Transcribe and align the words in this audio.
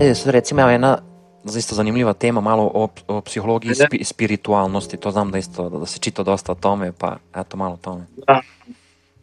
E, 0.00 0.14
sad 0.14 0.34
recimo 0.34 0.60
evo 0.60 0.70
jedna 0.70 0.98
isto 1.56 1.74
zanimljiva 1.74 2.12
tema, 2.12 2.40
malo 2.40 2.70
o, 2.74 2.88
o 3.08 3.20
psihologiji 3.20 3.74
spi, 3.74 4.04
spiritualnosti, 4.04 4.96
to 4.96 5.10
znam 5.10 5.30
da 5.30 5.38
isto, 5.38 5.68
da 5.68 5.86
se 5.86 5.98
čita 5.98 6.22
dosta 6.22 6.52
o 6.52 6.54
tome, 6.54 6.92
pa 6.92 7.16
eto 7.36 7.56
malo 7.56 7.74
o 7.74 7.76
tome. 7.76 8.06
Da, 8.26 8.40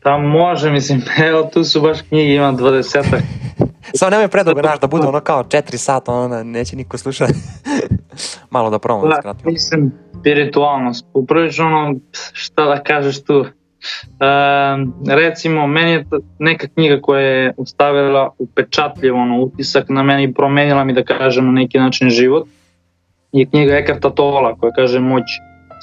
da 0.03 0.17
može, 0.17 0.71
mislim, 0.71 1.01
evo 1.29 1.49
tu 1.53 1.63
su 1.63 1.81
baš 1.81 2.01
knjige, 2.01 2.33
ima 2.33 2.53
20 2.53 3.21
Samo 3.97 4.09
nemoj 4.09 4.27
predugo, 4.27 4.61
znaš, 4.61 4.79
da 4.79 4.87
bude 4.87 5.07
ono 5.07 5.19
kao 5.19 5.43
4 5.43 5.77
sata, 5.77 6.13
ono, 6.13 6.43
neće 6.43 6.75
niko 6.75 6.97
slušati. 6.97 7.33
malo 8.49 8.69
da 8.69 8.79
promo, 8.79 9.07
da, 9.07 9.15
skratimo. 9.19 9.51
Mislim, 9.51 9.91
spiritualnost, 10.19 11.05
upravo 11.13 11.47
ono, 11.59 11.95
šta 12.33 12.65
da 12.65 12.83
kažeš 12.83 13.23
tu, 13.23 13.45
recimo, 15.07 15.67
meni 15.67 15.91
je 15.91 16.05
neka 16.39 16.67
knjiga 16.67 17.01
koja 17.01 17.21
je 17.21 17.53
ostavila 17.57 18.29
upečatljiv 18.39 19.15
ono, 19.15 19.39
utisak 19.39 19.89
na 19.89 20.03
meni 20.03 20.23
i 20.23 20.33
promenila 20.33 20.83
mi 20.83 20.93
da 20.93 21.03
kažem 21.03 21.45
na 21.45 21.51
neki 21.51 21.79
način 21.79 22.09
život 22.09 22.47
je 23.31 23.45
knjiga 23.45 23.73
Ekarta 23.73 24.09
Tola 24.09 24.55
koja 24.55 24.71
kaže 24.71 24.99
moć 24.99 25.23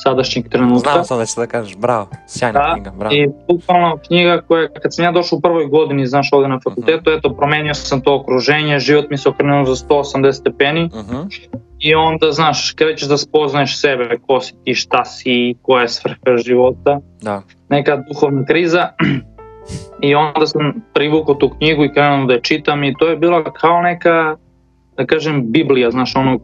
sadašnjeg 0.03 0.49
trenutka. 0.49 0.93
Znam 0.93 1.05
sam 1.05 1.19
da 1.19 1.27
će 1.27 1.41
da 1.41 1.47
kažeš, 1.47 1.77
bravo, 1.77 2.09
sjajna 2.27 2.61
da, 2.61 2.75
knjiga, 2.75 2.93
bravo. 2.99 3.15
I 3.15 3.29
bukvalno 3.49 3.99
knjiga 4.07 4.41
koja, 4.49 4.69
kad 4.69 4.95
sam 4.95 5.05
ja 5.05 5.13
došao 5.13 5.37
u 5.37 5.41
prvoj 5.41 5.67
godini, 5.67 6.07
znaš, 6.07 6.29
ovde 6.33 6.49
na 6.49 6.61
fakultetu, 6.65 6.99
uh 6.99 7.03
mhm. 7.03 7.11
-huh. 7.11 7.19
eto, 7.19 7.37
promenio 7.37 7.75
sam 7.75 8.01
to 8.01 8.15
okruženje, 8.15 8.79
život 8.79 9.11
mi 9.11 9.19
se 9.19 9.29
okrenuo 9.29 9.65
za 9.65 9.87
180 9.87 10.33
stepeni 10.33 10.85
uh 10.85 11.05
mhm. 11.05 11.17
-huh. 11.17 11.49
I 11.81 11.95
onda, 11.95 12.33
znaš, 12.33 12.73
krećeš 12.73 13.09
da 13.09 13.17
spoznaješ 13.17 13.81
sebe, 13.81 14.19
ko 14.27 14.41
si 14.41 14.55
ti, 14.65 14.75
šta 14.75 15.05
si, 15.05 15.55
koja 15.63 15.83
je 15.83 15.89
svrha 15.89 16.37
života. 16.45 17.01
Da. 17.23 17.43
Neka 17.69 17.97
duhovna 17.97 18.45
kriza. 18.45 18.89
I 20.03 20.15
onda 20.15 20.47
sam 20.47 20.83
privukao 20.95 21.35
tu 21.35 21.49
knjigu 21.49 21.85
i 21.85 21.93
krenuo 21.93 22.27
da 22.27 22.35
je 22.35 22.41
čitam 22.43 22.85
i 22.85 22.95
to 22.99 23.09
je 23.09 23.17
bila 23.17 23.53
kao 23.53 23.83
neka, 23.83 24.37
da 24.97 25.07
kažem, 25.07 25.53
Biblija, 25.53 25.91
znaš, 25.91 26.17
ono, 26.17 26.39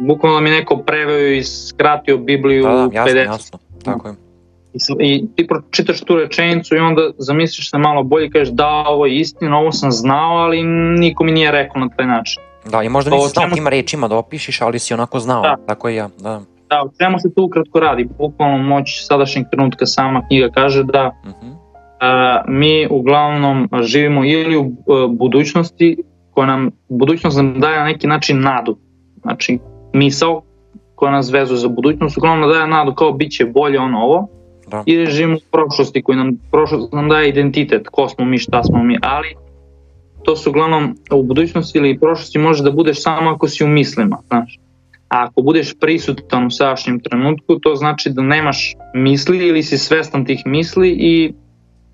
bukvalno 0.00 0.38
da 0.38 0.44
mi 0.44 0.50
neko 0.50 0.76
preveo 0.76 1.26
i 1.28 1.42
skratio 1.42 2.18
Bibliju 2.18 2.62
da, 2.62 2.70
da, 2.70 2.88
jasno, 2.92 3.12
50. 3.12 3.24
jasno, 3.24 3.58
tako 3.84 4.08
je. 4.08 4.14
I, 4.72 5.14
I 5.14 5.26
ti 5.36 5.46
pročitaš 5.46 6.00
tu 6.00 6.16
rečenicu 6.16 6.76
i 6.76 6.78
onda 6.78 7.02
zamisliš 7.18 7.70
se 7.70 7.78
malo 7.78 8.02
bolje 8.02 8.26
i 8.26 8.30
kažeš 8.30 8.48
da 8.48 8.68
ovo 8.68 9.06
je 9.06 9.16
istina, 9.16 9.58
ovo 9.58 9.72
sam 9.72 9.90
znao, 9.90 10.36
ali 10.36 10.62
niko 10.98 11.24
mi 11.24 11.32
nije 11.32 11.50
rekao 11.50 11.80
na 11.80 11.88
taj 11.96 12.06
način. 12.06 12.42
Da, 12.64 12.82
i 12.82 12.88
možda 12.88 13.10
nisi 13.10 13.28
znao 13.28 13.50
tim 13.50 13.68
rečima 13.68 14.08
da 14.08 14.16
opišiš, 14.16 14.60
ali 14.60 14.78
si 14.78 14.94
onako 14.94 15.18
znao, 15.18 15.42
da. 15.42 15.56
tako 15.66 15.88
i 15.88 15.94
ja. 15.94 16.08
Da. 16.18 16.40
Da, 16.68 16.82
o 16.82 16.90
čemu 16.98 17.18
se 17.18 17.34
tu 17.34 17.44
ukratko 17.44 17.80
radi? 17.80 18.08
Bukvalno 18.18 18.58
moć 18.58 19.06
sadašnjeg 19.06 19.46
trenutka 19.50 19.86
sama 19.86 20.26
knjiga 20.28 20.48
kaže 20.54 20.84
da 20.84 21.10
uh 21.24 21.30
-huh. 21.30 21.54
a, 22.00 22.42
mi 22.48 22.88
uglavnom 22.90 23.68
živimo 23.82 24.24
ili 24.24 24.56
u 24.56 24.62
a, 24.62 25.06
budućnosti 25.06 25.96
koja 26.30 26.46
nam, 26.46 26.70
budućnost 26.88 27.36
nam 27.36 27.60
daje 27.60 27.78
na 27.78 27.84
neki 27.84 28.06
način 28.06 28.40
nadu. 28.40 28.76
Znači, 29.22 29.58
misao 29.92 30.42
koja 30.94 31.12
nas 31.12 31.32
vezuje 31.32 31.58
za 31.58 31.68
budućnost, 31.68 32.18
uglavnom 32.18 32.50
daje 32.50 32.66
nadu 32.66 32.94
kao 32.94 33.12
bit 33.12 33.32
će 33.32 33.44
bolje 33.44 33.78
ono 33.78 33.98
ovo, 33.98 34.28
da. 34.70 34.82
i 34.86 34.96
režim 34.96 35.34
u 35.34 35.38
prošlosti 35.52 36.02
koji 36.02 36.18
nam, 36.18 36.38
prošlost 36.50 36.92
nam 36.92 37.08
daje 37.08 37.28
identitet, 37.28 37.88
ko 37.88 38.08
smo 38.08 38.24
mi, 38.24 38.38
šta 38.38 38.64
smo 38.64 38.82
mi, 38.82 38.98
ali 39.02 39.34
to 40.24 40.36
su 40.36 40.50
uglavnom 40.50 40.96
u 41.12 41.22
budućnosti 41.22 41.78
ili 41.78 41.98
prošlosti 41.98 42.38
može 42.38 42.64
da 42.64 42.70
budeš 42.70 43.02
samo 43.02 43.30
ako 43.30 43.48
si 43.48 43.64
u 43.64 43.68
mislima, 43.68 44.18
znaš. 44.28 44.58
A 45.08 45.24
ako 45.24 45.42
budeš 45.42 45.74
prisutan 45.80 46.46
u 46.46 46.50
sadašnjem 46.50 47.00
trenutku, 47.00 47.58
to 47.58 47.74
znači 47.74 48.10
da 48.10 48.22
nemaš 48.22 48.74
misli 48.94 49.46
ili 49.46 49.62
si 49.62 49.78
svestan 49.78 50.24
tih 50.24 50.42
misli 50.44 50.90
i 50.90 51.32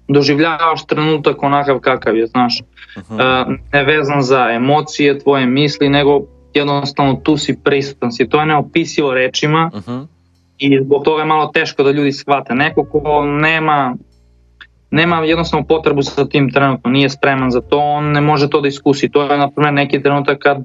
doživljavaš 0.09 0.87
trenutak 0.87 1.43
onakav 1.43 1.79
kakav 1.79 2.17
je, 2.17 2.27
znaš. 2.27 2.61
Uh 2.61 2.77
uh, 2.97 3.19
ne 3.73 3.85
vezan 3.85 4.23
za 4.23 4.51
emocije, 4.51 5.19
tvoje 5.19 5.47
misli, 5.47 5.89
nego 5.89 6.21
jednostavno 6.55 7.15
tu 7.15 7.37
si 7.37 7.59
prisutan 7.65 8.13
si. 8.13 8.29
To 8.29 8.41
je 8.41 8.47
neopisivo 8.47 9.15
rečima 9.15 9.71
uh 9.75 9.81
-huh. 9.81 10.07
i 10.59 10.79
zbog 10.85 11.05
toga 11.05 11.23
je 11.23 11.27
malo 11.27 11.47
teško 11.47 11.83
da 11.83 11.91
ljudi 11.91 12.13
shvate. 12.13 12.55
Neko 12.55 12.85
ko 12.85 13.25
nema 13.25 13.97
nema 14.91 15.17
jednostavno 15.25 15.67
potrebu 15.67 16.03
sa 16.03 16.29
tim 16.29 16.53
trenutno, 16.53 16.91
nije 16.91 17.11
spreman 17.11 17.51
za 17.51 17.61
to, 17.61 17.79
on 17.79 18.13
ne 18.13 18.21
može 18.21 18.51
to 18.51 18.61
da 18.61 18.69
iskusi. 18.69 19.09
To 19.09 19.23
je, 19.23 19.39
na 19.39 19.51
primjer, 19.51 19.75
neki 19.75 20.03
trenutak 20.03 20.39
kad 20.39 20.65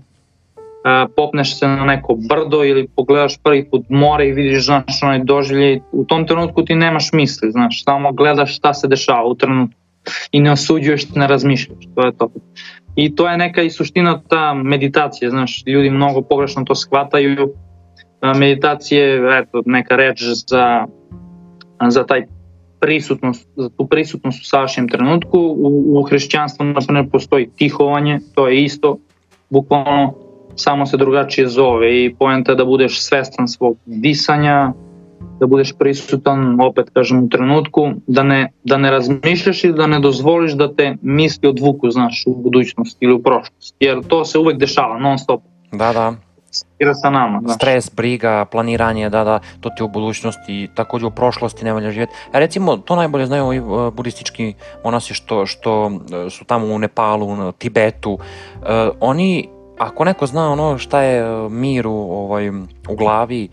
a, 0.83 1.07
popneš 1.15 1.59
se 1.59 1.67
na 1.67 1.85
neko 1.85 2.17
brdo 2.29 2.63
ili 2.63 2.87
pogledaš 2.95 3.37
prvi 3.43 3.69
put 3.69 3.85
more 3.89 4.27
i 4.27 4.31
vidiš, 4.31 4.65
znaš, 4.65 5.03
onaj 5.03 5.19
doživljaj, 5.23 5.79
u 5.91 6.05
tom 6.05 6.27
trenutku 6.27 6.65
ti 6.65 6.75
nemaš 6.75 7.09
misli, 7.13 7.51
znaš, 7.51 7.83
samo 7.83 8.11
gledaš 8.11 8.57
šta 8.57 8.73
se 8.73 8.87
dešava 8.87 9.25
u 9.25 9.35
trenutku 9.35 9.81
i 10.31 10.39
ne 10.39 10.51
osuđuješ, 10.51 11.09
ne 11.15 11.27
razmišljaš, 11.27 11.85
to 11.95 12.05
je 12.05 12.11
to. 12.17 12.31
I 12.95 13.15
to 13.15 13.29
je 13.29 13.37
neka 13.37 13.61
i 13.61 13.69
suština 13.69 14.21
ta 14.27 14.53
meditacija, 14.53 15.29
znaš, 15.29 15.63
ljudi 15.65 15.89
mnogo 15.89 16.21
pogrešno 16.21 16.63
to 16.63 16.75
shvataju. 16.75 17.53
Meditacije, 18.35 19.21
eto, 19.39 19.61
neka 19.65 19.95
reč 19.95 20.23
za, 20.23 20.85
za 21.89 22.05
taj 22.05 22.25
prisutnost, 22.81 23.47
za 23.55 23.69
tu 23.69 23.87
prisutnost 23.87 24.41
u 24.41 24.45
sadašnjem 24.45 24.89
trenutku. 24.89 25.39
U, 25.39 25.99
u 25.99 26.03
hrišćanstvu, 26.03 26.65
na 26.65 26.81
primjer, 26.87 27.09
postoji 27.11 27.49
tihovanje, 27.55 28.19
to 28.35 28.47
je 28.47 28.63
isto, 28.63 28.97
bukvalno 29.49 30.13
samo 30.55 30.85
se 30.85 30.97
drugačije 30.97 31.47
zove 31.47 32.05
i 32.05 32.15
poenta 32.19 32.55
da 32.55 32.65
budeš 32.65 33.01
svestan 33.01 33.47
svog 33.47 33.77
disanja, 33.85 34.73
da 35.39 35.47
budeš 35.47 35.73
prisutan, 35.79 36.61
opet 36.61 36.89
kažem, 36.93 37.23
u 37.23 37.29
trenutku, 37.29 37.89
da 38.07 38.23
ne, 38.23 38.51
da 38.63 38.77
ne 38.77 38.91
razmišljaš 38.91 39.63
i 39.63 39.71
da 39.71 39.87
ne 39.87 39.99
dozvoliš 39.99 40.53
da 40.53 40.73
te 40.75 40.95
misli 41.01 41.49
odvuku, 41.49 41.91
znaš, 41.91 42.23
u 42.27 42.35
budućnost 42.35 42.97
ili 42.99 43.13
u 43.13 43.23
prošlost, 43.23 43.75
jer 43.79 44.03
to 44.07 44.25
se 44.25 44.39
uvek 44.39 44.57
dešava, 44.57 44.99
non 44.99 45.17
stop. 45.19 45.41
Da, 45.71 45.93
da. 45.93 46.30
Stira 46.51 46.93
sa 46.93 47.09
nama. 47.09 47.39
Znaš. 47.39 47.55
Stres, 47.55 47.91
briga, 47.95 48.45
planiranje, 48.45 49.09
da, 49.09 49.23
da, 49.23 49.39
to 49.59 49.69
ti 49.69 49.83
u 49.83 49.87
budućnosti, 49.87 50.69
takođe 50.75 51.05
u 51.05 51.11
prošlosti 51.11 51.65
ne 51.65 51.73
valja 51.73 51.91
živjeti. 51.91 52.13
A 52.31 52.39
recimo, 52.39 52.77
to 52.77 52.95
najbolje 52.95 53.25
znaju 53.25 53.45
ovi 53.45 53.59
uh, 53.59 53.93
budistički 53.93 54.53
monasi 54.83 55.13
što, 55.13 55.45
što 55.45 55.85
uh, 55.85 55.93
su 56.29 56.45
tamo 56.45 56.67
u 56.67 56.79
Nepalu, 56.79 57.27
u 57.27 57.51
Tibetu. 57.51 58.13
Uh, 58.13 58.67
oni, 58.99 59.49
ako 59.79 60.03
neko 60.03 60.25
zna 60.25 60.51
ono 60.51 60.77
šta 60.77 61.01
je 61.01 61.49
mir 61.49 61.87
u, 61.87 62.11
ovaj, 62.11 62.49
u 62.89 62.95
glavi, 62.97 63.49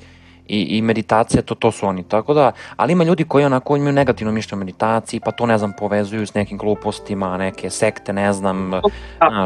i, 0.49 0.79
i 0.79 0.83
meditacija, 0.83 1.43
to, 1.43 1.55
to 1.55 1.73
su 1.73 1.87
oni. 1.87 2.03
Tako 2.03 2.35
da, 2.35 2.53
ali 2.77 2.93
ima 2.93 3.05
ljudi 3.05 3.25
koji 3.25 3.45
onako 3.45 3.77
imaju 3.77 3.93
negativno 3.93 4.33
mišljenje 4.33 4.59
o 4.59 4.65
meditaciji, 4.65 5.21
pa 5.21 5.31
to 5.31 5.47
ne 5.47 5.59
znam, 5.59 5.73
povezuju 5.79 6.27
s 6.27 6.35
nekim 6.35 6.59
glupostima, 6.59 7.37
neke 7.37 7.71
sekte, 7.71 8.13
ne 8.13 8.33
znam. 8.33 8.71
Da, 8.71 8.81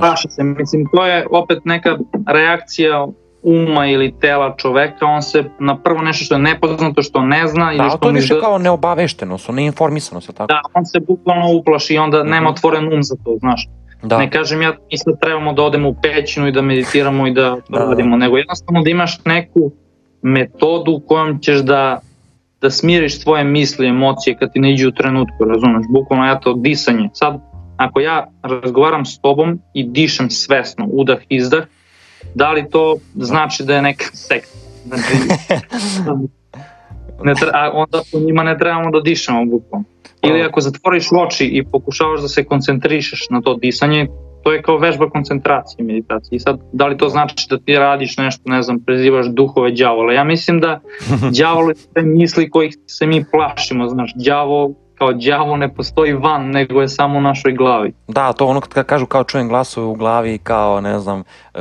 praša 0.00 0.28
se, 0.28 0.42
mislim, 0.42 0.86
to 0.92 1.06
je 1.06 1.26
opet 1.30 1.58
neka 1.64 1.96
reakcija 2.26 3.06
uma 3.42 3.86
ili 3.86 4.14
tela 4.20 4.54
čoveka, 4.56 5.06
on 5.06 5.22
se 5.22 5.44
na 5.58 5.78
prvo 5.78 6.02
nešto 6.02 6.24
što 6.24 6.34
je 6.34 6.38
nepoznato, 6.38 7.02
što 7.02 7.22
ne 7.22 7.46
zna. 7.46 7.64
Da, 7.64 7.72
ili 7.72 7.90
što 7.90 7.98
to 7.98 8.08
je 8.08 8.12
više 8.12 8.34
da... 8.34 8.40
kao 8.40 8.58
neobaveštenost, 8.58 9.48
neinformisanost, 9.48 10.26
tako? 10.34 10.46
Da, 10.46 10.60
on 10.74 10.86
se 10.86 11.00
bukvalno 11.00 11.52
uplaši 11.52 11.94
i 11.94 11.98
onda 11.98 12.18
mm 12.18 12.26
-hmm. 12.26 12.30
nema 12.30 12.50
otvoren 12.50 12.92
um 12.92 13.02
za 13.02 13.14
to, 13.24 13.36
znaš. 13.40 13.68
Da. 14.02 14.18
Ne 14.18 14.30
kažem 14.30 14.62
ja, 14.62 14.72
mi 14.92 14.98
sad 14.98 15.20
trebamo 15.20 15.52
da 15.52 15.62
odemo 15.62 15.88
u 15.88 15.94
pećinu 16.02 16.48
i 16.48 16.52
da 16.52 16.62
meditiramo 16.62 17.26
i 17.26 17.30
da, 17.40 17.56
da 17.68 17.78
radimo, 17.78 18.16
nego 18.16 18.36
jednostavno 18.36 18.82
da 18.82 18.90
imaš 18.90 19.24
neku 19.24 19.72
metodu 20.22 21.02
kojom 21.06 21.38
ćeš 21.38 21.58
da, 21.58 22.00
da 22.60 22.70
smiriš 22.70 23.20
svoje 23.20 23.44
misli, 23.44 23.88
emocije 23.88 24.36
kad 24.36 24.52
ti 24.52 24.60
ne 24.60 24.72
iđe 24.72 24.88
u 24.88 24.92
trenutku, 24.92 25.44
razumeš, 25.44 25.86
bukvalno 25.88 26.26
ja 26.26 26.40
to 26.40 26.54
disanje. 26.54 27.08
Sad, 27.12 27.40
ako 27.76 28.00
ja 28.00 28.26
razgovaram 28.42 29.04
s 29.04 29.18
tobom 29.18 29.58
i 29.74 29.84
dišem 29.84 30.30
svesno, 30.30 30.86
udah, 30.90 31.18
izdah, 31.28 31.64
da 32.34 32.52
li 32.52 32.70
to 32.70 32.96
znači 33.14 33.64
da 33.64 33.74
je 33.74 33.82
neka 33.82 34.04
sekta? 34.12 34.58
Znači, 34.86 35.02
ne 37.24 37.34
treba, 37.34 37.52
a 37.54 37.70
onda 37.74 38.02
po 38.12 38.18
njima 38.18 38.42
ne 38.42 38.58
trebamo 38.58 38.90
da 38.90 39.00
dišemo 39.00 39.44
bukvalno. 39.44 39.84
Ili 40.22 40.42
ako 40.42 40.60
zatvoriš 40.60 41.06
oči 41.26 41.46
i 41.46 41.64
pokušavaš 41.64 42.20
da 42.20 42.28
se 42.28 42.44
koncentrišeš 42.44 43.26
na 43.30 43.40
to 43.40 43.54
disanje, 43.54 44.06
to 44.42 44.52
je 44.52 44.62
kao 44.62 44.78
vežba 44.78 45.10
koncentracije 45.10 45.84
meditacije. 45.84 46.36
I 46.36 46.40
sad, 46.40 46.60
da 46.72 46.86
li 46.86 46.96
to 46.96 47.08
znači 47.08 47.46
da 47.50 47.58
ti 47.58 47.74
radiš 47.74 48.16
nešto, 48.16 48.42
ne 48.46 48.62
znam, 48.62 48.80
prezivaš 48.80 49.26
duhove 49.26 49.70
đavola? 49.70 50.12
Ja 50.12 50.24
mislim 50.24 50.60
da 50.60 50.80
đavol 51.40 51.68
je 51.68 51.74
sve 51.74 52.02
misli 52.02 52.50
kojih 52.50 52.74
se 52.86 53.06
mi 53.06 53.24
plašimo, 53.32 53.88
znaš, 53.88 54.12
đavo 54.14 54.74
kao 55.02 55.12
đavo 55.12 55.56
ne 55.56 55.74
postoji 55.74 56.12
van, 56.12 56.50
nego 56.50 56.80
je 56.80 56.88
samo 56.88 57.18
u 57.18 57.20
našoj 57.20 57.52
glavi. 57.52 57.92
Da, 58.08 58.32
to 58.32 58.46
ono 58.46 58.60
kad 58.60 58.86
kažu 58.86 59.06
kao 59.06 59.24
čujem 59.24 59.48
glasove 59.48 59.86
u 59.86 59.94
glavi, 59.94 60.38
kao 60.38 60.80
ne 60.80 60.98
znam, 60.98 61.18
uh, 61.18 61.60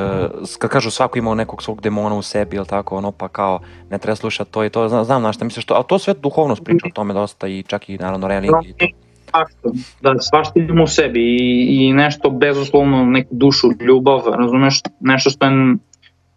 kad 0.59 0.69
kažu 0.69 0.91
svako 0.91 1.19
ima 1.19 1.35
nekog 1.35 1.63
svog 1.63 1.81
demona 1.81 2.15
u 2.15 2.21
sebi, 2.21 2.55
ili 2.55 2.65
tako, 2.65 2.97
ono 2.97 3.11
pa 3.11 3.27
kao 3.27 3.59
ne 3.89 3.97
treba 3.97 4.15
slušati 4.15 4.51
to 4.51 4.65
i 4.65 4.69
to, 4.69 4.89
znam, 4.89 5.03
znam 5.03 5.21
na 5.21 5.33
šta 5.33 5.45
misliš 5.45 5.65
to, 5.65 5.73
ali 5.73 5.83
to 5.87 5.99
sve 5.99 6.13
duhovnost 6.13 6.63
priča 6.63 6.85
o 6.87 6.93
tome 6.93 7.13
dosta 7.13 7.47
i 7.47 7.63
čak 7.63 7.89
i 7.89 7.97
naravno 7.97 8.27
religija 8.27 8.61
i 8.65 8.73
to 8.73 8.85
svašta, 9.31 9.69
da 10.01 10.19
svašta 10.19 10.59
imamo 10.59 10.83
u 10.83 10.87
sebi 10.87 11.19
i, 11.19 11.67
i 11.69 11.93
nešto 11.93 12.29
bezuslovno, 12.29 13.05
neku 13.05 13.29
dušu, 13.31 13.67
ljubav, 13.79 14.21
razumeš, 14.27 14.81
nešto 14.99 15.29
što 15.29 15.45
je 15.45 15.75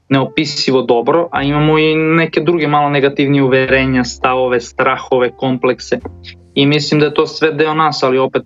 neopisivo 0.08 0.82
dobro, 0.82 1.28
a 1.32 1.42
imamo 1.42 1.78
i 1.78 1.94
neke 1.94 2.40
druge 2.40 2.68
malo 2.68 2.88
negativnije 2.88 3.42
uverenja, 3.42 4.04
stavove, 4.04 4.60
strahove, 4.60 5.30
komplekse 5.36 5.98
i 6.54 6.66
mislim 6.66 7.00
da 7.00 7.06
je 7.06 7.14
to 7.14 7.26
sve 7.26 7.52
deo 7.52 7.74
nas, 7.74 8.02
ali 8.02 8.18
opet 8.18 8.42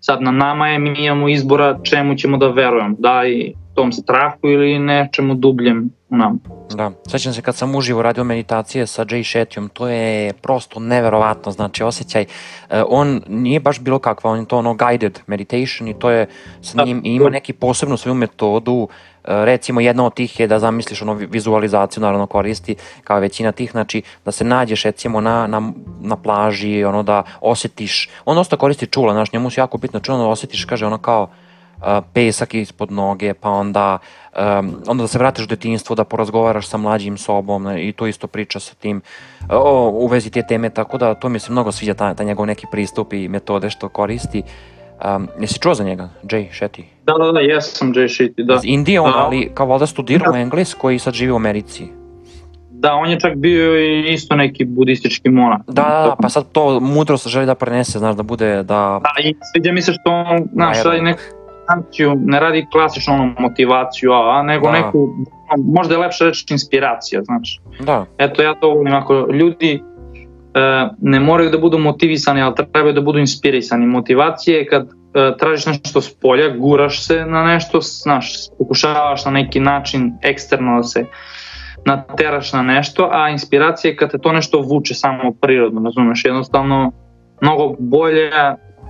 sad 0.00 0.22
na 0.22 0.30
nama 0.30 0.68
je, 0.68 0.78
mi 0.78 1.04
imamo 1.04 1.28
izbora 1.28 1.78
čemu 1.82 2.14
ćemo 2.14 2.36
da 2.36 2.48
verujemo, 2.48 2.96
da 2.98 3.22
i 3.26 3.54
tom 3.74 3.92
strahu 3.92 4.38
ili 4.42 4.78
nečemu 4.78 5.34
dubljem 5.34 5.90
u 6.08 6.16
nam. 6.16 6.38
Da, 6.74 6.90
sećam 7.08 7.32
se 7.32 7.42
kad 7.42 7.56
sam 7.56 7.74
uživo 7.74 8.02
radio 8.02 8.24
meditacije 8.24 8.86
sa 8.86 9.04
Jay 9.04 9.22
Shettyom, 9.22 9.68
to 9.68 9.88
je 9.88 10.32
prosto 10.32 10.80
neverovatno, 10.80 11.52
znači 11.52 11.82
osjećaj, 11.82 12.22
uh, 12.22 12.76
on 12.88 13.20
nije 13.28 13.60
baš 13.60 13.80
bilo 13.80 13.98
kakva, 13.98 14.30
on 14.30 14.38
je 14.38 14.46
to 14.46 14.58
ono 14.58 14.74
guided 14.74 15.20
meditation 15.26 15.88
i 15.88 15.98
to 15.98 16.10
je 16.10 16.26
sa 16.60 16.76
da. 16.76 16.84
njim, 16.84 17.02
i 17.04 17.14
ima 17.14 17.30
neki 17.30 17.52
posebnu 17.52 17.96
svoju 17.96 18.14
metodu, 18.14 18.88
e, 19.17 19.17
recimo 19.28 19.80
jedna 19.80 20.04
od 20.04 20.14
tih 20.14 20.40
je 20.40 20.46
da 20.46 20.58
zamisliš 20.58 21.02
ono 21.02 21.12
vizualizaciju 21.12 22.00
naravno 22.00 22.26
koristi 22.26 22.76
kao 23.04 23.20
većina 23.20 23.52
tih 23.52 23.70
znači 23.70 24.02
da 24.24 24.32
se 24.32 24.44
nađeš 24.44 24.82
recimo 24.82 25.20
na, 25.20 25.46
na, 25.46 25.72
na 26.00 26.16
plaži 26.16 26.84
ono 26.84 27.02
da 27.02 27.22
osetiš 27.40 28.10
on 28.24 28.36
dosta 28.36 28.56
koristi 28.56 28.86
čula 28.86 29.12
znaš 29.12 29.32
njemu 29.32 29.50
se 29.50 29.60
jako 29.60 29.78
bitno 29.78 30.00
čula 30.00 30.18
da 30.18 30.24
osetiš 30.24 30.64
kaže 30.64 30.86
ono 30.86 30.98
kao 30.98 31.28
pesak 32.12 32.54
ispod 32.54 32.92
noge, 32.92 33.34
pa 33.34 33.50
onda, 33.50 33.98
um, 34.34 34.82
onda 34.86 35.02
da 35.02 35.08
se 35.08 35.18
vratiš 35.18 35.44
u 35.44 35.48
detinjstvo, 35.48 35.96
da 35.96 36.04
porazgovaraš 36.04 36.68
sa 36.68 36.76
mlađim 36.76 37.18
sobom 37.18 37.62
ne, 37.62 37.88
i 37.88 37.92
to 37.92 38.06
isto 38.06 38.26
priča 38.26 38.60
sa 38.60 38.74
tim 38.74 39.02
o, 39.50 39.90
u 39.94 40.06
vezi 40.06 40.30
te 40.30 40.42
teme, 40.42 40.70
tako 40.70 40.98
da 40.98 41.14
to 41.14 41.28
mi 41.28 41.38
se 41.38 41.52
mnogo 41.52 41.72
sviđa, 41.72 41.94
ta, 41.94 42.14
ta 42.14 42.24
njegov 42.24 42.46
neki 42.46 42.66
pristup 42.70 43.12
i 43.12 43.28
metode 43.28 43.70
što 43.70 43.88
koristi. 43.88 44.42
Um, 45.04 45.28
jesi 45.40 45.60
čuo 45.60 45.74
za 45.74 45.84
njega, 45.84 46.08
Jay 46.22 46.46
Shetty? 46.50 46.82
Da, 47.04 47.12
da, 47.12 47.32
da, 47.32 47.40
jesam 47.40 47.94
Jay 47.94 48.08
Shetty, 48.08 48.44
da. 48.44 48.54
Iz 48.54 48.60
Indije 48.64 49.00
on, 49.00 49.12
da. 49.12 49.18
ali 49.18 49.50
kao 49.54 49.66
valjda 49.66 49.86
studirao 49.86 50.32
da. 50.32 50.38
u 50.38 50.40
Engleskoj 50.40 50.94
i 50.94 50.98
sad 50.98 51.14
živi 51.14 51.32
u 51.32 51.36
Americi. 51.36 51.86
Da, 52.70 52.94
on 52.94 53.10
je 53.10 53.20
čak 53.20 53.36
bio 53.36 53.76
i 53.76 54.12
isto 54.12 54.36
neki 54.36 54.64
budistički 54.64 55.30
monah. 55.30 55.58
Da, 55.66 55.72
da, 55.72 55.82
da, 55.82 56.16
pa 56.22 56.28
sad 56.28 56.52
to 56.52 56.80
mudrost 56.80 57.28
želi 57.28 57.46
da 57.46 57.54
prenese, 57.54 57.98
znaš, 57.98 58.16
da 58.16 58.22
bude, 58.22 58.56
da... 58.56 59.00
Da, 59.02 59.28
i 59.28 59.34
sviđa 59.52 59.72
mi 59.72 59.82
se 59.82 59.92
što 59.92 60.10
on, 60.10 60.48
znaš, 60.52 60.82
sad 60.82 61.02
neki 61.02 61.22
motivaciju, 61.68 62.14
ne 62.24 62.40
radi 62.40 62.66
klasičnu 62.72 63.14
ono 63.14 63.34
motivaciju, 63.38 64.12
a, 64.12 64.42
nego 64.42 64.66
da. 64.66 64.72
neku, 64.72 65.08
možda 65.72 65.94
je 65.94 65.98
lepše 65.98 66.24
reći 66.24 66.46
inspiracija, 66.50 67.22
znaš. 67.22 67.60
Da. 67.80 68.06
Eto, 68.18 68.42
ja 68.42 68.54
to 68.54 68.68
volim, 68.68 68.94
ako 68.94 69.28
ljudi 69.32 69.82
ne 70.98 71.20
moraju 71.20 71.50
da 71.50 71.58
budu 71.58 71.78
motivisani, 71.78 72.42
ali 72.42 72.54
trebaju 72.54 72.92
da 72.92 73.00
budu 73.00 73.18
inspirisani. 73.18 73.86
Motivacije 73.86 74.58
je 74.58 74.66
kad 74.66 74.82
e, 74.82 75.36
tražiš 75.38 75.66
nešto 75.66 76.00
s 76.00 76.14
polja, 76.14 76.56
guraš 76.56 77.06
se 77.06 77.26
na 77.26 77.44
nešto, 77.44 77.80
znaš, 77.80 78.32
pokušavaš 78.58 79.24
na 79.24 79.30
neki 79.30 79.60
način 79.60 80.12
eksterno 80.22 80.76
da 80.76 80.82
se 80.82 81.04
nateraš 81.84 82.52
na 82.52 82.62
nešto, 82.62 83.08
a 83.12 83.30
inspiracija 83.30 83.90
je 83.90 83.96
kad 83.96 84.10
te 84.10 84.18
to 84.18 84.32
nešto 84.32 84.60
vuče 84.60 84.94
samo 84.94 85.32
prirodno, 85.40 85.80
razumeš, 85.84 86.24
jednostavno 86.24 86.92
mnogo 87.40 87.76
bolje 87.78 88.30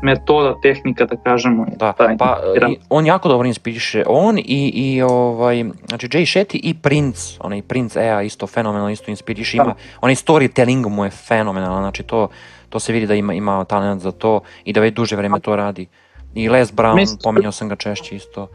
metoda, 0.02 0.60
tehnika 0.62 1.04
da 1.04 1.16
kažemo. 1.16 1.66
Da, 1.76 1.92
pa 2.18 2.38
i, 2.68 2.76
on 2.88 3.06
jako 3.06 3.28
dobro 3.28 3.46
inspiriše. 3.46 4.02
On 4.06 4.38
i, 4.38 4.72
i 4.74 5.02
ovaj, 5.02 5.64
znači 5.88 6.08
Jay 6.08 6.38
Shetty 6.38 6.60
i 6.62 6.74
Prince, 6.74 7.36
onaj 7.40 7.62
Prince 7.62 8.00
Ea 8.00 8.22
isto 8.22 8.46
fenomenalno 8.46 8.90
isto 8.90 9.10
inspiriše. 9.10 9.56
Ima, 9.56 9.64
da. 9.64 9.74
onaj 10.00 10.14
storytelling 10.14 10.88
mu 10.88 11.04
je 11.04 11.10
fenomenalan, 11.10 11.82
znači 11.82 12.02
to, 12.02 12.28
to 12.68 12.80
se 12.80 12.92
vidi 12.92 13.06
da 13.06 13.14
ima, 13.14 13.34
ima 13.34 13.64
talent 13.64 14.02
za 14.02 14.12
to 14.12 14.40
i 14.64 14.72
da 14.72 14.80
već 14.80 14.94
duže 14.94 15.16
vreme 15.16 15.40
to 15.40 15.56
radi. 15.56 15.86
I 16.34 16.48
Les 16.48 16.72
Brown, 16.72 16.94
Mislim, 16.94 17.18
pominjao 17.22 17.52
sam 17.52 17.68
ga 17.68 17.76
češće 17.76 18.16
isto. 18.16 18.48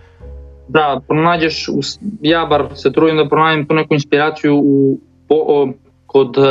Da, 0.68 1.02
pronađeš, 1.08 1.66
ja 2.22 2.46
bar 2.46 2.66
se 2.76 2.92
trudim 2.92 3.18
da 3.18 3.30
pronađem 3.30 3.68
tu 3.68 3.74
neku 3.74 3.94
inspiraciju 3.94 4.56
u, 4.58 5.00
po, 5.28 5.68
kod 6.14 6.38
e, 6.38 6.42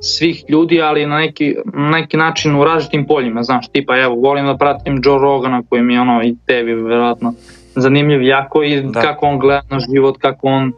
svih 0.00 0.44
ljudi, 0.48 0.82
ali 0.82 1.06
na 1.06 1.18
neki, 1.18 1.54
neki 1.74 2.16
način 2.16 2.56
u 2.56 2.64
različitim 2.64 3.06
poljima, 3.06 3.42
znaš, 3.42 3.68
tipa 3.68 3.96
evo, 3.98 4.14
volim 4.14 4.46
da 4.46 4.56
pratim 4.56 5.00
Joe 5.04 5.18
Rogana 5.18 5.62
koji 5.68 5.82
mi 5.82 5.94
je 5.94 6.00
ono 6.00 6.22
i 6.22 6.36
tebi 6.46 6.74
verovatno 6.74 7.34
zanimljiv 7.74 8.22
jako 8.22 8.62
i 8.62 8.82
da. 8.82 9.00
kako 9.00 9.26
on 9.26 9.38
gleda 9.38 9.62
na 9.70 9.80
život, 9.80 10.16
kako 10.18 10.46
on 10.46 10.68
e, 10.68 10.72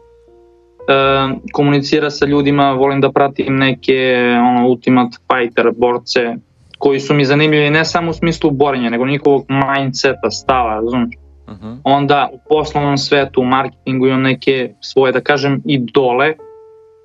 komunicira 1.53 2.09
sa 2.09 2.25
ljudima, 2.25 2.71
volim 2.71 3.01
da 3.01 3.11
pratim 3.11 3.57
neke 3.57 4.15
ono, 4.39 4.67
ultimate 4.67 5.17
fighter, 5.27 5.71
borce, 5.77 6.35
koji 6.77 6.99
su 6.99 7.13
mi 7.13 7.25
zanimljivi 7.25 7.69
ne 7.69 7.85
samo 7.85 8.11
u 8.11 8.13
smislu 8.13 8.51
borenja, 8.51 8.89
nego 8.89 9.05
njihovog 9.05 9.45
mindseta, 9.49 10.31
stava, 10.31 10.75
razumiješ? 10.75 11.15
Uh 11.47 11.53
mhm. 11.53 11.65
-huh. 11.65 11.77
Onda 11.83 12.29
u 12.33 12.39
poslovnom 12.49 12.97
svetu, 12.97 13.41
u 13.41 13.45
marketingu 13.45 14.07
imam 14.07 14.21
neke 14.21 14.73
svoje, 14.81 15.11
da 15.11 15.21
kažem, 15.21 15.61
idole 15.65 16.33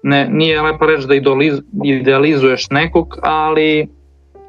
ne, 0.03 0.29
nije 0.29 0.63
lepa 0.63 0.87
reč 0.87 1.05
da 1.05 1.15
idealizuješ 1.85 2.71
nekog, 2.71 3.19
ali 3.23 3.89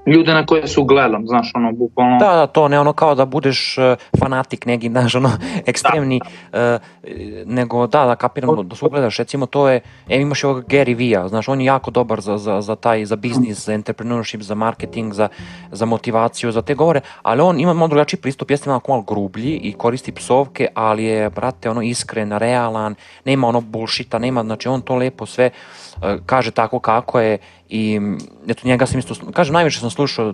ljude 0.06 0.33
na 0.33 0.45
koje 0.45 0.68
su 0.68 0.83
gledam, 0.83 1.27
znaš, 1.27 1.51
ono, 1.56 1.71
bukvalno... 1.71 2.18
Da, 2.18 2.36
da, 2.36 2.48
to 2.48 2.68
ne 2.68 2.80
ono 2.80 2.94
kao 2.94 3.15
da 3.15 3.25
budeš 3.25 3.77
uh, 3.77 3.83
fanatik 4.19 4.65
neki, 4.65 4.89
znaš, 4.89 5.15
ono, 5.15 5.31
ekstremni, 5.65 6.21
da. 6.51 6.75
uh, 6.75 7.13
nego 7.45 7.88
da, 7.88 8.06
da 8.06 8.15
kapiram 8.15 8.68
da 8.68 8.75
su 8.75 8.89
gledaš, 8.89 9.18
recimo 9.18 9.45
to 9.45 9.69
je, 9.69 9.81
evo 10.09 10.21
imaš 10.21 10.44
i 10.44 10.45
ovog 10.45 10.63
Gary 10.65 10.98
Vee-a, 10.98 11.27
znaš, 11.27 11.48
on 11.48 11.62
je 11.62 11.65
jako 11.65 11.92
dobar 11.92 12.21
za, 12.21 12.38
za, 12.38 12.62
za 12.62 12.75
taj, 12.75 13.06
za 13.06 13.15
biznis, 13.15 13.65
za 13.65 13.74
entrepreneurship, 13.74 14.42
za 14.42 14.56
marketing, 14.56 15.13
za, 15.13 15.27
za 15.71 15.86
motivaciju, 15.86 16.51
za 16.51 16.62
te 16.62 16.75
govore, 16.75 17.01
ali 17.21 17.42
on 17.42 17.59
ima 17.59 17.74
malo 17.74 17.88
drugačiji 17.88 18.19
pristup, 18.19 18.51
jeste 18.51 18.69
malo 18.69 18.81
malo 18.88 19.01
grublji 19.01 19.56
i 19.56 19.74
koristi 19.74 20.12
psovke, 20.12 20.68
ali 20.74 21.03
je, 21.03 21.30
brate, 21.30 21.69
ono, 21.69 21.81
iskren, 21.81 22.31
realan, 22.31 22.95
nema 23.25 23.48
ono 23.48 23.62
bullshita, 23.62 24.19
nema, 24.19 24.44
znači 24.44 24.69
on 24.69 24.81
to 24.81 24.95
lepo 24.95 25.25
sve 25.25 25.45
uh, 25.45 25.91
kaže 26.25 26.51
tako 26.51 26.80
kako 26.80 27.19
je 27.19 27.38
i 27.69 28.00
eto 28.48 28.68
njega 28.68 28.86
sam 28.86 29.00
isto, 29.00 29.15
kažem 29.33 29.53
najviše 29.53 29.80
sam 29.80 29.89
slušao, 29.89 30.33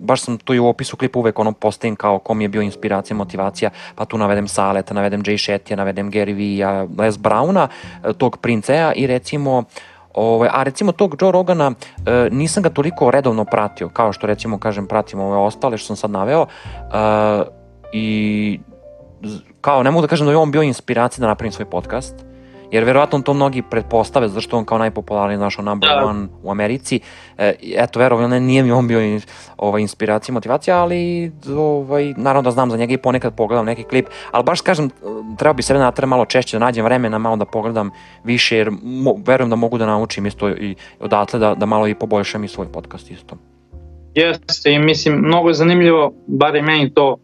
baš 0.00 0.20
sam 0.20 0.38
tu 0.38 0.54
i 0.54 0.58
u 0.58 0.66
opisu 0.66 0.96
klipa 0.96 1.18
uvek 1.18 1.38
ono 1.38 1.52
postavim 1.52 1.96
kao 1.96 2.18
kom 2.18 2.40
je 2.40 2.48
bio 2.48 2.62
inspiracija, 2.62 3.16
motivacija, 3.16 3.70
pa 3.94 4.04
tu 4.04 4.18
navedem 4.18 4.48
Saleta, 4.48 4.94
navedem 4.94 5.22
Jay 5.22 5.36
Shetty, 5.36 5.76
navedem 5.76 6.10
Gary 6.10 6.34
Vee, 6.34 6.86
Les 6.98 7.18
Browna, 7.18 7.68
e, 8.04 8.12
tog 8.12 8.36
princea 8.36 8.92
i 8.92 9.06
recimo 9.06 9.64
Ovaj, 10.16 10.48
a 10.52 10.62
recimo 10.62 10.92
tog 10.92 11.16
Joe 11.20 11.32
Rogana 11.32 11.72
e, 12.06 12.28
nisam 12.30 12.62
ga 12.62 12.70
toliko 12.70 13.10
redovno 13.10 13.44
pratio, 13.44 13.88
kao 13.88 14.12
što 14.12 14.26
recimo 14.26 14.58
kažem 14.58 14.86
pratim 14.86 15.20
ove 15.20 15.36
ostale 15.36 15.78
što 15.78 15.86
sam 15.86 15.96
sad 15.96 16.10
naveo 16.10 16.46
e, 16.46 16.86
i 17.92 18.60
kao 19.60 19.82
ne 19.82 19.90
mogu 19.90 20.02
da 20.02 20.08
kažem 20.08 20.26
da 20.26 20.32
je 20.32 20.36
on 20.36 20.50
bio 20.50 20.62
inspiracija 20.62 21.20
da 21.20 21.26
napravim 21.26 21.52
svoj 21.52 21.70
podcast, 21.70 22.14
Jer 22.70 22.84
verovatno 22.84 23.20
to 23.20 23.34
mnogi 23.34 23.62
pretpostave, 23.62 24.28
zašto 24.28 24.58
on 24.58 24.64
kao 24.64 24.78
najpopularniji, 24.78 25.36
znaš, 25.36 25.58
number 25.58 25.90
da. 25.90 26.06
one 26.06 26.26
u 26.42 26.50
Americi. 26.50 27.00
E, 27.38 27.54
eto, 27.74 27.98
verovatno 27.98 28.28
ne, 28.28 28.40
nije 28.40 28.62
mi 28.62 28.72
on 28.72 28.88
bio 28.88 29.20
ovaj, 29.56 29.82
inspiracija, 29.82 30.32
motivacija, 30.32 30.78
ali 30.78 31.32
ovaj, 31.56 32.14
naravno 32.16 32.42
da 32.42 32.50
znam 32.50 32.70
za 32.70 32.76
njega 32.76 32.94
i 32.94 32.98
ponekad 32.98 33.34
pogledam 33.36 33.66
neki 33.66 33.82
klip, 33.82 34.06
ali 34.30 34.44
baš 34.44 34.60
kažem, 34.60 34.90
treba 35.38 35.52
bi 35.52 35.62
sebe 35.62 35.78
natrati 35.78 36.08
malo 36.08 36.24
češće, 36.24 36.58
da 36.58 36.64
nađem 36.64 36.84
vremena 36.84 37.18
malo 37.18 37.36
da 37.36 37.44
pogledam 37.44 37.90
više, 38.24 38.56
jer 38.56 38.70
mo, 38.82 39.14
verujem 39.26 39.50
da 39.50 39.56
mogu 39.56 39.78
da 39.78 39.86
naučim 39.86 40.26
isto 40.26 40.50
i 40.50 40.74
odatle 41.00 41.40
da, 41.40 41.54
da 41.54 41.66
malo 41.66 41.88
i 41.88 41.94
poboljšam 41.94 42.44
i 42.44 42.48
svoj 42.48 42.66
podcast 42.72 43.10
isto. 43.10 43.36
Jeste 44.14 44.72
i 44.72 44.78
mislim, 44.78 45.14
mnogo 45.14 45.48
je 45.48 45.54
zanimljivo, 45.54 46.12
bar 46.26 46.56
i 46.56 46.62
meni 46.62 46.94
to 46.94 47.16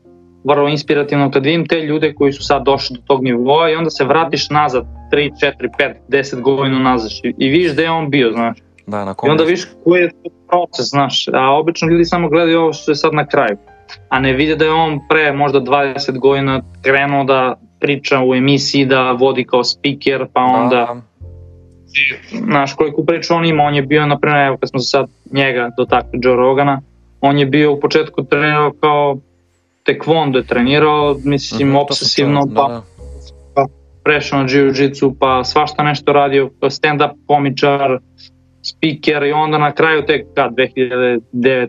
vrlo 0.45 0.69
inspirativno 0.69 1.31
kad 1.31 1.45
vidim 1.45 1.67
te 1.67 1.81
ljude 1.81 2.15
koji 2.15 2.33
su 2.33 2.43
sad 2.43 2.65
došli 2.65 2.97
do 2.97 3.03
tog 3.07 3.25
nivoa 3.25 3.71
i 3.71 3.75
onda 3.75 3.91
se 3.91 4.05
vratiš 4.05 4.51
nazad 4.51 4.85
3, 5.13 5.31
4, 5.61 5.69
5, 5.79 5.95
10 6.09 6.41
godina 6.41 6.79
nazad 6.79 7.11
i, 7.39 7.49
vidiš 7.49 7.73
da 7.73 7.83
je 7.83 7.91
on 7.91 8.11
bio, 8.11 8.33
znaš. 8.33 8.59
Da, 8.87 9.05
na 9.05 9.15
I 9.27 9.31
onda 9.31 9.45
vidiš 9.45 9.67
koji 9.85 10.01
je 10.01 10.11
to 10.11 10.31
proces, 10.49 10.87
znaš, 10.87 11.29
a 11.33 11.59
obično 11.59 11.89
ljudi 11.89 12.05
samo 12.05 12.29
gledaju 12.29 12.61
ovo 12.61 12.73
što 12.73 12.91
je 12.91 12.97
sad 12.97 13.15
na 13.15 13.27
kraju, 13.27 13.57
a 14.09 14.21
ne 14.21 14.33
vide 14.33 14.57
da 14.57 14.65
je 14.65 14.71
on 14.71 15.01
pre 15.09 15.33
možda 15.33 15.61
20 15.61 16.19
godina 16.19 16.63
krenuo 16.83 17.25
da 17.25 17.55
priča 17.81 18.23
u 18.25 18.35
emisiji, 18.35 18.87
da 18.87 19.13
vodi 19.13 19.45
kao 19.45 19.65
speaker, 19.65 20.27
pa 20.33 20.41
da, 20.41 20.47
onda... 20.47 20.77
Da. 20.77 21.01
Znaš, 22.47 22.75
koliko 22.75 23.05
priča 23.05 23.35
on 23.35 23.45
ima, 23.45 23.63
on 23.63 23.75
je 23.75 23.83
bio, 23.83 24.07
na 24.07 24.19
primjer, 24.19 24.47
evo 24.47 24.57
kad 24.57 24.71
smo 24.71 24.81
se 24.81 24.89
sad 24.89 25.07
njega 25.33 25.71
dotakli 25.77 26.21
Joe 26.23 26.37
Rogana, 26.37 26.81
on 27.21 27.39
je 27.39 27.47
bio 27.47 27.73
u 27.73 27.81
početku 27.81 28.25
trenirao 28.25 28.73
kao 28.81 29.17
tekvondo 29.85 30.39
je 30.39 30.47
trenirao, 30.47 31.17
mislim, 31.25 31.69
mm 31.69 31.73
-hmm, 31.73 31.83
obsesivno, 31.83 32.47
da, 32.47 32.55
pa, 32.55 32.69
da, 32.69 32.83
pa 33.55 33.67
prešao 34.05 34.43
na 34.43 34.49
jiu-jitsu, 34.49 35.15
pa 35.21 35.45
svašta 35.45 35.83
nešto 35.83 36.13
radio, 36.13 36.51
stand-up 36.63 37.13
komičar, 37.27 37.99
speaker 38.63 39.23
i 39.23 39.33
onda 39.33 39.59
na 39.59 39.73
kraju 39.73 40.03
tek 40.07 40.27
kad 40.35 40.53
2009. 40.53 41.21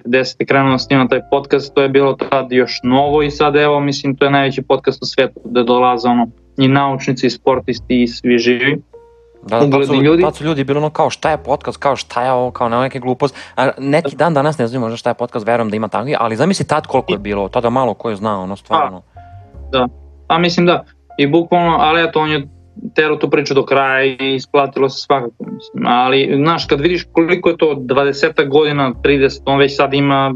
10. 0.06 0.46
krenuo 0.46 0.72
da 0.72 0.78
snima 0.78 1.08
taj 1.08 1.20
podcast, 1.32 1.74
to 1.76 1.82
je 1.82 1.90
bilo 1.90 2.14
tad 2.14 2.52
još 2.52 2.80
novo 2.84 3.24
i 3.24 3.32
sad 3.32 3.56
evo 3.56 3.80
mislim 3.80 4.16
to 4.16 4.26
je 4.26 4.32
najveći 4.32 4.62
podcast 4.62 5.04
u 5.04 5.06
svetu 5.06 5.40
gde 5.46 5.64
dolaze 5.64 6.08
ono 6.08 6.28
i 6.58 6.68
naučnici 6.68 7.28
i 7.28 7.30
sportisti 7.30 8.04
i 8.04 8.08
svi 8.08 8.38
živi. 8.38 8.82
Da, 9.48 9.60
da, 9.60 9.78
tad 9.78 9.88
su, 9.88 9.96
ljudi. 9.96 10.24
Tad 10.24 10.36
su 10.36 10.44
ljudi 10.44 10.64
bili 10.64 10.78
ono 10.78 10.90
kao 10.90 11.10
šta 11.10 11.32
je 11.32 11.38
podcast, 11.38 11.78
kao 11.78 11.96
šta 11.96 12.24
je 12.24 12.32
ovo, 12.32 12.52
kao 12.52 12.70
na 12.70 12.82
neke 12.82 13.00
glupost. 13.00 13.36
A 13.56 13.70
neki 13.78 14.16
dan 14.16 14.34
danas 14.34 14.58
ne 14.58 14.68
znam 14.68 14.82
možda 14.82 14.98
šta 14.98 15.10
je 15.10 15.14
podcast, 15.14 15.48
verujem 15.48 15.70
da 15.70 15.76
ima 15.76 15.88
takvi, 15.88 16.16
ali 16.20 16.36
zamisli 16.36 16.68
tad 16.68 16.88
koliko 16.88 17.14
je 17.14 17.18
bilo, 17.18 17.50
tada 17.50 17.70
malo 17.70 17.94
ko 17.94 18.10
je 18.10 18.16
znao, 18.16 18.44
ono 18.44 18.56
stvarno. 18.56 19.02
Da, 19.72 19.80
da. 19.80 19.88
a 20.28 20.38
mislim 20.38 20.66
da, 20.66 20.84
i 21.18 21.28
bukvalno, 21.28 21.78
ali 21.80 22.04
eto 22.04 22.20
on 22.20 22.32
je 22.32 22.48
tero 22.96 23.16
tu 23.16 23.30
priču 23.30 23.54
do 23.54 23.66
kraja 23.66 24.04
i 24.04 24.36
isplatilo 24.36 24.90
se 24.90 25.02
svakako, 25.02 25.34
mislim. 25.40 25.88
Ali, 25.88 26.34
znaš, 26.36 26.66
kad 26.66 26.82
vidiš 26.82 27.06
koliko 27.12 27.50
je 27.50 27.58
to 27.58 27.76
20 27.78 28.50
godina, 28.50 28.94
30, 29.04 29.42
on 29.46 29.60
već 29.60 29.76
sad 29.76 29.94
ima 29.94 30.34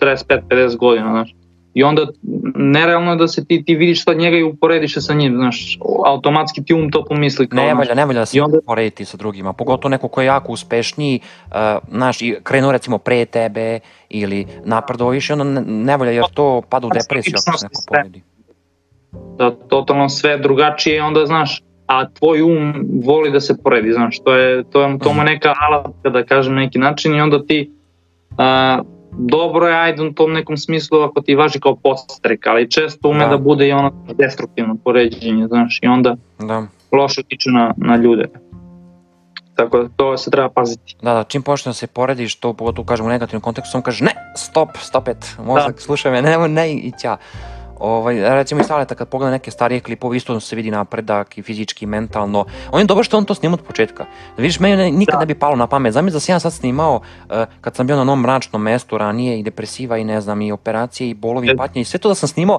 45-50 0.00 0.76
godina, 0.76 1.10
znaš. 1.10 1.34
I 1.76 1.82
onda 1.82 2.06
nerealno 2.54 3.10
je 3.10 3.16
da 3.16 3.28
se 3.28 3.44
ti, 3.44 3.64
ti 3.64 3.74
vidiš 3.74 4.04
sad 4.04 4.18
njega 4.18 4.36
i 4.36 4.42
uporediš 4.42 4.94
se 4.94 5.00
sa 5.00 5.14
njim, 5.14 5.34
znaš, 5.36 5.78
automatski 6.06 6.64
ti 6.64 6.74
um 6.74 6.90
to 6.90 7.04
pomisli. 7.04 7.48
Kao, 7.48 7.64
ne 7.64 7.74
valja, 7.74 7.94
ne 7.94 8.04
valja 8.04 8.20
da 8.20 8.26
se 8.26 8.42
onda... 8.42 8.58
uporediti 8.58 9.04
sa 9.04 9.16
drugima, 9.16 9.52
pogotovo 9.52 9.90
neko 9.90 10.08
ko 10.08 10.20
je 10.20 10.26
jako 10.26 10.52
uspešniji, 10.52 11.20
uh, 11.46 11.54
znaš, 11.90 12.22
i 12.22 12.36
krenuo 12.42 12.72
recimo 12.72 12.98
pre 12.98 13.24
tebe 13.24 13.80
ili 14.08 14.46
napredovo 14.64 15.10
više, 15.10 15.32
onda 15.32 15.44
ne, 15.44 15.60
ne 15.60 15.96
valja 15.96 16.12
jer 16.12 16.24
to 16.34 16.62
pada 16.68 16.86
u 16.86 16.90
depresiju 16.90 17.34
ako 17.46 17.58
se 17.58 17.66
neko 17.66 17.82
poredi. 17.88 18.22
Da, 19.38 19.50
totalno 19.50 20.08
sve 20.08 20.38
drugačije, 20.38 21.02
onda 21.02 21.26
znaš, 21.26 21.62
a 21.86 22.08
tvoj 22.08 22.42
um 22.42 22.74
voli 23.04 23.30
da 23.30 23.40
se 23.40 23.62
poredi, 23.62 23.92
znaš, 23.92 24.18
to 24.24 24.34
je, 24.34 24.64
to 24.64 24.82
je, 24.82 24.98
to 24.98 25.12
mu 25.12 25.22
neka 25.22 25.54
alatka, 25.70 26.10
da 26.10 26.24
kažem, 26.24 26.54
neki 26.54 26.78
način 26.78 27.14
i 27.14 27.20
onda 27.20 27.46
ti 27.46 27.70
uh, 28.30 28.95
dobro 29.18 29.66
je, 29.66 29.80
ajde 29.80 30.02
u 30.02 30.12
tom 30.12 30.32
nekom 30.32 30.56
smislu 30.56 31.00
ako 31.00 31.20
ti 31.20 31.34
važi 31.34 31.60
kao 31.60 31.76
postrek, 31.76 32.46
ali 32.46 32.70
često 32.70 33.08
ume 33.08 33.24
da, 33.24 33.30
da 33.30 33.38
bude 33.38 33.68
i 33.68 33.72
ono 33.72 33.92
destruktivno 34.14 34.76
poređenje, 34.84 35.46
znaš, 35.46 35.78
i 35.82 35.86
onda 35.86 36.16
da. 36.38 36.66
loše 36.92 37.22
tiče 37.22 37.50
na, 37.50 37.74
na 37.76 37.96
ljude. 37.96 38.28
Tako 39.54 39.78
da 39.78 39.88
to 39.96 40.16
se 40.16 40.30
treba 40.30 40.48
paziti. 40.48 40.96
Da, 41.02 41.14
da, 41.14 41.24
čim 41.24 41.42
počne 41.42 41.70
da 41.70 41.74
se 41.74 41.86
porediš, 41.86 42.40
to 42.40 42.52
pogotovo 42.52 42.86
kažemo 42.86 43.08
u 43.08 43.12
negativnom 43.12 43.42
kontekstu, 43.42 43.78
on 43.78 43.82
kaže 43.82 44.04
ne, 44.04 44.12
stop, 44.36 44.68
stop 44.76 45.08
it, 45.08 45.36
mozak, 45.44 45.74
da. 45.74 45.80
slušaj 45.80 46.12
me, 46.12 46.22
ne, 46.22 46.48
ne, 46.48 46.72
i 46.72 46.92
ćao. 47.02 47.16
Ovaj, 47.80 48.34
recimo 48.34 48.60
i 48.60 48.64
Saleta 48.64 48.94
kad 48.94 49.08
pogleda 49.08 49.30
neke 49.30 49.50
starije 49.50 49.80
klipove 49.80 50.16
isto 50.16 50.40
se 50.40 50.56
vidi 50.56 50.70
napredak 50.70 51.38
i 51.38 51.42
fizički 51.42 51.84
i 51.84 51.88
mentalno. 51.88 52.44
On 52.70 52.80
je 52.80 52.86
dobro 52.86 53.04
što 53.04 53.18
on 53.18 53.24
to 53.24 53.34
snima 53.34 53.54
od 53.54 53.62
početka. 53.62 54.04
Da 54.36 54.42
vidiš, 54.42 54.60
meni 54.60 54.92
nikad 54.92 55.12
da. 55.12 55.20
ne 55.20 55.26
bi 55.26 55.34
palo 55.34 55.56
na 55.56 55.66
pamet. 55.66 55.92
Zamisli 55.92 56.16
da 56.16 56.20
sam 56.20 56.34
ja 56.34 56.38
sad 56.40 56.52
snimao 56.52 56.94
uh, 56.96 57.36
kad 57.60 57.76
sam 57.76 57.86
bio 57.86 57.96
na 57.96 58.04
novom 58.04 58.20
mračnom 58.20 58.62
mestu 58.62 58.98
ranije 58.98 59.38
i 59.38 59.42
depresiva 59.42 59.98
i 59.98 60.04
ne 60.04 60.20
znam 60.20 60.42
i 60.42 60.52
operacije 60.52 61.10
i 61.10 61.14
bolovi 61.14 61.48
i 61.50 61.56
patnje 61.56 61.80
i 61.80 61.84
sve 61.84 61.98
to 61.98 62.08
da 62.08 62.14
sam 62.14 62.28
snimao 62.28 62.58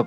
uh, 0.00 0.06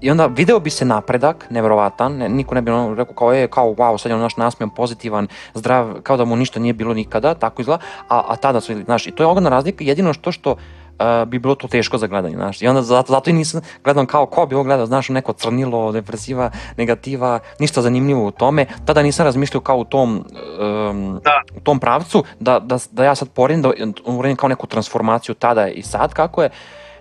I 0.00 0.10
onda 0.10 0.26
video 0.26 0.60
bi 0.60 0.70
se 0.70 0.84
napredak, 0.84 1.46
neverovatan, 1.50 2.16
ne, 2.16 2.28
niko 2.28 2.54
ne 2.54 2.62
bi 2.62 2.70
ono 2.70 2.94
rekao 2.94 3.14
kao 3.14 3.32
je, 3.32 3.48
kao 3.48 3.74
wow, 3.74 3.98
sad 3.98 4.10
je 4.10 4.16
on 4.16 4.20
naš 4.20 4.36
nasmijan, 4.36 4.70
pozitivan, 4.70 5.28
zdrav, 5.54 5.94
kao 6.02 6.16
da 6.16 6.24
mu 6.24 6.36
ništa 6.36 6.60
nije 6.60 6.72
bilo 6.72 6.94
nikada, 6.94 7.34
tako 7.34 7.62
izgleda, 7.62 7.82
a, 8.08 8.22
a 8.28 8.36
tada 8.36 8.60
su, 8.60 8.74
znaš, 8.84 9.06
i 9.06 9.10
to 9.10 9.22
je 9.22 9.26
ogromna 9.26 9.50
razlika, 9.50 9.84
jedino 9.84 10.12
što 10.12 10.32
što 10.32 10.56
uh, 10.98 11.28
bi 11.28 11.38
bilo 11.38 11.54
to 11.54 11.68
teško 11.68 11.98
za 11.98 12.06
gledanje, 12.06 12.36
znaš. 12.36 12.62
I 12.62 12.66
onda 12.66 12.82
zato, 12.82 13.12
zato 13.12 13.30
i 13.30 13.32
nisam 13.32 13.60
gledam 13.84 14.06
kao 14.06 14.26
ko 14.26 14.46
bi 14.46 14.54
ovo 14.54 14.64
gledao, 14.64 14.86
znaš, 14.86 15.08
neko 15.08 15.32
crnilo, 15.32 15.92
depresiva, 15.92 16.50
negativa, 16.76 17.38
ništa 17.58 17.82
zanimljivo 17.82 18.26
u 18.26 18.30
tome. 18.30 18.66
Tada 18.84 19.02
nisam 19.02 19.26
razmišljao 19.26 19.60
kao 19.60 19.76
u 19.76 19.84
tom, 19.84 20.14
um, 20.16 21.20
da. 21.24 21.42
u 21.56 21.60
tom 21.60 21.80
pravcu, 21.80 22.24
da, 22.40 22.58
da, 22.58 22.78
da 22.90 23.04
ja 23.04 23.14
sad 23.14 23.28
poredim, 23.28 23.62
da 23.62 23.70
uredim 24.04 24.36
kao 24.36 24.48
neku 24.48 24.66
transformaciju 24.66 25.34
tada 25.34 25.68
i 25.68 25.82
sad 25.82 26.14
kako 26.14 26.42
je, 26.42 26.50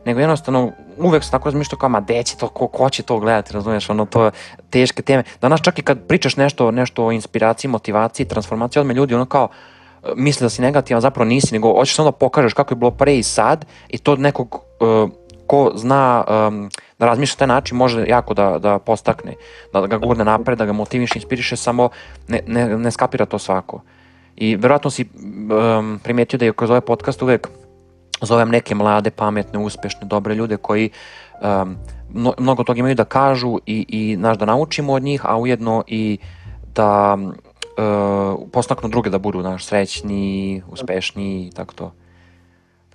nego 0.06 0.20
jednostavno 0.20 0.72
uvek 0.98 1.24
sam 1.24 1.32
tako 1.32 1.50
razmišljao 1.50 1.80
kao, 1.80 1.90
ma 1.90 2.00
deći 2.00 2.38
to, 2.38 2.48
ko, 2.48 2.68
ko 2.68 2.90
će 2.90 3.04
to 3.04 3.20
gledati, 3.20 3.54
razumiješ, 3.54 3.90
ono, 3.90 4.06
to 4.06 4.26
je 4.26 4.32
teške 4.70 5.02
teme. 5.02 5.24
Danas 5.42 5.62
čak 5.62 5.80
i 5.80 5.82
kad 5.82 6.08
pričaš 6.08 6.38
nešto, 6.38 6.72
nešto 6.72 7.06
o 7.06 7.12
inspiraciji, 7.12 7.72
motivaciji, 7.72 8.26
transformaciji, 8.28 8.82
odme 8.82 8.94
ljudi 8.94 9.16
ono 9.16 9.26
kao, 9.26 9.48
misli 10.16 10.46
da 10.46 10.50
si 10.50 10.62
negativan, 10.62 11.02
zapravo 11.02 11.30
nisi, 11.30 11.54
nego 11.54 11.74
hoćeš 11.74 11.96
samo 11.96 12.12
da 12.12 12.18
pokažeš 12.18 12.54
kako 12.54 12.74
je 12.74 12.78
bilo 12.78 12.92
pre 12.92 13.18
i 13.18 13.24
sad 13.24 13.66
i 13.90 13.98
to 13.98 14.16
nekog 14.16 14.56
uh, 14.80 15.10
ko 15.48 15.72
zna 15.76 16.24
um, 16.28 16.70
da 17.00 17.06
razmišlja 17.06 17.38
taj 17.38 17.48
način 17.48 17.78
može 17.78 18.06
jako 18.08 18.34
da, 18.34 18.60
da 18.60 18.80
postakne, 18.80 19.34
da 19.74 19.88
ga 19.88 19.98
gurne 19.98 20.26
napred, 20.26 20.58
da 20.58 20.66
ga 20.66 20.74
motiviše, 20.74 21.20
inspiriše, 21.20 21.56
samo 21.56 21.90
ne, 22.28 22.42
ne, 22.48 22.78
ne 22.78 22.92
skapira 22.92 23.26
to 23.26 23.40
svako. 23.40 23.82
I 24.36 24.56
verovatno 24.56 24.90
si 24.90 25.06
um, 25.06 26.00
primetio 26.04 26.40
da 26.40 26.46
je 26.46 26.54
kroz 26.54 26.70
ovaj 26.70 26.82
podcast 26.82 27.22
uvek 27.22 27.50
zovem 28.22 28.50
neke 28.50 28.76
mlade, 28.76 29.12
pametne, 29.12 29.60
uspešne, 29.60 30.08
dobre 30.08 30.36
ljude 30.36 30.58
koji 30.58 30.90
um, 31.42 31.76
mnogo 32.40 32.64
toga 32.64 32.80
imaju 32.80 32.96
da 32.96 33.06
kažu 33.06 33.58
i, 33.66 33.86
i 33.90 34.18
naš 34.18 34.38
da 34.38 34.46
naučimo 34.46 34.94
od 34.94 35.04
njih, 35.04 35.22
a 35.26 35.38
ujedno 35.38 35.84
i 35.88 36.18
da 36.76 37.18
uh, 37.78 38.40
postaknu 38.52 38.90
druge 38.90 39.10
da 39.10 39.18
budu 39.18 39.42
naš 39.42 39.66
srećni, 39.66 40.62
uspešni 40.72 41.48
i 41.48 41.52
tako 41.52 41.74
to. 41.74 41.94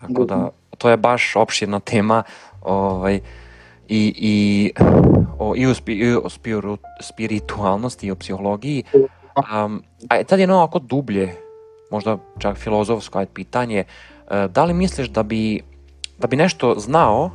Tako 0.01 0.25
da, 0.25 0.51
to 0.79 0.91
je 0.91 0.97
baš 0.97 1.37
opširna 1.37 1.81
tema 1.81 2.23
ovaj, 2.63 3.21
i, 3.89 4.15
i, 4.17 4.73
o, 5.39 5.55
i, 5.57 5.67
o, 5.67 5.75
spi, 5.75 5.93
i 5.93 6.15
o 6.15 6.29
spiru, 6.29 6.79
spiritualnosti 7.01 8.07
i 8.07 8.11
o 8.11 8.17
psihologiji. 8.17 8.85
Um, 8.95 9.83
a 10.09 10.25
tad 10.25 10.39
je 10.41 10.53
ovako 10.53 10.79
dublje, 10.79 11.35
možda 11.91 12.19
čak 12.39 12.57
filozofsko 12.57 13.25
pitanje, 13.35 13.85
uh, 13.85 14.51
da 14.51 14.65
li 14.65 14.75
misliš 14.75 15.09
da 15.09 15.23
bi, 15.23 15.63
da 16.19 16.27
bi 16.27 16.37
nešto 16.37 16.75
znao, 16.79 17.31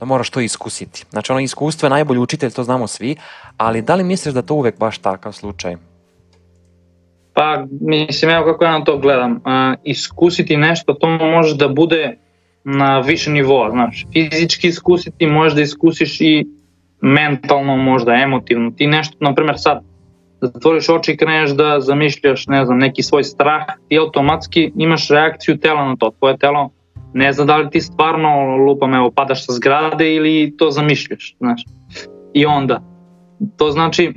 da 0.00 0.06
moraš 0.06 0.30
to 0.30 0.40
iskusiti? 0.40 1.04
Znači 1.10 1.32
ono 1.32 1.40
iskustvo 1.40 1.86
je 1.86 1.90
najbolji 1.90 2.20
učitelj, 2.20 2.50
to 2.50 2.64
znamo 2.64 2.86
svi, 2.86 3.16
ali 3.56 3.82
da 3.82 3.94
li 3.94 4.04
misliš 4.04 4.34
da 4.34 4.42
to 4.42 4.54
uvek 4.54 4.78
baš 4.78 4.98
takav 4.98 5.32
slučaj? 5.32 5.76
Pa, 7.34 7.66
mislim, 7.80 8.30
evo 8.30 8.44
kako 8.44 8.64
ja 8.64 8.78
na 8.78 8.84
to 8.84 8.98
gledam. 8.98 9.40
A, 9.44 9.74
iskusiti 9.84 10.56
nešto, 10.56 10.94
to 10.94 11.08
može 11.08 11.56
da 11.56 11.68
bude 11.68 12.16
na 12.64 12.98
više 13.00 13.30
nivoa, 13.30 13.70
znaš. 13.70 14.06
Fizički 14.12 14.68
iskusiti, 14.68 15.26
možda 15.26 15.60
iskusiš 15.60 16.20
i 16.20 16.46
mentalno, 17.00 17.76
možda 17.76 18.14
emotivno. 18.14 18.70
Ti 18.70 18.86
nešto, 18.86 19.16
na 19.20 19.34
primjer 19.34 19.54
sad, 19.58 19.82
zatvoriš 20.40 20.88
oči 20.88 21.12
i 21.12 21.16
kreneš 21.16 21.50
da 21.50 21.80
zamišljaš, 21.80 22.46
ne 22.46 22.64
znam, 22.64 22.78
neki 22.78 23.02
svoj 23.02 23.24
strah, 23.24 23.62
ti 23.88 23.98
automatski 23.98 24.72
imaš 24.76 25.08
reakciju 25.08 25.58
tela 25.58 25.84
na 25.84 25.96
to. 25.96 26.10
Tvoje 26.18 26.38
telo 26.38 26.70
ne 27.14 27.32
zna 27.32 27.44
da 27.44 27.56
li 27.56 27.70
ti 27.70 27.80
stvarno 27.80 28.56
lupam, 28.56 28.94
evo, 28.94 29.10
padaš 29.10 29.46
sa 29.46 29.52
zgrade 29.52 30.14
ili 30.14 30.54
to 30.58 30.70
zamišljaš, 30.70 31.36
znaš. 31.38 31.64
I 32.34 32.46
onda, 32.46 32.82
to 33.56 33.70
znači 33.70 34.12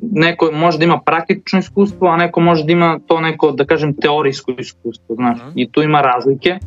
neko 0.00 0.50
može 0.52 0.78
da 0.78 0.84
ima 0.84 1.00
praktično 1.06 1.58
iskustvo, 1.58 2.08
a 2.08 2.16
neko 2.16 2.40
može 2.40 2.64
da 2.64 2.72
ima 2.72 2.98
to 3.06 3.20
neko, 3.20 3.52
da 3.52 3.64
kažem, 3.64 3.94
teorijsko 3.96 4.52
iskustvo, 4.58 5.14
znaš, 5.14 5.38
mm. 5.38 5.52
i 5.54 5.72
tu 5.72 5.82
ima 5.82 6.00
razlike. 6.00 6.58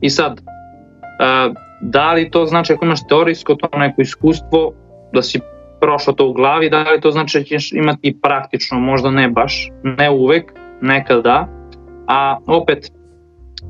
I 0.00 0.10
sad, 0.10 0.32
uh, 0.32 1.56
da 1.80 2.12
li 2.12 2.30
to 2.30 2.46
znači 2.46 2.72
ako 2.72 2.84
imaš 2.84 3.06
teorijsko 3.08 3.54
to 3.54 3.78
neko 3.78 4.02
iskustvo, 4.02 4.72
da 5.12 5.22
si 5.22 5.40
prošao 5.80 6.14
to 6.14 6.28
u 6.28 6.32
glavi, 6.32 6.70
da 6.70 6.82
li 6.90 7.00
to 7.00 7.10
znači 7.10 7.38
da 7.38 7.44
ćeš 7.44 7.72
imati 7.72 8.18
praktično, 8.22 8.80
možda 8.80 9.10
ne 9.10 9.28
baš, 9.28 9.70
ne 9.82 10.10
uvek, 10.10 10.52
nekad 10.80 11.22
da, 11.22 11.48
a 12.06 12.38
opet 12.46 12.92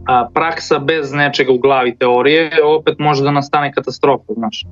a, 0.06 0.28
praksa 0.34 0.78
bez 0.78 1.12
nečega 1.12 1.52
u 1.52 1.58
glavi 1.58 1.96
teorije, 1.96 2.50
opet 2.64 2.98
može 2.98 3.24
da 3.24 3.30
nastane 3.30 3.72
katastrofa, 3.72 4.32
znaš. 4.32 4.64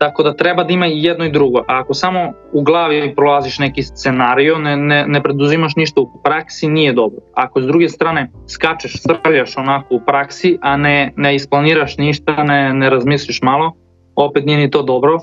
Tako 0.00 0.22
da 0.22 0.36
treba 0.36 0.64
da 0.64 0.72
ima 0.72 0.86
i 0.86 1.02
jedno 1.02 1.24
i 1.24 1.30
drugo. 1.30 1.58
A 1.58 1.64
ako 1.80 1.94
samo 1.94 2.32
u 2.52 2.62
glavi 2.62 3.14
prolaziš 3.14 3.58
neki 3.58 3.82
scenario, 3.82 4.58
ne, 4.58 4.76
ne, 4.76 5.04
ne 5.06 5.22
preduzimaš 5.22 5.76
ništa 5.76 6.00
u 6.00 6.22
praksi, 6.24 6.68
nije 6.68 6.92
dobro. 6.92 7.20
Ako 7.34 7.62
s 7.62 7.66
druge 7.66 7.88
strane 7.88 8.30
skačeš, 8.48 8.92
srljaš 9.02 9.56
onako 9.56 9.94
u 9.94 10.00
praksi, 10.06 10.58
a 10.62 10.76
ne, 10.76 11.12
ne 11.16 11.34
isplaniraš 11.34 11.98
ništa, 11.98 12.44
ne, 12.44 12.74
ne 12.74 12.90
razmisliš 12.90 13.42
malo, 13.42 13.72
opet 14.16 14.44
nije 14.46 14.58
ni 14.58 14.70
to 14.70 14.82
dobro 14.82 15.18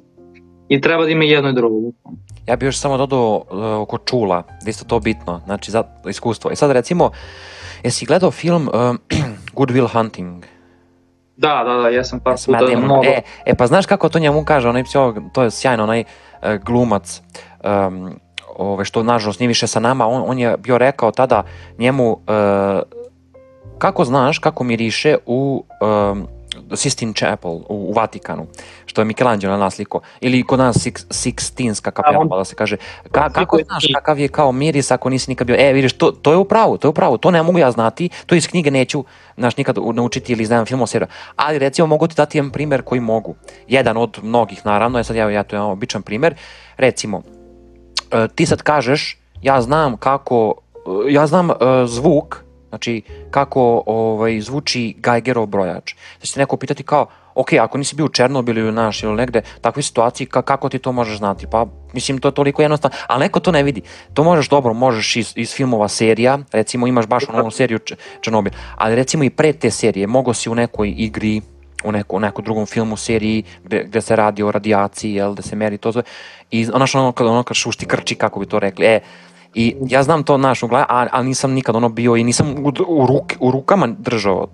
i 0.70 0.82
treba 0.82 1.04
da 1.04 1.10
ima 1.10 1.24
jedno 1.24 1.50
i 1.50 1.54
drugo. 1.54 1.76
Ja 2.48 2.56
bih 2.56 2.68
još 2.68 2.80
samo 2.80 2.98
dodao 2.98 3.44
uh, 3.50 3.82
oko 3.82 3.98
čula, 3.98 4.44
da 4.64 4.70
isto 4.70 4.86
to 4.86 5.00
bitno, 5.00 5.42
znači 5.46 5.72
za 5.72 5.84
iskustvo. 6.10 6.52
I 6.52 6.56
sad 6.56 6.72
recimo, 6.72 7.12
jesi 7.84 8.06
gledao 8.06 8.32
film 8.32 8.68
uh, 8.68 8.96
Good 9.58 9.70
Will 9.70 9.94
Hunting? 9.94 10.57
Da, 11.38 11.64
da, 11.64 11.74
da, 11.74 11.90
ja 11.90 12.04
sam 12.04 12.20
par 12.20 12.36
puta 12.46 12.66
Demon. 12.66 12.86
mnogo. 12.86 13.04
E, 13.06 13.22
e, 13.46 13.56
pa 13.56 13.68
znaš 13.68 13.86
kako 13.86 14.10
to 14.10 14.20
njemu 14.20 14.46
kaže, 14.46 14.70
onaj 14.70 14.84
psiholog, 14.84 15.18
to 15.34 15.44
je 15.44 15.52
sjajno, 15.52 15.84
onaj 15.84 16.04
uh, 16.04 16.56
glumac, 16.64 17.22
um, 17.64 18.20
ove, 18.58 18.86
što 18.86 19.04
nažalost 19.04 19.40
nije 19.40 19.48
više 19.48 19.68
sa 19.68 19.80
nama, 19.80 20.08
on, 20.08 20.24
on 20.28 20.40
je 20.40 20.58
bio 20.58 20.78
rekao 20.78 21.12
tada 21.12 21.44
njemu, 21.78 22.12
uh, 22.12 22.20
kako 23.78 24.06
znaš 24.06 24.40
kako 24.40 24.64
miriše 24.64 25.18
u 25.26 25.64
um, 26.12 26.28
Sistine 26.76 27.14
Chapel 27.14 27.52
u, 27.52 27.64
u 27.70 27.94
Vatikanu, 27.94 28.48
što 28.86 29.02
je 29.02 29.06
Michelangelo 29.06 29.58
nasliko, 29.58 30.02
ili 30.22 30.44
kod 30.44 30.60
nas 30.60 30.78
Six, 30.78 31.06
Sixtinska 31.10 31.92
kapela, 31.92 32.38
da 32.38 32.46
se 32.46 32.56
kaže. 32.56 32.78
Ka, 33.12 33.30
kako 33.30 33.58
znaš 33.66 33.84
kakav 33.96 34.20
je 34.20 34.28
kao 34.28 34.52
miris 34.52 34.92
ako 34.92 35.10
nisi 35.10 35.32
nikad 35.32 35.48
bio, 35.48 35.56
e 35.60 35.74
vidiš, 35.74 35.94
to, 35.94 36.12
to 36.12 36.32
je 36.32 36.38
upravo, 36.38 36.78
to 36.78 36.88
je 36.88 36.90
upravo, 36.90 37.18
to 37.18 37.32
ne 37.32 37.44
mogu 37.44 37.60
ja 37.60 37.72
znati, 37.72 38.10
to 38.26 38.36
iz 38.36 38.48
knjige 38.48 38.72
neću 38.72 39.04
znaš, 39.38 39.58
nikad 39.58 39.78
naučiti 39.94 40.34
ili 40.34 40.46
znam 40.46 40.66
film 40.66 40.82
o 40.82 40.88
seriju, 40.88 41.08
ali 41.36 41.60
recimo 41.60 41.88
mogu 41.88 42.08
ti 42.08 42.16
dati 42.18 42.38
jedan 42.38 42.52
primer 42.52 42.82
koji 42.82 43.02
mogu. 43.02 43.36
Jedan 43.68 43.98
od 43.98 44.20
mnogih, 44.24 44.66
naravno, 44.66 44.98
je 44.98 45.04
sad 45.04 45.16
ja, 45.16 45.30
ja 45.30 45.44
to 45.44 45.56
je 45.56 45.62
običan 45.62 46.02
primer, 46.02 46.36
recimo, 46.78 47.22
e, 48.12 48.28
ti 48.36 48.46
sad 48.46 48.62
kažeš, 48.62 49.18
ja 49.42 49.62
znam 49.62 49.98
kako, 49.98 50.54
e, 51.08 51.14
ja 51.14 51.28
znam 51.28 51.50
uh, 51.50 51.56
zvuk 51.86 52.47
Znači, 52.70 53.02
kako 53.32 53.84
ovaj, 53.86 54.42
zvuči 54.42 54.96
Geigerov 54.98 55.46
brojač. 55.46 55.94
Da 56.20 56.26
će 56.26 56.40
neko 56.40 56.58
pitati 56.58 56.84
kao, 56.84 57.08
ok, 57.36 57.54
ako 57.54 57.78
nisi 57.78 57.96
bio 57.96 58.06
u 58.06 58.10
Černobilu 58.10 58.60
ili 58.60 58.72
naš 58.72 59.04
ili 59.04 59.16
negde, 59.16 59.42
takve 59.62 59.84
situaciji, 59.84 60.28
ka, 60.28 60.42
kako 60.42 60.70
ti 60.70 60.80
to 60.80 60.92
možeš 60.92 61.18
znati? 61.18 61.48
Pa, 61.52 61.66
mislim, 61.94 62.18
to 62.18 62.28
je 62.28 62.34
toliko 62.34 62.62
jednostavno, 62.62 62.98
ali 63.08 63.20
neko 63.20 63.40
to 63.40 63.52
ne 63.52 63.64
vidi. 63.64 63.82
To 64.14 64.24
možeš 64.24 64.50
dobro, 64.50 64.74
možeš 64.74 65.16
iz, 65.16 65.34
iz 65.36 65.54
filmova 65.54 65.88
serija, 65.88 66.40
recimo 66.52 66.88
imaš 66.88 67.08
baš 67.08 67.24
onu 67.34 67.52
seriju 67.52 67.80
Černobil, 68.22 68.52
ali 68.76 68.96
recimo 68.96 69.24
i 69.24 69.30
pre 69.30 69.54
te 69.54 69.72
serije, 69.72 70.08
mogo 70.08 70.34
si 70.34 70.50
u 70.50 70.56
nekoj 70.56 70.94
igri, 70.98 71.42
u 71.84 71.92
neku, 71.92 72.20
neku 72.20 72.42
drugom 72.42 72.66
filmu, 72.66 72.98
seriji 72.98 73.44
gde, 73.64 73.84
gde 73.84 74.02
se 74.02 74.16
radi 74.16 74.44
o 74.44 74.52
radijaciji, 74.52 75.14
jel, 75.14 75.34
gde 75.34 75.42
se 75.42 75.56
meri 75.56 75.78
to 75.78 75.92
sve. 75.92 76.04
I 76.52 76.66
znaš 76.66 76.96
ono 76.96 77.12
kad 77.12 77.28
ono 77.28 77.44
kad 77.44 77.58
šušti 77.58 77.86
krči, 77.86 78.16
kako 78.16 78.40
bi 78.40 78.46
to 78.46 78.60
rekli, 78.60 78.86
e, 78.86 79.00
I 79.54 79.76
ja 79.88 80.04
znam 80.04 80.24
to 80.24 80.38
naš 80.38 80.64
ali, 80.64 81.10
ali 81.12 81.28
nisam 81.28 81.52
nikad 81.52 81.76
ono 81.76 81.90
bio 81.90 82.16
i 82.16 82.24
nisam 82.24 82.56
u, 82.66 82.72
u, 82.88 83.08
ruk, 83.08 83.34
u 83.40 83.52
rukama 83.52 83.88
držao 83.88 84.48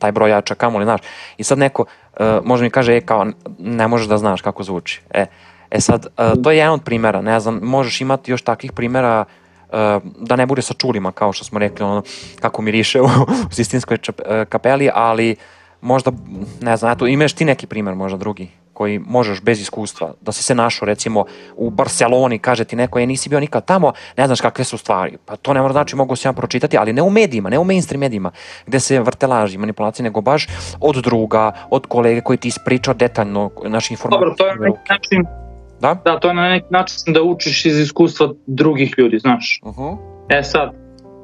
taj 0.00 0.12
brojača, 0.12 0.54
kamoli, 0.54 0.84
znaš. 0.84 1.00
I 1.38 1.44
sad 1.44 1.58
neko 1.58 1.84
uh, 1.84 2.26
može 2.44 2.64
mi 2.64 2.70
kaže, 2.70 2.96
e, 2.96 3.00
kao, 3.00 3.26
ne 3.58 3.88
možeš 3.88 4.08
da 4.08 4.18
znaš 4.18 4.42
kako 4.42 4.62
zvuči. 4.62 5.00
E, 5.10 5.26
e 5.70 5.80
sad, 5.80 6.06
uh, 6.06 6.42
to 6.42 6.50
je 6.50 6.58
jedan 6.58 6.74
od 6.74 6.84
primera, 6.84 7.22
ne 7.22 7.40
znam, 7.40 7.60
možeš 7.62 8.00
imati 8.00 8.30
još 8.30 8.42
takvih 8.42 8.72
primera 8.72 9.24
uh, 9.24 9.76
da 10.16 10.36
ne 10.36 10.46
bude 10.46 10.62
sa 10.62 10.74
čulima, 10.74 11.12
kao 11.12 11.32
što 11.32 11.44
smo 11.44 11.58
rekli, 11.58 11.84
ono, 11.84 12.02
kako 12.40 12.62
miriše 12.62 13.00
u, 13.00 13.04
u 13.50 13.52
Sistinskoj 13.52 13.98
uh, 14.08 14.14
kapeli, 14.48 14.90
ali 14.94 15.36
možda, 15.80 16.12
ne 16.60 16.76
znam, 16.76 16.92
eto, 16.92 17.06
imaš 17.06 17.32
ti 17.32 17.44
neki 17.44 17.66
primer 17.66 17.94
možda 17.94 18.18
drugi? 18.18 18.48
Koji 18.80 18.98
možeš 18.98 19.42
bez 19.42 19.60
iskustva, 19.60 20.14
da 20.20 20.32
si 20.32 20.42
se 20.42 20.54
našao 20.54 20.86
recimo 20.86 21.24
u 21.56 21.70
Barceloni, 21.70 22.38
kaže 22.38 22.64
ti 22.64 22.76
neko, 22.76 22.98
je 22.98 23.06
nisi 23.06 23.28
bio 23.28 23.40
nikad 23.40 23.64
tamo, 23.64 23.92
ne 24.16 24.26
znaš 24.26 24.40
kakve 24.40 24.64
su 24.64 24.78
stvari. 24.78 25.18
Pa 25.24 25.36
to 25.36 25.52
ne 25.54 25.60
mora 25.60 25.72
znači 25.72 25.96
mogu 25.96 26.16
se 26.16 26.28
ja 26.28 26.32
pročitati, 26.32 26.78
ali 26.78 26.92
ne 26.92 27.02
u 27.02 27.10
medijima, 27.10 27.50
ne 27.50 27.58
u 27.58 27.64
mainstream 27.64 28.00
medijima, 28.00 28.30
gde 28.66 28.80
se 28.80 29.00
vrte 29.00 29.26
laži, 29.26 29.58
manipulacije, 29.58 30.04
nego 30.04 30.20
baš 30.20 30.46
od 30.80 30.96
druga, 30.96 31.52
od 31.70 31.86
kolege 31.86 32.20
koji 32.20 32.38
ti 32.38 32.48
ispričao 32.48 32.94
detaljno 32.94 33.50
naše 33.68 33.94
informacije. 33.94 34.20
Dobro, 34.20 34.34
to 34.36 34.46
je 34.46 34.56
na 34.56 34.66
neki 34.66 34.88
način 34.88 35.24
Da? 35.80 35.94
Da, 36.04 36.18
to 36.18 36.28
je 36.28 36.34
na 36.34 36.48
neki 36.48 36.66
način 36.70 37.12
da 37.12 37.22
učiš 37.22 37.64
iz 37.66 37.78
iskustva 37.78 38.28
drugih 38.46 38.94
ljudi, 38.98 39.18
znaš. 39.18 39.60
Uh 39.62 39.76
-huh. 39.76 39.96
E 40.28 40.42
sad, 40.42 40.70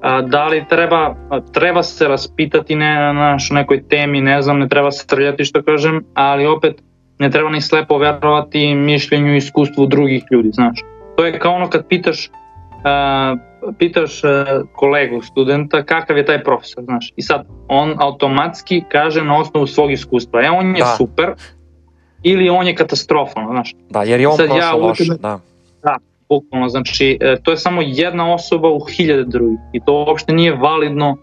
a, 0.02 0.22
da 0.22 0.46
li 0.46 0.64
treba, 0.68 1.14
treba 1.52 1.82
se 1.82 2.08
raspitati 2.08 2.74
ne, 2.74 2.94
na 2.94 3.12
naš, 3.12 3.50
nekoj 3.50 3.82
temi, 3.88 4.20
ne 4.20 4.42
znam, 4.42 4.58
ne 4.58 4.68
treba 4.68 4.90
se 4.90 5.06
trljati 5.06 5.44
što 5.44 5.62
kažem, 5.62 6.04
ali 6.14 6.46
opet 6.46 6.85
ne 7.18 7.30
treba 7.30 7.50
ni 7.50 7.60
slepo 7.60 7.98
verovati 7.98 8.74
mišljenju 8.74 9.34
i 9.34 9.36
iskustvu 9.36 9.86
drugih 9.86 10.24
ljudi, 10.30 10.50
znaš. 10.52 10.80
To 11.16 11.24
je 11.24 11.38
kao 11.38 11.54
ono 11.54 11.70
kad 11.70 11.86
pitaš 11.88 12.28
uh, 12.28 13.38
pitaš 13.78 14.24
uh, 14.24 14.30
kolegu, 14.72 15.22
studenta, 15.22 15.82
kakav 15.82 16.16
je 16.16 16.26
taj 16.26 16.42
profesor, 16.44 16.84
znaš. 16.84 17.12
I 17.16 17.22
sad, 17.22 17.46
on 17.68 17.94
automatski 17.98 18.82
kaže 18.88 19.24
na 19.24 19.38
osnovu 19.38 19.66
svog 19.66 19.92
iskustva, 19.92 20.42
e, 20.42 20.50
on 20.50 20.66
je 20.66 20.78
Da. 20.78 20.94
super, 20.96 21.34
ili 22.22 22.48
on 22.48 22.66
je 22.66 22.74
katastrofan, 22.74 23.46
znaš. 23.50 23.74
Da, 23.90 24.02
jer 24.02 24.20
je 24.20 24.28
on 24.28 24.36
Sad 24.36 24.46
ja 24.46 24.52
prošao 24.52 24.78
uvek- 24.78 24.88
loše, 24.88 25.12
da. 25.20 25.38
Bukvalno, 26.28 26.68
znači, 26.68 27.18
e, 27.20 27.36
to 27.42 27.50
je 27.50 27.56
samo 27.56 27.82
jedna 27.84 28.34
osoba 28.34 28.68
u 28.68 28.80
hiljade 28.80 29.24
drugih 29.24 29.58
i 29.72 29.80
to 29.86 30.04
uopšte 30.04 30.32
nije 30.32 30.54
validno, 30.54 31.16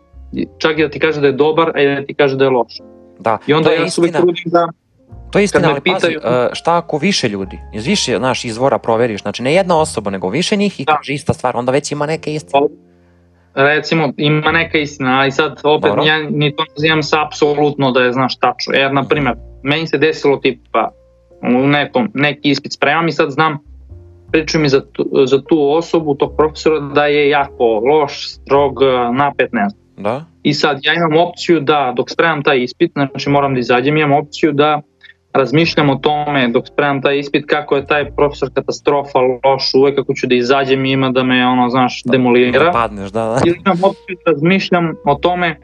čak 0.58 0.80
i 0.80 0.82
da 0.82 0.90
ti 0.90 1.00
kaže 1.00 1.22
da 1.22 1.28
je 1.28 1.34
dobar, 1.34 1.72
a 1.76 1.82
i 1.82 1.96
da 1.96 2.06
ti 2.06 2.14
kaže 2.14 2.36
da 2.38 2.44
je 2.44 2.50
loš. 2.50 2.74
Da, 3.20 3.38
I 3.48 3.54
onda 3.54 3.70
to 3.70 3.76
je 3.76 3.82
ja 3.82 3.90
se 3.90 4.02
uvek 4.02 4.14
trudim 4.14 4.44
da, 4.46 4.68
To 5.34 5.40
je 5.40 5.44
istina, 5.44 5.70
ali 5.70 5.82
pazi, 5.82 6.08
pitaju- 6.08 6.20
uh, 6.20 6.54
šta 6.54 6.78
ako 6.78 6.98
više 6.98 7.30
ljudi, 7.30 7.60
iz 7.74 7.86
više 7.86 8.20
naš 8.20 8.46
izvora 8.46 8.78
proveriš, 8.78 9.22
znači 9.22 9.44
ne 9.44 9.54
jedna 9.54 9.80
osoba, 9.80 10.12
nego 10.12 10.30
više 10.30 10.56
njih 10.56 10.80
i 10.80 10.86
Da. 10.86 10.96
kaže 10.98 11.14
ista 11.14 11.34
stvar, 11.34 11.58
onda 11.58 11.72
već 11.72 11.92
ima 11.92 12.06
neke 12.06 12.34
istine. 12.34 12.62
recimo, 13.56 14.14
ima 14.18 14.52
neka 14.52 14.78
istina, 14.78 15.20
ali 15.20 15.32
sad 15.32 15.60
opet 15.64 15.90
Dobro. 15.90 16.04
ja 16.04 16.30
ni 16.30 16.56
to 16.56 16.66
nazivam 16.76 17.04
sa 17.04 17.26
apsolutno 17.26 17.92
da 17.92 18.00
je, 18.00 18.14
znaš, 18.14 18.36
tačno. 18.36 18.74
Jer, 18.74 18.94
na 18.94 19.08
primer, 19.08 19.34
meni 19.64 19.88
se 19.88 19.98
desilo 19.98 20.38
tipa 20.38 20.92
u 21.42 21.68
nekom, 21.68 22.12
neki 22.14 22.50
ispit 22.50 22.74
spremam 22.74 23.08
i 23.08 23.12
sad 23.12 23.32
znam, 23.32 23.58
pričaju 24.32 24.62
mi 24.62 24.70
za 24.70 24.82
tu, 24.92 25.10
za 25.26 25.42
tu 25.42 25.72
osobu, 25.72 26.16
tog 26.16 26.34
profesora, 26.38 26.80
da 26.80 27.06
je 27.06 27.30
jako 27.30 27.64
loš, 27.64 28.30
strog, 28.30 28.80
napet, 29.14 29.54
ne 29.54 29.70
znam. 29.70 29.84
Da? 29.98 30.26
I 30.44 30.54
sad 30.54 30.80
ja 30.82 30.94
imam 30.94 31.28
opciju 31.28 31.60
da 31.60 31.94
dok 31.96 32.10
spremam 32.10 32.44
taj 32.44 32.64
ispit, 32.64 32.92
znači 33.12 33.30
moram 33.30 33.54
da 33.54 33.60
izađem, 33.60 33.98
imam 33.98 34.12
opciju 34.12 34.52
da 34.52 34.82
razmišljam 35.34 35.90
o 35.90 35.96
tome 35.96 36.48
dok 36.48 36.68
spremam 36.68 37.02
taj 37.02 37.20
ispit 37.20 37.46
kako 37.48 37.76
je 37.76 37.86
taj 37.88 38.12
profesor 38.12 38.50
katastrofa, 38.54 39.20
loš, 39.20 39.74
uvek 39.74 39.96
kako 39.96 40.14
ću 40.14 40.28
da 40.28 40.36
izađem 40.36 40.86
i 40.86 40.92
ima 40.92 41.10
da 41.10 41.24
me 41.24 41.48
ono, 41.48 41.70
znaš, 41.70 42.04
demolira. 42.06 42.64
Da 42.64 42.72
padneš, 42.72 43.12
da, 43.12 43.26
da. 43.26 43.40
Ili 43.48 43.60
imam 43.66 43.78
opciju 43.84 44.18
da 44.26 44.32
razmišljam 44.32 44.94
o 45.06 45.16
tome 45.16 45.60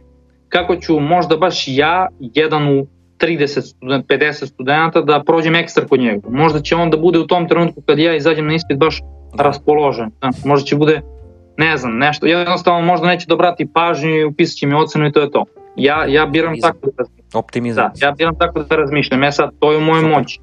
kako 0.49 0.75
ću 0.75 0.99
možda 0.99 1.37
baš 1.37 1.63
ja, 1.67 2.07
jedan 2.19 2.79
u 2.79 2.87
30 3.19 3.61
student, 3.61 4.07
50 4.07 4.45
studenta 4.45 5.01
da 5.01 5.23
prođem 5.25 5.55
ekstra 5.55 5.85
kod 5.85 5.99
njega. 5.99 6.29
Možda 6.29 6.61
će 6.61 6.75
on 6.75 6.89
da 6.89 6.97
bude 6.97 7.19
u 7.19 7.27
tom 7.27 7.47
trenutku 7.47 7.81
kad 7.81 7.99
ja 7.99 8.15
izađem 8.15 8.47
na 8.47 8.53
ispit 8.53 8.77
baš 8.77 8.99
Da. 9.33 9.43
raspoložen. 9.43 10.11
Da, 10.21 10.29
možda 10.45 10.65
će 10.65 10.75
bude, 10.75 11.01
ne 11.57 11.77
znam, 11.77 11.97
nešto, 11.97 12.25
jednostavno 12.25 12.81
možda 12.81 13.07
neće 13.07 13.25
da 13.27 13.33
obrati 13.33 13.67
pažnju 13.73 14.09
i 14.09 14.23
upisat 14.23 14.57
će 14.57 14.67
mi 14.67 14.73
ocenu 14.75 15.07
i 15.07 15.11
to 15.11 15.21
je 15.21 15.31
to. 15.31 15.45
Ja, 15.75 16.05
ja 16.05 16.25
biram 16.25 16.59
tako 16.61 16.87
da. 16.97 17.03
Optimizam. 17.33 17.91
Da, 17.99 18.07
ja 18.07 18.11
biram 18.11 18.35
tako 18.39 18.63
da 18.63 18.75
razmišljam. 18.75 19.23
Ja 19.23 19.31
sad, 19.31 19.49
to 19.59 19.71
je 19.71 19.77
u 19.77 19.81
Super. 19.81 20.09
moći. 20.09 20.39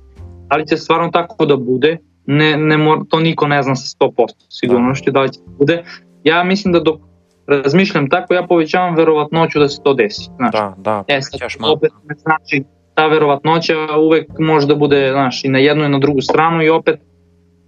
Ali 0.48 0.66
će 0.66 0.76
stvarno 0.76 1.10
tako 1.10 1.46
da 1.46 1.56
bude, 1.56 1.98
ne, 2.26 2.56
ne 2.56 2.76
mora, 2.76 3.00
to 3.08 3.20
niko 3.20 3.46
ne 3.46 3.62
zna 3.62 3.76
sa 3.76 3.96
100% 4.00 4.26
sigurnošću 4.48 5.10
da 5.10 5.20
li 5.20 5.32
će 5.32 5.40
da 5.46 5.52
bude. 5.58 5.84
Ja 6.24 6.44
mislim 6.44 6.72
da 6.72 6.80
dok 6.80 7.00
razmišljam 7.46 8.10
tako, 8.10 8.34
ja 8.34 8.46
povećavam 8.46 8.96
verovatnoću 8.96 9.58
da 9.58 9.68
se 9.68 9.82
to 9.82 9.94
desi. 9.94 10.30
Znaš. 10.36 10.52
Da, 10.52 10.74
da, 10.78 11.04
E, 11.08 11.22
sad, 11.22 11.40
opet 11.72 11.92
ne 12.08 12.14
znači 12.14 12.64
ta 12.94 13.06
verovatnoća 13.06 13.74
uvek 13.98 14.26
može 14.38 14.66
da 14.66 14.74
bude 14.74 15.10
znaš, 15.12 15.44
i 15.44 15.48
na 15.48 15.58
jednu 15.58 15.84
i 15.84 15.88
na 15.88 15.98
drugu 15.98 16.20
stranu 16.20 16.62
i 16.62 16.68
opet 16.68 17.00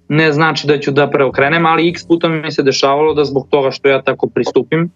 ne 0.09 0.33
znači 0.33 0.66
da 0.66 0.78
ću 0.78 0.90
da 0.90 1.11
preokrenem, 1.11 1.66
ali 1.66 1.88
x 1.88 2.07
puta 2.07 2.28
mi 2.28 2.52
se 2.52 2.62
dešavalo 2.62 3.14
da 3.14 3.24
zbog 3.24 3.46
toga 3.50 3.70
što 3.70 3.88
ja 3.88 4.02
tako 4.02 4.26
pristupim, 4.26 4.90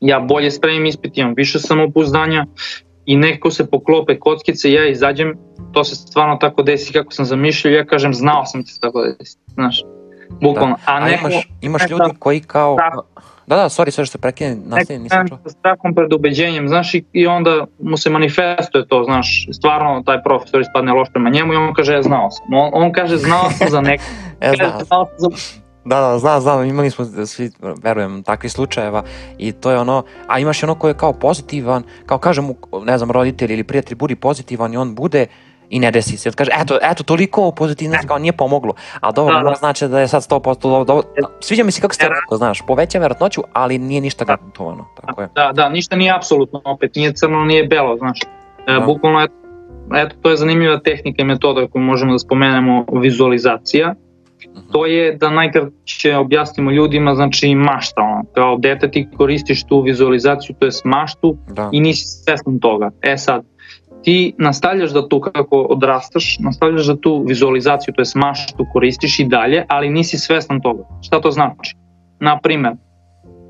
ja 0.00 0.20
bolje 0.20 0.50
spremim 0.50 0.86
ispit, 0.86 1.18
imam 1.18 1.34
više 1.36 1.58
samopouzdanja 1.58 2.46
i 3.06 3.16
neko 3.16 3.50
se 3.50 3.70
poklope 3.70 4.18
kockice, 4.18 4.72
ja 4.72 4.88
izađem, 4.88 5.34
to 5.72 5.84
se 5.84 5.94
stvarno 5.94 6.36
tako 6.36 6.62
desi 6.62 6.92
kako 6.92 7.12
sam 7.12 7.24
zamišljao, 7.24 7.74
ja 7.74 7.84
kažem 7.84 8.14
znao 8.14 8.44
sam 8.46 8.64
će 8.64 8.74
se 8.74 8.80
tako 8.80 9.02
desi, 9.02 9.38
znaš, 9.54 9.82
bukvalno. 10.40 10.76
A 10.86 10.94
A 10.94 11.00
neko, 11.00 11.28
imaš, 11.28 11.48
imaš 11.60 11.82
neka- 11.82 11.90
ljudi 11.90 12.16
koji 12.18 12.40
kao... 12.40 12.76
Da. 12.76 13.02
Da, 13.46 13.56
da, 13.56 13.64
sorry, 13.64 13.90
sve 13.90 14.06
što 14.06 14.18
prekine, 14.18 14.56
nastavi, 14.64 14.98
nisam 14.98 15.28
čuo. 15.28 15.38
sa 15.42 15.48
strahom 15.48 15.94
pred 15.94 16.12
ubeđenjem, 16.12 16.68
znaš, 16.68 16.94
i, 16.94 17.04
i 17.12 17.26
onda 17.26 17.66
mu 17.80 17.96
se 17.96 18.10
manifestuje 18.10 18.86
to, 18.86 19.04
znaš, 19.04 19.46
stvarno 19.52 20.02
taj 20.06 20.22
profesor 20.22 20.60
ispadne 20.60 20.92
loš 20.92 21.08
prema 21.12 21.30
njemu 21.30 21.52
i 21.52 21.56
on 21.56 21.74
kaže, 21.74 21.92
ja 21.92 22.02
znao 22.02 22.30
sam. 22.30 22.46
On, 22.54 22.70
on 22.72 22.92
kaže, 22.92 23.16
znao 23.16 23.50
sam 23.50 23.68
za 23.70 23.80
neko, 23.90 24.04
kaže, 24.40 24.56
znam, 24.56 24.84
znao 24.84 25.06
sam 25.06 25.14
za... 25.18 25.28
Da, 25.86 26.00
da, 26.00 26.18
znam, 26.18 26.40
znam, 26.40 26.64
imali 26.64 26.90
smo 26.90 27.04
svi, 27.26 27.50
verujem, 27.82 28.22
takvih 28.22 28.52
slučajeva 28.52 29.02
i 29.38 29.52
to 29.52 29.70
je 29.70 29.78
ono, 29.78 30.02
a 30.26 30.38
imaš 30.38 30.62
i 30.62 30.66
ono 30.66 30.74
ko 30.74 30.88
je 30.88 30.94
kao 30.94 31.12
pozitivan, 31.12 31.82
kao 32.06 32.18
kaže 32.18 32.40
mu, 32.42 32.54
ne 32.84 32.98
znam, 32.98 33.10
roditelj 33.10 33.52
ili 33.52 33.64
prijatelj, 33.64 33.96
budi 33.96 34.16
pozitivan 34.16 34.74
i 34.74 34.76
on 34.76 34.94
bude 34.94 35.26
i 35.70 35.78
ne 35.78 35.90
desi 35.90 36.16
se. 36.16 36.30
Kaže, 36.32 36.50
eto, 36.62 36.78
eto, 36.82 37.02
toliko 37.04 37.50
pozitivnosti 37.50 38.06
kao 38.06 38.18
nije 38.18 38.32
pomoglo. 38.32 38.74
A 39.00 39.12
dobro, 39.12 39.34
Da, 39.34 39.38
da, 39.38 39.44
da. 39.44 39.50
da. 39.50 39.56
znači 39.56 39.88
da 39.88 40.00
je 40.00 40.08
sad 40.08 40.22
100% 40.22 40.84
dobro. 40.84 41.02
Sviđa 41.40 41.64
mi 41.64 41.72
se 41.72 41.80
kako 41.80 41.94
ste 41.94 42.08
rekao, 42.08 42.38
znaš, 42.38 42.62
poveća 42.66 42.98
verovatnoću, 42.98 43.42
ali 43.52 43.78
nije 43.78 44.00
ništa 44.00 44.24
Da. 44.24 44.36
garantovano. 44.36 44.86
Tako 45.06 45.22
je. 45.22 45.28
Da, 45.34 45.52
da, 45.54 45.68
ništa 45.68 45.96
nije 45.96 46.14
apsolutno, 46.16 46.62
opet 46.64 46.94
nije 46.94 47.12
crno, 47.12 47.44
nije 47.44 47.66
belo, 47.66 47.96
znaš. 47.96 48.20
E, 48.22 48.72
Da. 48.72 48.80
bukvalno, 48.80 49.22
eto, 49.22 49.34
eto, 49.94 50.16
to 50.22 50.30
je 50.30 50.36
zanimljiva 50.36 50.78
tehnika 50.78 51.22
i 51.22 51.24
metoda 51.24 51.66
koju 51.66 51.82
možemo 51.82 52.12
da 52.12 52.18
spomenemo, 52.18 52.84
vizualizacija. 52.92 53.94
Mhm. 54.48 54.60
To 54.72 54.86
je 54.86 55.16
da 55.16 55.30
najkraće 55.30 56.16
objasnimo 56.16 56.70
ljudima, 56.70 57.14
znači 57.14 57.54
mašta, 57.54 58.00
ono, 58.00 58.24
kao 58.34 58.56
dete 58.58 58.90
ti 58.90 59.08
koristiš 59.16 59.64
tu 59.64 59.80
vizualizaciju, 59.80 60.56
to 60.58 60.66
je 60.66 60.72
maštu, 60.84 61.36
Da. 61.54 61.70
i 61.72 61.80
nisi 61.80 62.06
svestan 62.06 62.58
toga. 62.58 62.90
E 63.02 63.16
sad, 63.16 63.44
ti 64.02 64.34
nastavljaš 64.38 64.90
da 64.90 65.08
tu 65.08 65.20
kako 65.20 65.60
odrastaš, 65.60 66.38
nastavljaš 66.40 66.86
da 66.86 66.96
tu 66.96 67.24
vizualizaciju, 67.28 67.94
to 67.94 68.02
je 68.02 68.06
maštu 68.14 68.66
koristiš 68.72 69.18
i 69.18 69.24
dalje, 69.24 69.64
ali 69.68 69.90
nisi 69.90 70.18
svestan 70.18 70.60
toga. 70.60 70.82
Šta 71.02 71.20
to 71.20 71.30
znači? 71.30 71.76
Na 72.20 72.38
primer, 72.38 72.72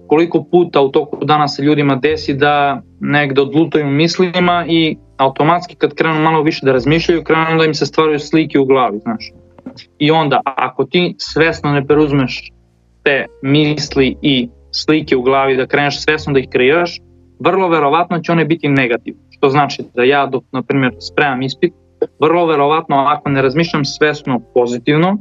koliko 0.06 0.44
puta 0.50 0.80
u 0.80 0.88
toku 0.88 1.24
dana 1.24 1.48
se 1.48 1.62
ljudima 1.62 1.96
desi 1.96 2.34
da 2.34 2.82
negde 3.00 3.40
odlutaju 3.40 3.86
mislima 3.86 4.64
i 4.68 4.96
automatski 5.16 5.74
kad 5.74 5.94
krenu 5.94 6.20
malo 6.20 6.42
više 6.42 6.66
da 6.66 6.72
razmišljaju, 6.72 7.24
krenu 7.24 7.58
da 7.58 7.64
im 7.64 7.74
se 7.74 7.86
stvaraju 7.86 8.18
slike 8.18 8.58
u 8.58 8.64
glavi, 8.64 8.98
znaš. 8.98 9.32
I 9.98 10.10
onda, 10.10 10.40
ako 10.44 10.84
ti 10.84 11.14
svesno 11.18 11.72
ne 11.72 11.86
preuzmeš 11.86 12.52
te 13.02 13.26
misli 13.42 14.16
i 14.22 14.48
slike 14.70 15.16
u 15.16 15.22
glavi, 15.22 15.56
da 15.56 15.66
kreneš 15.66 16.04
svesno 16.04 16.32
da 16.32 16.38
ih 16.38 16.48
kreiraš, 16.52 17.00
vrlo 17.38 17.68
verovatno 17.68 18.20
će 18.20 18.32
one 18.32 18.44
biti 18.44 18.68
negativne. 18.68 19.20
Što 19.30 19.48
znači 19.48 19.82
da 19.94 20.04
ja 20.04 20.26
dok, 20.26 20.44
na 20.52 20.62
primjer, 20.62 20.92
spremam 21.00 21.42
ispit, 21.42 21.72
vrlo 22.20 22.46
verovatno 22.46 22.96
ako 22.96 23.28
ne 23.28 23.42
razmišljam 23.42 23.84
svesno 23.84 24.40
pozitivno, 24.54 25.18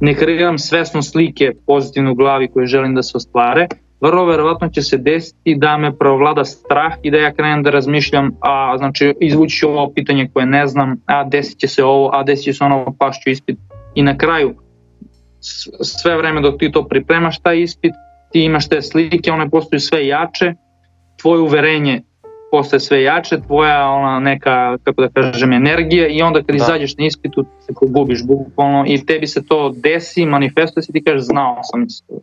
ne 0.00 0.14
kreiram 0.14 0.58
svesno 0.58 1.02
slike 1.02 1.52
pozitivne 1.66 2.10
u 2.10 2.14
glavi 2.14 2.48
koje 2.48 2.66
želim 2.66 2.94
da 2.94 3.02
se 3.02 3.12
ostvare, 3.16 3.66
vrlo 4.00 4.24
verovatno 4.24 4.68
će 4.68 4.82
se 4.82 4.96
desiti 4.96 5.54
da 5.54 5.76
me 5.76 5.98
provlada 5.98 6.44
strah 6.44 6.92
i 7.02 7.10
da 7.10 7.18
ja 7.18 7.32
krenem 7.32 7.62
da 7.62 7.70
razmišljam, 7.70 8.30
a 8.40 8.78
znači 8.78 9.14
izvući 9.20 9.66
ovo 9.66 9.92
pitanje 9.94 10.28
koje 10.32 10.46
ne 10.46 10.66
znam, 10.66 10.96
a 11.06 11.24
desit 11.24 11.58
će 11.58 11.68
se 11.68 11.84
ovo, 11.84 12.10
a 12.12 12.22
desit 12.22 12.44
će 12.44 12.52
se 12.52 12.64
ono, 12.64 12.94
pašću 12.98 13.30
ispit. 13.30 13.58
I 13.96 14.02
na 14.02 14.18
kraju, 14.18 14.54
sve 15.80 16.16
vreme 16.16 16.40
dok 16.40 16.58
ti 16.58 16.72
to 16.72 16.88
pripremaš 16.88 17.38
taj 17.38 17.62
ispit, 17.62 17.92
ti 18.32 18.44
imaš 18.44 18.68
te 18.68 18.82
slike, 18.82 19.32
one 19.32 19.50
postaju 19.50 19.80
sve 19.80 20.06
jače, 20.06 20.54
tvoje 21.20 21.40
uverenje 21.40 22.02
postaje 22.50 22.80
sve 22.80 23.02
jače, 23.02 23.40
tvoja 23.46 23.88
ona 23.88 24.20
neka, 24.20 24.78
kako 24.84 25.02
da 25.02 25.08
kažem, 25.08 25.52
energija 25.52 26.08
i 26.08 26.22
onda 26.22 26.38
kad 26.38 26.48
da. 26.48 26.56
izađeš 26.56 26.96
na 26.96 27.06
ispitu 27.06 27.44
se 27.66 27.72
pogubiš 27.80 28.24
bukvalno 28.24 28.84
i 28.86 29.06
tebi 29.06 29.26
se 29.26 29.46
to 29.46 29.72
desi, 29.76 30.26
manifestuje 30.26 30.82
se 30.82 30.92
ti 30.92 31.04
kažeš 31.04 31.22
znao 31.22 31.60
sam 31.62 31.84
isto. 31.84 32.14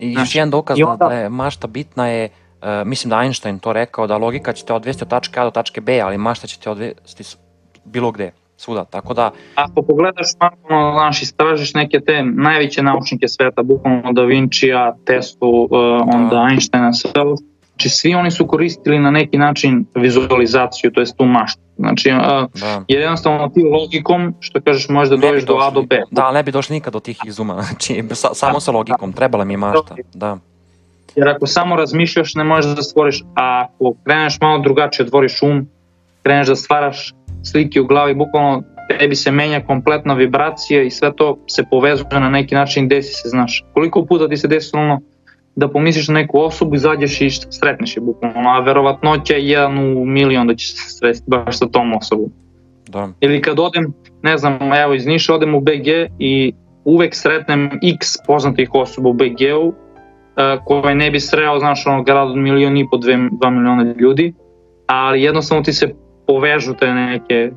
I 0.00 0.12
još 0.12 0.34
jedan 0.34 0.50
dokaz 0.50 0.78
da 0.78 0.88
onda, 0.88 1.08
da 1.08 1.14
je 1.14 1.28
mašta 1.28 1.66
bitna 1.66 2.08
je, 2.08 2.28
uh, 2.28 2.68
mislim 2.86 3.10
da 3.10 3.22
Einstein 3.22 3.58
to 3.58 3.72
rekao, 3.72 4.06
da 4.06 4.16
logika 4.16 4.52
će 4.52 4.64
te 4.64 4.72
odvesti 4.72 5.04
od 5.04 5.10
tačke 5.10 5.40
A 5.40 5.44
do 5.44 5.50
tačke 5.50 5.80
B, 5.80 6.00
ali 6.00 6.18
mašta 6.18 6.46
će 6.46 6.58
te 6.58 6.70
odvesti 6.70 7.24
bilo 7.84 8.12
gde 8.12 8.30
svuda, 8.62 8.84
tako 8.84 9.14
da... 9.14 9.30
Ako 9.54 9.82
pogledaš 9.82 10.26
malo, 10.40 10.92
znaš, 10.92 11.22
istražiš 11.22 11.74
neke 11.74 12.00
te 12.00 12.22
najveće 12.22 12.82
naučnike 12.82 13.28
sveta, 13.28 13.62
bukvalno 13.62 14.12
Da 14.12 14.22
Vincija, 14.22 14.96
Teslu, 15.04 15.62
uh, 15.62 15.70
onda 16.14 16.36
da. 16.36 16.48
Einsteina, 16.50 16.92
sve 16.92 17.10
Znači, 17.72 17.88
svi 17.88 18.14
oni 18.14 18.30
su 18.30 18.46
koristili 18.46 18.98
na 18.98 19.10
neki 19.10 19.38
način 19.38 19.84
vizualizaciju, 19.94 20.90
to 20.90 21.00
jest 21.00 21.16
tu 21.16 21.24
maštu. 21.24 21.60
Znači, 21.78 22.10
uh, 22.10 22.60
da. 22.60 22.84
jer 22.88 23.00
jednostavno 23.00 23.48
ti 23.48 23.62
logikom, 23.62 24.34
što 24.40 24.60
kažeš, 24.60 24.88
možeš 24.88 25.10
da 25.10 25.16
dođeš 25.16 25.44
do 25.44 25.58
A 25.62 25.70
do 25.70 25.82
B. 25.82 26.02
Da, 26.10 26.32
ne 26.32 26.42
bi 26.42 26.52
došli 26.52 26.74
nikad 26.74 26.92
do 26.92 27.00
tih 27.00 27.18
izuma, 27.26 27.62
znači, 27.68 28.04
sa, 28.10 28.34
samo 28.34 28.60
sa 28.60 28.70
logikom, 28.70 29.10
da. 29.10 29.16
trebala 29.16 29.44
mi 29.44 29.52
je 29.52 29.56
mašta, 29.56 29.94
da. 30.14 30.38
Jer 31.16 31.28
ako 31.28 31.46
samo 31.46 31.76
razmišljaš, 31.76 32.34
ne 32.34 32.44
možeš 32.44 32.76
da 32.76 32.82
stvoriš, 32.82 33.22
a 33.36 33.64
ako 33.64 33.94
kreneš 34.04 34.40
malo 34.40 34.58
drugačije, 34.58 35.06
otvoriš 35.06 35.42
um, 35.42 35.68
kreneš 36.22 36.48
da 36.48 36.56
stvaraš 36.56 37.14
slike 37.42 37.80
u 37.80 37.86
glavi, 37.86 38.14
bukvalno 38.14 38.62
tebi 38.98 39.14
se 39.14 39.30
menja 39.30 39.60
kompletna 39.60 40.14
vibracija 40.14 40.82
i 40.82 40.90
sve 40.90 41.16
to 41.16 41.38
se 41.46 41.64
povezuje 41.70 42.20
na 42.20 42.30
neki 42.30 42.54
način, 42.54 42.88
desi 42.88 43.12
se, 43.12 43.28
znaš. 43.28 43.64
Koliko 43.74 44.04
puta 44.04 44.28
ti 44.28 44.36
se 44.36 44.48
desilo 44.48 44.82
ono 44.82 45.00
da 45.56 45.68
pomisliš 45.68 46.08
na 46.08 46.14
neku 46.14 46.40
osobu, 46.40 46.74
izađeš 46.74 47.20
i 47.20 47.30
sretneš 47.30 47.96
je 47.96 48.00
bukvalno, 48.00 48.50
a 48.50 48.60
verovatnoća 48.60 49.34
je 49.34 49.48
jedan 49.48 49.78
u 49.78 50.04
milion 50.04 50.46
da 50.46 50.54
ćeš 50.54 50.72
se 50.72 50.98
sresti 50.98 51.24
baš 51.26 51.58
sa 51.58 51.66
tom 51.66 51.94
osobom. 51.94 52.32
Da. 52.88 53.08
Ili 53.20 53.42
kad 53.42 53.60
odem, 53.60 53.92
ne 54.22 54.38
znam, 54.38 54.72
evo 54.72 54.94
iz 54.94 55.06
Niša 55.06 55.34
odem 55.34 55.54
u 55.54 55.60
BG 55.60 55.88
i 56.18 56.52
uvek 56.84 57.14
sretnem 57.14 57.70
x 57.82 58.06
poznatih 58.26 58.70
osoba 58.72 59.08
u 59.08 59.12
BG-u 59.12 59.68
uh, 59.68 59.74
koje 60.64 60.94
ne 60.94 61.10
bi 61.10 61.20
sreo, 61.20 61.58
znaš, 61.58 61.86
ono 61.86 62.02
grad 62.02 62.28
od 62.28 62.36
milion 62.36 62.76
i 62.76 62.86
po, 62.90 62.96
dve, 62.96 63.18
dva 63.32 63.50
miliona 63.50 63.94
ljudi, 63.98 64.34
ali 64.86 65.22
jednostavno 65.22 65.64
ti 65.64 65.72
se 65.72 65.94
povežu 66.26 66.74
te 66.74 66.94
neke 66.94 67.50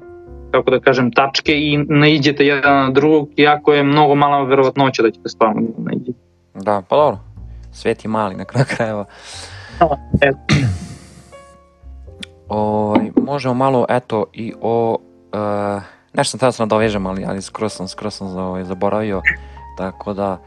kako 0.51 0.71
da 0.71 0.79
kažem, 0.79 1.11
tačke 1.11 1.51
i 1.51 1.77
naiđete 1.77 2.45
jedan 2.45 2.75
na 2.75 2.89
drugog, 2.89 3.29
iako 3.35 3.73
je 3.73 3.83
mnogo 3.83 4.15
mala 4.15 4.43
verovatnoća 4.43 5.03
da 5.03 5.11
ćete 5.11 5.29
stvarno 5.29 5.61
naiđete. 5.77 6.19
Da, 6.53 6.81
pa 6.89 6.95
dobro, 6.95 7.19
svet 7.71 8.05
je 8.05 8.09
mali 8.09 8.35
na 8.35 8.45
kraju 8.45 8.65
krajeva. 8.75 9.05
eto. 10.21 10.37
O, 12.49 12.57
ovaj, 12.59 13.11
možemo 13.21 13.53
malo, 13.53 13.85
eto, 13.89 14.25
i 14.33 14.53
o... 14.61 14.97
Uh, 15.33 15.81
nešto 16.13 16.31
sam 16.31 16.39
tada 16.39 16.51
se 16.51 16.63
nadovežem, 16.63 17.05
ali, 17.05 17.25
ali 17.25 17.41
skroz 17.41 17.73
sam, 17.73 17.87
skroz 17.87 18.13
sam 18.13 18.37
ovaj, 18.37 18.63
zaboravio, 18.63 19.21
tako 19.77 20.13
da, 20.13 20.37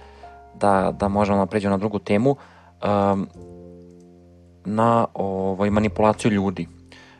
da, 0.54 0.94
da 1.00 1.09
možemo 1.09 1.38
da 1.38 1.46
pređemo 1.46 1.70
na 1.70 1.78
drugu 1.78 1.98
temu. 1.98 2.37
Um, 3.12 3.28
na 4.64 5.07
ovaj, 5.14 5.70
manipulaciju 5.70 6.31
ljudi. 6.31 6.68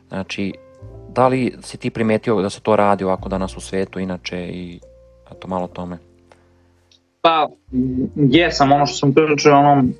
Znači, 0.09 0.53
da 1.09 1.29
li 1.29 1.55
si 1.61 1.77
ti 1.79 1.91
primetio 1.91 2.43
da 2.43 2.51
se 2.51 2.61
to 2.61 2.77
radi 2.77 3.05
ovako 3.05 3.29
danas 3.29 3.57
u 3.57 3.61
svetu 3.61 4.01
inače 4.01 4.37
i 4.37 4.81
eto 5.33 5.49
malo 5.49 5.67
tome? 5.67 5.99
Pa, 7.23 7.49
jesam, 8.17 8.73
ono 8.73 8.87
što 8.87 8.97
sam 8.97 9.15
pričao 9.15 9.59
onom 9.59 9.79
uh, 9.79 9.93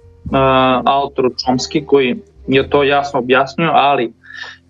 autoru 0.85 1.29
Chomsky 1.29 1.87
koji 1.87 2.17
je 2.49 2.71
to 2.71 2.83
jasno 2.83 3.21
objasnio, 3.21 3.71
ali 3.75 4.13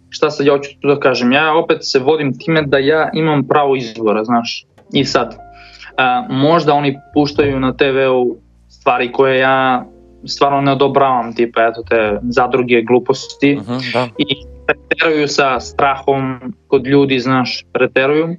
šta 0.09 0.31
sad 0.31 0.47
ja 0.47 0.53
hoću 0.53 0.71
tu 0.81 0.89
da 0.89 1.01
kažem, 1.01 1.33
ja 1.33 1.57
opet 1.57 1.79
se 1.81 1.99
vodim 1.99 2.39
time 2.39 2.63
da 2.63 2.79
ja 2.79 3.11
imam 3.15 3.49
pravo 3.49 3.77
izbora, 3.77 4.25
znaš, 4.25 4.67
i 4.93 5.05
sad, 5.05 5.29
uh, 5.29 6.37
možda 6.37 6.75
oni 6.75 6.99
puštaju 7.15 7.61
na 7.61 7.73
TV-u 7.73 8.37
stvari 8.69 9.13
koje 9.13 9.39
ja 9.39 9.85
stvarno 10.27 10.61
ne 10.61 10.73
odobravam, 10.73 11.35
tipa 11.35 11.61
eto 11.61 11.83
te 11.89 12.19
zadruge 12.23 12.83
gluposti 12.83 13.57
uh 13.61 13.67
-huh, 13.67 13.93
da. 13.93 14.09
i 14.19 14.48
preteruju 14.75 15.29
sa 15.29 15.61
strahom 15.61 16.41
kod 16.67 16.87
ljudi, 16.87 17.19
znaš, 17.19 17.65
preteruju, 17.73 18.37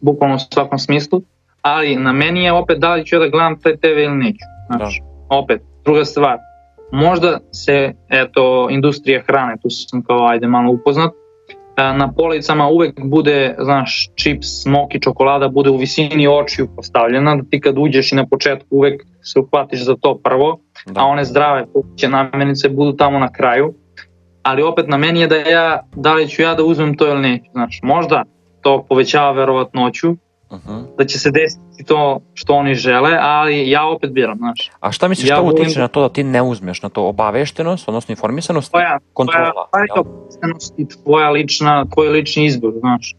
bukvalno 0.00 0.36
u 0.36 0.38
svakom 0.38 0.78
smislu, 0.78 1.22
ali 1.62 1.96
na 1.96 2.12
meni 2.12 2.44
je 2.44 2.52
opet 2.52 2.78
da 2.78 2.94
li 2.94 3.06
ću 3.06 3.18
da 3.18 3.28
gledam 3.28 3.60
taj 3.60 3.76
TV 3.76 3.98
ili 3.98 4.16
neću, 4.16 4.44
znaš, 4.66 5.00
da. 5.00 5.36
opet, 5.36 5.62
druga 5.84 6.04
stvar, 6.04 6.38
možda 6.92 7.38
se, 7.52 7.92
eto, 8.08 8.68
industrija 8.70 9.22
hrane, 9.26 9.56
tu 9.62 9.70
sam 9.70 10.02
kao, 10.02 10.26
ajde, 10.26 10.46
malo 10.46 10.72
upoznat, 10.72 11.12
na 11.76 12.12
policama 12.16 12.68
uvek 12.68 13.00
bude, 13.04 13.56
znaš, 13.58 14.10
čips, 14.14 14.62
smok 14.62 14.94
i 14.94 15.00
čokolada 15.00 15.48
bude 15.48 15.70
u 15.70 15.76
visini 15.76 16.28
očiju 16.28 16.68
postavljena, 16.76 17.36
da 17.36 17.42
ti 17.50 17.60
kad 17.60 17.78
uđeš 17.78 18.12
i 18.12 18.16
na 18.16 18.26
početku 18.26 18.66
uvek 18.70 19.02
se 19.22 19.38
uhvatiš 19.38 19.84
za 19.84 19.96
to 20.00 20.18
prvo, 20.24 20.58
da. 20.86 21.00
a 21.00 21.04
one 21.04 21.24
zdrave 21.24 21.66
kuće 21.72 22.08
namirnice 22.08 22.68
budu 22.68 22.96
tamo 22.96 23.18
na 23.18 23.32
kraju, 23.32 23.74
ali 24.44 24.62
opet 24.62 24.88
na 24.88 24.96
meni 24.96 25.20
je 25.20 25.26
da 25.26 25.36
ja, 25.36 25.82
da 25.96 26.14
li 26.14 26.28
ću 26.28 26.42
ja 26.42 26.54
da 26.54 26.64
uzmem 26.64 26.96
to 26.96 27.08
ili 27.08 27.20
neću, 27.20 27.50
znaš, 27.52 27.80
možda 27.82 28.22
to 28.60 28.84
povećava 28.88 29.32
verovatnoću, 29.32 30.10
uh 30.10 30.16
-huh. 30.50 30.96
da 30.98 31.04
će 31.04 31.18
se 31.18 31.30
desiti 31.30 31.84
to 31.84 32.20
što 32.34 32.54
oni 32.54 32.74
žele, 32.74 33.18
ali 33.20 33.70
ja 33.70 33.86
opet 33.86 34.12
biram, 34.12 34.38
znaš. 34.38 34.70
A 34.80 34.92
šta 34.92 35.08
misliš, 35.08 35.30
ja 35.30 35.36
što 35.36 35.44
utiče 35.44 35.80
na 35.80 35.88
to 35.88 36.00
da 36.00 36.08
ti 36.08 36.24
ne 36.24 36.42
uzmeš, 36.42 36.82
na 36.82 36.88
to 36.88 37.06
obaveštenost, 37.08 37.88
odnosno 37.88 38.12
informisanost, 38.12 38.70
tvoja, 38.70 38.98
kontrola? 39.12 39.52
Tvoja, 39.52 39.86
tvoja 39.86 40.00
obaveštenost 40.00 40.74
i 40.78 40.88
tvoja 40.88 41.30
lična, 41.30 41.84
tvoj 41.94 42.08
lični 42.08 42.44
izbor, 42.44 42.72
znaš. 42.80 43.14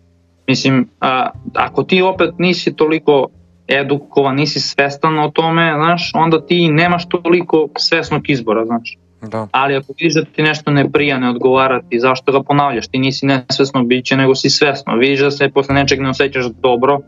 Mislim, 0.47 0.89
a, 0.99 1.29
ako 1.53 1.83
ti 1.83 2.01
opet 2.01 2.29
nisi 2.37 2.75
toliko 2.75 3.27
edukovan, 3.67 4.35
nisi 4.35 4.59
svestan 4.59 5.19
o 5.19 5.29
tome, 5.29 5.73
znaš, 5.75 6.11
onda 6.15 6.45
ti 6.45 6.67
nemaš 6.67 7.09
toliko 7.09 7.67
svesnog 7.77 8.29
izbora, 8.29 8.65
znaš. 8.65 8.97
Da. 9.31 9.47
Ali 9.51 9.75
ako 9.75 9.93
vidiš 9.99 10.13
da 10.13 10.25
ti 10.25 10.43
nešto 10.43 10.71
ne 10.71 10.91
prija, 10.91 11.19
ne 11.19 11.29
odgovara 11.29 11.81
ti, 11.89 11.99
zašto 11.99 12.31
ga 12.31 12.43
ponavljaš? 12.43 12.87
Ti 12.87 12.97
nisi 12.99 13.25
nesvesno 13.25 13.83
biće, 13.83 14.17
nego 14.17 14.35
si 14.35 14.49
svesno. 14.49 14.95
Vidiš 14.95 15.19
da 15.19 15.31
se 15.31 15.49
posle 15.49 15.75
nečeg 15.75 16.01
ne 16.01 16.09
osjećaš 16.09 16.45
dobro, 16.45 16.99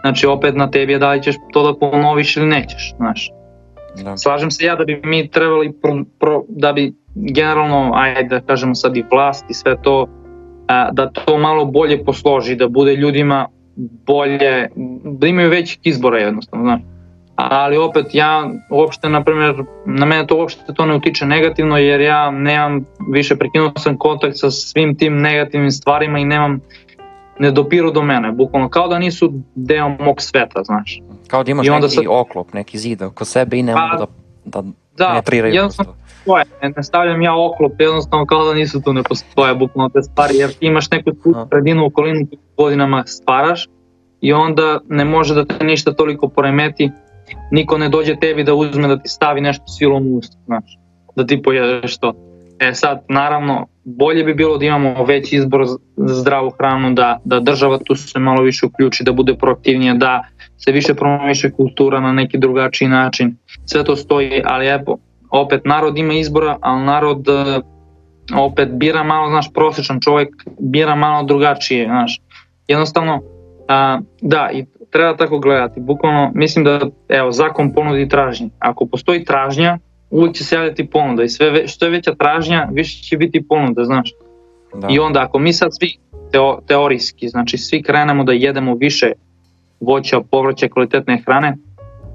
znači 0.00 0.26
opet 0.26 0.56
na 0.56 0.70
tebi 0.70 0.92
je 0.92 0.98
da 0.98 1.12
li 1.12 1.22
ćeš 1.22 1.34
to 1.52 1.72
da 1.72 1.78
ponoviš 1.78 2.36
ili 2.36 2.46
nećeš, 2.46 2.94
znaš. 2.96 3.30
Da. 4.04 4.16
Slažem 4.16 4.50
se 4.50 4.64
ja 4.64 4.76
da 4.76 4.84
bi 4.84 5.00
mi 5.04 5.28
trebali, 5.28 5.72
pro, 5.82 6.04
pro, 6.18 6.44
da 6.48 6.72
bi 6.72 6.94
generalno, 7.14 7.92
ajde 7.94 8.28
da 8.28 8.40
kažemo 8.40 8.74
sad 8.74 8.96
i 8.96 9.04
vlast 9.12 9.44
i 9.50 9.54
sve 9.54 9.76
to, 9.82 10.06
a, 10.68 10.90
da 10.92 11.10
to 11.10 11.38
malo 11.38 11.64
bolje 11.64 12.04
posloži, 12.04 12.56
da 12.56 12.68
bude 12.68 12.96
ljudima 12.96 13.48
bolje, 14.06 14.68
da 15.04 15.26
imaju 15.26 15.50
većih 15.50 15.78
izbora 15.84 16.18
jednostavno, 16.18 16.64
znaš 16.64 16.95
ali 17.36 17.76
opet 17.76 18.06
ja 18.12 18.50
uopšte, 18.70 19.08
na 19.08 19.24
primjer, 19.24 19.54
na 19.86 20.06
mene 20.06 20.26
to 20.26 20.36
uopšte 20.36 20.74
to 20.74 20.86
ne 20.86 20.94
utiče 20.94 21.26
negativno 21.26 21.76
jer 21.78 22.00
ja 22.00 22.30
nemam, 22.30 22.84
više 23.12 23.36
prekinuo 23.36 23.72
sam 23.78 23.98
kontakt 23.98 24.36
sa 24.36 24.50
svim 24.50 24.96
tim 24.98 25.20
negativnim 25.20 25.70
stvarima 25.70 26.18
i 26.18 26.24
nemam, 26.24 26.60
ne 27.38 27.50
dopiru 27.50 27.90
do 27.90 28.02
mene, 28.02 28.32
bukvalno 28.32 28.68
kao 28.68 28.88
da 28.88 28.98
nisu 28.98 29.32
deo 29.54 29.88
mog 29.88 30.22
sveta, 30.22 30.62
znaš. 30.64 31.00
Kao 31.28 31.44
da 31.44 31.50
imaš 31.50 31.66
I 31.66 31.70
neki 31.70 31.88
sad... 31.88 32.04
oklop, 32.08 32.52
neki 32.52 32.78
zid 32.78 33.02
oko 33.02 33.24
sebe 33.24 33.58
i 33.58 33.62
ne 33.62 33.74
pa, 33.74 33.80
mogu 33.80 34.06
da, 34.44 34.62
da, 34.62 34.68
da 34.96 35.08
penetriraju. 35.08 35.52
Da, 35.52 35.58
jednostavno 35.58 35.92
postoje, 36.26 36.44
ne, 36.62 36.72
ne 36.76 36.82
stavljam 36.82 37.22
ja 37.22 37.34
oklop, 37.36 37.72
jednostavno 37.78 38.26
kao 38.26 38.44
da 38.44 38.54
nisu 38.54 38.82
tu, 38.82 38.92
ne 38.92 39.02
postoje 39.02 39.54
bukvalno 39.54 39.88
te 39.88 40.02
stvari, 40.02 40.36
jer 40.36 40.52
ti 40.52 40.66
imaš 40.66 40.90
neku 40.90 41.10
predinu 41.50 41.86
okolinu 41.86 42.26
godinama 42.56 43.04
stvaraš 43.06 43.68
i 44.20 44.32
onda 44.32 44.80
ne 44.88 45.04
može 45.04 45.34
da 45.34 45.44
te 45.44 45.64
ništa 45.64 45.92
toliko 45.92 46.28
poremeti 46.28 46.90
niko 47.50 47.78
ne 47.78 47.88
dođe 47.88 48.16
tebi 48.16 48.44
da 48.44 48.54
uzme 48.54 48.88
da 48.88 48.98
ti 48.98 49.08
stavi 49.08 49.40
nešto 49.40 49.66
silom 49.66 50.06
u 50.06 50.16
usta, 50.16 50.36
znaš, 50.46 50.78
da 51.16 51.26
ti 51.26 51.42
pojedeš 51.42 51.98
to. 51.98 52.12
E 52.58 52.74
sad, 52.74 53.04
naravno, 53.08 53.66
bolje 53.84 54.24
bi 54.24 54.34
bilo 54.34 54.58
da 54.58 54.64
imamo 54.64 55.04
veći 55.04 55.36
izbor 55.36 55.66
za 55.96 56.14
zdravu 56.14 56.50
hranu, 56.50 56.94
da, 56.94 57.20
da 57.24 57.40
država 57.40 57.78
tu 57.78 57.94
se 57.94 58.18
malo 58.18 58.42
više 58.42 58.66
uključi, 58.66 59.04
da 59.04 59.12
bude 59.12 59.34
proaktivnija, 59.34 59.94
da 59.94 60.24
se 60.58 60.72
više 60.72 60.94
promoviše 60.94 61.50
kultura 61.50 62.00
na 62.00 62.12
neki 62.12 62.38
drugačiji 62.38 62.88
način. 62.88 63.36
Sve 63.66 63.84
to 63.84 63.96
stoji, 63.96 64.42
ali 64.44 64.66
evo, 64.66 64.98
opet 65.30 65.64
narod 65.64 65.98
ima 65.98 66.14
izbora, 66.14 66.58
ali 66.60 66.84
narod 66.84 67.28
e, 67.28 67.60
opet 68.34 68.68
bira 68.72 69.02
malo, 69.02 69.28
znaš, 69.28 69.52
prosječan 69.52 70.00
čovjek 70.00 70.28
bira 70.58 70.94
malo 70.94 71.22
drugačije, 71.22 71.86
znaš. 71.86 72.20
Jednostavno, 72.68 73.22
a, 73.68 74.00
da, 74.20 74.50
i 74.52 74.64
treba 74.96 75.16
tako 75.16 75.38
gledati. 75.38 75.80
Bukvalno, 75.80 76.32
mislim 76.34 76.64
da, 76.64 76.80
evo, 77.08 77.32
zakon 77.32 77.72
ponudi 77.72 78.08
tražnje. 78.08 78.48
Ako 78.58 78.86
postoji 78.86 79.24
tražnja, 79.24 79.78
uvijek 80.10 80.34
će 80.34 80.44
se 80.44 80.54
javljati 80.54 80.90
ponuda 80.90 81.22
i 81.22 81.28
sve, 81.28 81.68
što 81.68 81.84
je 81.84 81.90
veća 81.90 82.14
tražnja, 82.14 82.68
više 82.72 83.02
će 83.02 83.16
biti 83.16 83.48
ponuda, 83.48 83.84
znaš. 83.84 84.12
Da. 84.74 84.88
I 84.90 84.98
onda 84.98 85.22
ako 85.22 85.38
mi 85.38 85.52
sad 85.52 85.70
svi 85.78 85.96
teo, 86.32 86.58
teorijski, 86.66 87.28
znači 87.28 87.58
svi 87.58 87.82
krenemo 87.82 88.24
da 88.24 88.32
jedemo 88.32 88.74
više 88.74 89.12
voća, 89.80 90.20
povrća, 90.30 90.68
kvalitetne 90.68 91.22
hrane, 91.26 91.56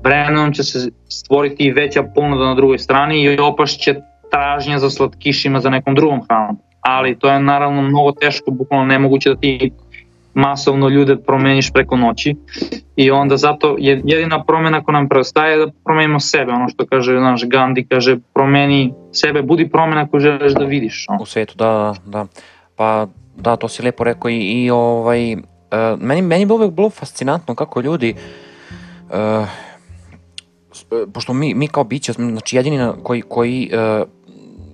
vremenom 0.03 0.53
će 0.53 0.63
se 0.63 0.91
stvoriti 1.09 1.63
i 1.63 1.71
veća 1.71 2.03
ponuda 2.15 2.45
na 2.45 2.55
drugoj 2.55 2.77
strani 2.77 3.21
i 3.23 3.39
opašće 3.39 3.95
tražnja 4.31 4.79
za 4.79 4.89
slatkišima 4.89 5.59
za 5.59 5.69
nekom 5.69 5.95
drugom 5.95 6.21
hranom. 6.29 6.57
ali 6.81 7.19
to 7.19 7.29
je 7.29 7.39
naravno 7.39 7.81
mnogo 7.81 8.11
teško, 8.11 8.51
bukvalno 8.51 8.85
nemoguće 8.85 9.29
da 9.29 9.35
ti 9.35 9.71
masovno 10.33 10.89
ljude 10.89 11.15
promeniš 11.15 11.71
preko 11.71 11.97
noći 11.97 12.35
i 12.95 13.11
onda 13.11 13.37
zato 13.37 13.75
je 13.79 14.01
jedina 14.05 14.43
promena 14.43 14.83
koja 14.83 14.93
nam 14.93 15.09
preostaje 15.09 15.57
da 15.57 15.71
promenimo 15.83 16.19
sebe, 16.19 16.51
ono 16.51 16.69
što 16.69 16.85
kaže 16.85 17.13
naš 17.13 17.43
Gandhi, 17.47 17.85
kaže 17.89 18.17
promeni 18.33 18.93
sebe, 19.11 19.41
budi 19.41 19.69
promena 19.69 20.07
koju 20.07 20.21
želiš 20.21 20.53
da 20.53 20.65
vidiš. 20.65 21.05
Ono. 21.09 21.21
U 21.21 21.25
svetu, 21.25 21.53
da, 21.57 21.95
da. 22.05 22.25
Pa 22.75 23.07
da, 23.37 23.55
to 23.55 23.67
si 23.67 23.83
lepo 23.83 24.03
rekao 24.03 24.29
i, 24.29 24.37
i 24.37 24.69
ovaj, 24.69 25.33
uh, 25.33 25.39
meni, 25.99 26.21
meni 26.21 26.45
bi 26.45 26.53
uvek 26.53 26.71
bilo 26.71 26.89
fascinantno 26.89 27.55
kako 27.55 27.81
ljudi 27.81 28.15
uh, 29.09 29.47
pošto 31.13 31.33
mi, 31.33 31.53
mi 31.53 31.67
kao 31.67 31.83
biće, 31.83 32.13
znači 32.13 32.55
jedini 32.55 32.91
koji, 33.03 33.21
koji 33.21 33.71
uh, 33.73 34.07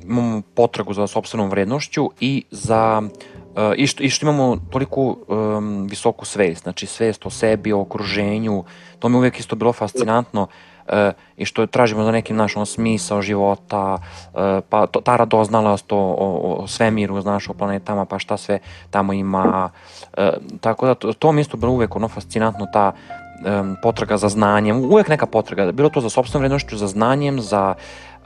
imamo 0.04 0.42
potragu 0.56 0.94
za 0.94 1.08
sobstvenom 1.08 1.50
vrednošću 1.50 2.10
i 2.20 2.44
za 2.52 3.02
Uh, 3.02 3.37
i, 3.76 3.88
što, 3.88 4.04
I 4.04 4.10
što 4.10 4.26
imamo 4.26 4.58
toliko 4.70 5.02
um, 5.02 5.88
visoku 5.90 6.26
svest, 6.26 6.64
znači 6.64 6.86
svest 6.86 7.26
o 7.26 7.30
sebi, 7.30 7.74
o 7.74 7.82
okruženju, 7.82 8.64
to 9.00 9.10
mi 9.10 9.18
uvijek 9.18 9.40
isto 9.40 9.56
bilo 9.56 9.74
fascinantno 9.74 10.42
uh, 10.42 10.94
i 11.38 11.46
što 11.46 11.66
tražimo 11.66 12.04
za 12.04 12.12
nekim 12.12 12.36
našom 12.36 12.66
smisao 12.66 13.22
života, 13.22 13.94
uh, 13.94 14.40
pa 14.70 14.88
to, 14.88 15.02
ta 15.02 15.18
radoznalost 15.18 15.92
o, 15.92 15.98
o, 15.98 16.56
o 16.64 16.68
svemiru, 16.68 17.22
znaš, 17.22 17.50
o 17.50 17.54
planetama, 17.54 18.06
pa 18.06 18.20
šta 18.20 18.38
sve 18.38 18.60
tamo 18.90 19.14
ima. 19.14 19.70
Uh, 20.18 20.24
tako 20.62 20.86
da 20.86 20.96
to, 20.96 21.14
to 21.14 21.32
mi 21.32 21.42
isto 21.42 21.58
bilo 21.58 21.72
uvijek 21.72 21.96
ono 21.96 22.08
fascinantno, 22.08 22.68
ta 22.74 22.92
um, 22.92 23.76
potraga 23.82 24.18
za 24.18 24.30
znanjem, 24.30 24.78
uvijek 24.78 25.08
neka 25.08 25.26
potraga, 25.26 25.72
bilo 25.72 25.90
to 25.90 26.02
za 26.02 26.10
sobstvenom 26.10 26.42
vrednošću, 26.42 26.78
za 26.78 26.88
znanjem, 26.88 27.42
za 27.42 27.74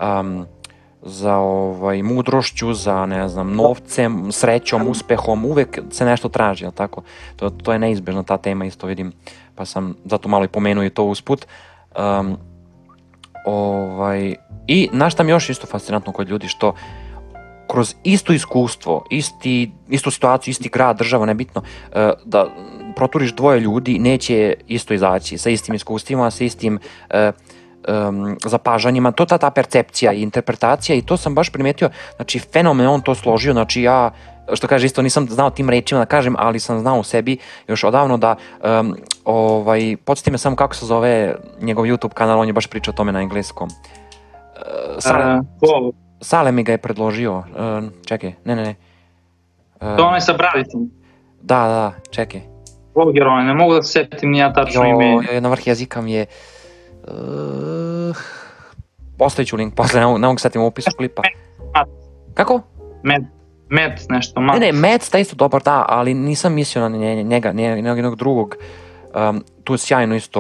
um, 0.02 0.46
za 1.04 1.36
ovaj, 1.38 2.04
mudrošću, 2.04 2.74
za 2.74 3.06
ne 3.06 3.28
znam, 3.30 3.56
novcem, 3.56 4.32
srećom, 4.32 4.88
uspehom, 4.88 5.46
uvek 5.46 5.80
se 5.92 6.06
nešto 6.06 6.30
traži, 6.30 6.66
al 6.66 6.72
tako? 6.72 7.02
To, 7.36 7.50
to 7.50 7.74
je 7.74 7.80
neizbežna 7.80 8.24
ta 8.24 8.38
tema, 8.38 8.66
isto 8.66 8.88
vidim, 8.88 9.12
pa 9.56 9.66
sam 9.66 9.96
zato 10.06 10.30
malo 10.30 10.46
i 10.46 10.48
pomenuo 10.48 10.84
i 10.84 10.90
to 10.90 11.04
usput. 11.04 11.46
Um, 11.98 12.38
ovaj, 13.46 14.36
I 14.68 14.90
na 14.94 15.10
šta 15.10 15.24
mi 15.24 15.32
još 15.32 15.50
isto 15.50 15.68
fascinantno 15.68 16.14
kod 16.14 16.30
ljudi, 16.30 16.48
što 16.48 16.74
kroz 17.68 17.96
isto 18.04 18.34
iskustvo, 18.34 19.04
isti, 19.10 19.72
istu 19.90 20.12
situaciju, 20.12 20.52
isti 20.52 20.70
grad, 20.70 20.98
država, 20.98 21.26
nebitno, 21.26 21.62
uh, 21.62 21.96
da 22.26 22.48
proturiš 22.96 23.36
dvoje 23.36 23.60
ljudi, 23.60 24.00
neće 24.00 24.54
isto 24.68 24.94
izaći 24.94 25.38
sa 25.38 25.50
istim 25.50 25.76
iskustvima, 25.76 26.32
sa 26.32 26.44
istim 26.44 26.80
uh, 27.10 27.36
um, 27.88 28.38
zapažanjima, 28.46 29.12
to 29.12 29.26
ta, 29.26 29.38
ta 29.38 29.52
percepcija 29.52 30.14
i 30.14 30.22
interpretacija 30.22 30.96
i 30.96 31.02
to 31.02 31.18
sam 31.18 31.36
baš 31.36 31.50
primetio, 31.50 31.90
znači 32.16 32.40
fenomen 32.40 32.88
on 32.88 33.02
to 33.02 33.16
složio, 33.16 33.54
znači 33.54 33.82
ja 33.82 34.12
što 34.54 34.68
kaže 34.68 34.86
isto 34.86 35.02
nisam 35.02 35.28
znao 35.30 35.50
tim 35.50 35.70
rečima 35.70 36.00
da 36.00 36.06
kažem, 36.06 36.36
ali 36.38 36.60
sam 36.60 36.80
znao 36.80 37.00
u 37.00 37.04
sebi 37.04 37.38
još 37.68 37.84
odavno 37.84 38.18
da 38.18 38.36
um, 38.80 38.96
ovaj, 39.26 39.98
podsjeti 40.06 40.32
me 40.32 40.38
samo 40.38 40.56
kako 40.56 40.76
se 40.76 40.86
zove 40.86 41.36
njegov 41.62 41.86
YouTube 41.86 42.14
kanal, 42.14 42.40
on 42.40 42.48
je 42.48 42.54
baš 42.54 42.68
pričao 42.68 42.92
o 42.92 42.96
tome 42.96 43.12
na 43.12 43.22
engleskom. 43.22 43.68
Uh, 43.68 45.00
Sale, 45.00 45.40
uh, 45.40 45.94
Sale 46.22 46.52
mi 46.52 46.64
ga 46.64 46.72
je 46.72 46.78
predložio, 46.78 47.38
uh, 47.38 47.46
čekaj, 48.06 48.34
ne, 48.46 48.56
ne, 48.56 48.64
ne. 48.64 48.76
Uh, 49.82 49.98
to 49.98 50.04
onaj 50.04 50.22
sa 50.22 50.34
bradicom. 50.34 50.92
Da, 51.42 51.68
da, 51.68 51.94
čekaj. 52.12 52.42
Vloger 52.96 53.28
ne 53.46 53.54
mogu 53.54 53.74
da 53.74 53.84
se 53.84 53.92
setim 53.92 54.32
nija 54.32 54.54
tačno 54.54 54.86
ime. 54.86 55.12
Jo, 55.34 55.42
na 55.42 55.50
vrh 55.50 55.68
jezika 55.68 56.02
mi 56.02 56.14
je... 56.14 56.22
Uh, 56.22 56.61
Uh, 57.08 58.18
postavit 59.18 59.50
ću 59.50 59.56
link 59.56 59.76
posle, 59.76 60.00
ne 60.00 60.06
mogu, 60.06 60.18
ne 60.18 60.28
mogu 60.28 60.40
setim 60.40 60.62
u 60.62 60.66
opisu 60.66 60.90
klipa. 60.98 61.22
Kako? 62.34 62.62
Med, 63.04 63.24
med 63.70 63.92
nešto, 64.10 64.42
mat. 64.42 64.60
Ne, 64.60 64.66
ne, 64.66 64.72
med 64.72 65.02
sta 65.02 65.20
isto 65.20 65.36
dobar, 65.36 65.62
da, 65.64 65.86
ali 65.90 66.14
nisam 66.14 66.54
mislio 66.54 66.90
na 66.90 66.98
njega, 66.98 67.52
njega, 67.52 67.52
njega 67.52 67.90
jednog 67.90 68.16
drugog. 68.16 68.56
Um, 69.30 69.44
tu 69.64 69.74
je 69.74 69.78
sjajno 69.78 70.16
isto. 70.16 70.40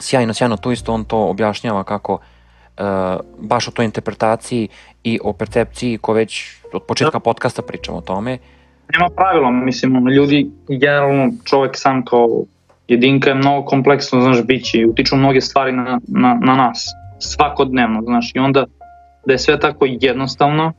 Sjajno, 0.00 0.34
sjajno, 0.34 0.56
tu 0.56 0.72
isto 0.72 0.92
on 0.92 1.04
to 1.04 1.18
objašnjava 1.28 1.84
kako 1.84 2.12
uh, 2.12 3.20
baš 3.38 3.68
o 3.68 3.70
toj 3.70 3.84
interpretaciji 3.84 4.68
i 5.04 5.18
o 5.24 5.32
percepciji 5.32 5.98
ko 5.98 6.12
već 6.12 6.56
od 6.72 6.82
početka 6.82 7.18
da. 7.18 7.20
podcasta 7.20 7.62
pričamo 7.62 7.98
o 7.98 8.00
tome. 8.00 8.38
Nema 8.92 9.08
pravila, 9.16 9.50
mislim, 9.50 10.08
ljudi, 10.08 10.50
generalno 10.68 11.32
čovek 11.44 11.70
sam 11.74 12.04
kao 12.04 12.44
jedinka 12.92 13.30
je 13.30 13.34
mnogo 13.34 13.66
kompleksno, 13.66 14.20
znaš, 14.20 14.42
biće 14.44 14.78
i 14.78 14.86
utiču 14.86 15.16
mnoge 15.16 15.40
stvari 15.40 15.72
na, 15.72 16.00
na, 16.08 16.38
na 16.42 16.54
nas, 16.54 16.86
svakodnevno, 17.18 18.02
znaš, 18.02 18.32
i 18.34 18.38
onda 18.38 18.64
da 19.26 19.32
je 19.32 19.38
sve 19.38 19.60
tako 19.60 19.86
jednostavno 19.88 20.72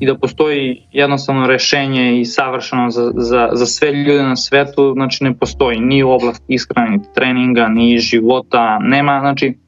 i 0.00 0.06
da 0.06 0.18
postoji 0.18 0.86
jednostavno 0.92 1.46
rešenje 1.46 2.20
i 2.20 2.24
savršeno 2.24 2.90
za, 2.90 3.12
za, 3.14 3.48
za 3.52 3.66
sve 3.66 3.92
ljude 3.92 4.22
na 4.22 4.36
svetu, 4.36 4.92
znači 4.92 5.24
ne 5.24 5.34
postoji 5.34 5.80
ni 5.80 6.02
u 6.02 6.10
oblasti 6.10 6.54
ishrane, 6.54 6.90
ni 6.90 7.00
treninga, 7.14 7.68
ni 7.68 7.98
života, 7.98 8.78
nema, 8.78 9.20
znači 9.20 9.58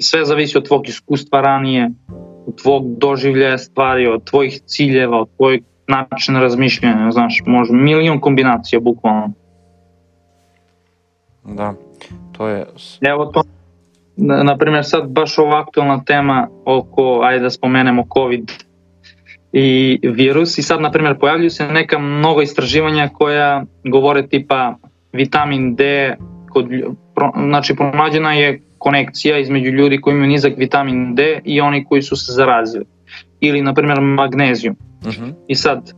sve 0.00 0.24
zavisi 0.24 0.58
od 0.58 0.66
tvog 0.66 0.88
iskustva 0.88 1.40
ranije, 1.40 1.90
od 2.46 2.62
tvog 2.62 2.98
doživljaja 2.98 3.58
stvari, 3.58 4.06
od 4.06 4.24
tvojih 4.24 4.60
ciljeva, 4.66 5.20
od 5.20 5.36
tvojeg 5.36 5.62
načina 5.88 6.40
razmišljanja, 6.40 7.10
znaš, 7.10 7.42
može 7.46 7.72
milion 7.72 8.20
kombinacija 8.20 8.80
bukvalno. 8.80 9.32
Da, 11.44 11.74
to 12.32 12.48
je... 12.48 12.66
Evo 13.00 13.26
to, 13.26 13.42
na 14.16 14.56
primjer 14.58 14.84
sad 14.84 15.08
baš 15.08 15.38
ova 15.38 15.60
aktualna 15.60 16.04
tema 16.04 16.48
oko, 16.64 17.20
ajde 17.22 17.42
da 17.42 17.50
spomenemo 17.50 18.04
COVID 18.14 18.52
i 19.52 19.98
virus 20.02 20.58
i 20.58 20.62
sad 20.62 20.80
na 20.80 20.90
primjer 20.90 21.18
pojavljuju 21.18 21.50
se 21.50 21.66
neka 21.68 21.98
mnogo 21.98 22.42
istraživanja 22.42 23.08
koja 23.08 23.64
govore 23.84 24.26
tipa 24.26 24.74
vitamin 25.12 25.74
D 25.74 26.14
kod, 26.50 26.66
pro, 27.14 27.32
znači 27.36 27.76
pronađena 27.76 28.32
je 28.32 28.60
konekcija 28.78 29.38
između 29.38 29.70
ljudi 29.70 30.00
koji 30.00 30.14
imaju 30.14 30.28
nizak 30.28 30.52
vitamin 30.56 31.14
D 31.14 31.40
i 31.44 31.60
oni 31.60 31.84
koji 31.84 32.02
su 32.02 32.16
se 32.16 32.32
zarazili 32.32 32.84
ili 33.40 33.62
na 33.62 33.74
primjer 33.74 34.00
magnezijum. 34.00 34.76
Uh 35.00 35.08
mhm. 35.08 35.24
-huh. 35.24 35.34
I 35.48 35.54
sad 35.54 35.92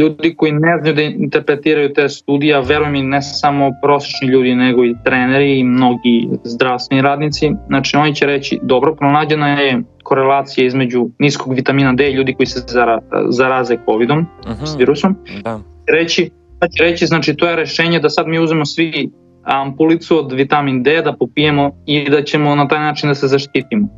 ljudi 0.00 0.34
koji 0.36 0.52
ne 0.52 0.78
znaju 0.80 0.94
da 0.94 1.02
interpretiraju 1.02 1.92
te 1.92 2.08
studija, 2.08 2.60
verujem 2.60 2.94
i 2.94 3.02
ne 3.02 3.22
samo 3.22 3.70
prosečni 3.82 4.28
ljudi, 4.28 4.54
nego 4.54 4.84
i 4.84 4.94
treneri 5.04 5.58
i 5.58 5.64
mnogi 5.64 6.28
zdravstveni 6.44 7.02
radnici, 7.02 7.52
znači 7.66 7.96
oni 7.96 8.14
će 8.14 8.26
reći, 8.26 8.58
dobro, 8.62 8.94
pronađena 8.94 9.48
je 9.48 9.82
korelacija 10.02 10.66
između 10.66 11.08
niskog 11.18 11.54
vitamina 11.54 11.92
D 11.92 12.10
i 12.10 12.14
ljudi 12.14 12.34
koji 12.34 12.46
se 12.46 12.60
zara, 12.66 12.98
zaraze 13.28 13.76
COVID-om, 13.84 14.18
uh 14.18 14.50
mhm. 14.50 14.62
-huh. 14.62 14.66
s 14.66 14.78
virusom. 14.78 15.16
Da. 15.44 15.60
Reći, 15.86 16.30
pa 16.60 16.66
reći, 16.80 17.06
znači 17.06 17.34
to 17.34 17.48
je 17.48 17.56
rešenje 17.56 18.00
da 18.00 18.10
sad 18.10 18.28
mi 18.28 18.38
uzmemo 18.38 18.64
svi 18.64 19.10
ampulicu 19.42 20.18
od 20.18 20.32
vitamin 20.32 20.82
D 20.82 21.02
da 21.02 21.12
popijemo 21.12 21.70
i 21.86 22.10
da 22.10 22.22
ćemo 22.22 22.54
na 22.54 22.68
taj 22.68 22.80
način 22.80 23.08
da 23.08 23.14
se 23.14 23.26
zaštitimo. 23.26 23.88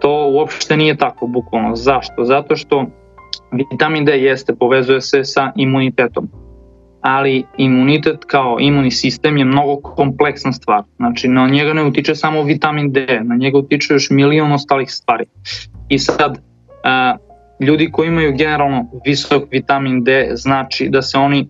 To 0.00 0.30
uopšte 0.30 0.76
nije 0.76 0.96
tako, 0.96 1.26
bukvalno. 1.26 1.76
Zašto? 1.76 2.24
Zato 2.24 2.56
što 2.56 2.86
Vitamin 3.70 4.04
D 4.04 4.12
jeste, 4.12 4.54
povezuje 4.54 5.00
se 5.00 5.24
sa 5.24 5.52
imunitetom, 5.56 6.28
ali 7.00 7.44
imunitet 7.56 8.24
kao 8.26 8.56
imunni 8.60 8.90
sistem 8.90 9.36
je 9.36 9.44
mnogo 9.44 9.76
kompleksna 9.76 10.52
stvar. 10.52 10.82
Znači, 10.96 11.28
na 11.28 11.48
njega 11.48 11.72
ne 11.72 11.84
utiče 11.84 12.14
samo 12.14 12.42
vitamin 12.42 12.92
D, 12.92 13.20
na 13.24 13.36
njega 13.36 13.58
utiče 13.58 13.94
još 13.94 14.10
milion 14.10 14.52
ostalih 14.52 14.90
stvari. 14.90 15.24
I 15.88 15.98
sad, 15.98 16.38
ljudi 17.60 17.90
koji 17.92 18.08
imaju 18.08 18.36
generalno 18.36 18.86
visok 19.06 19.42
vitamin 19.50 20.04
D, 20.04 20.30
znači 20.34 20.88
da 20.88 21.02
se 21.02 21.18
oni 21.18 21.48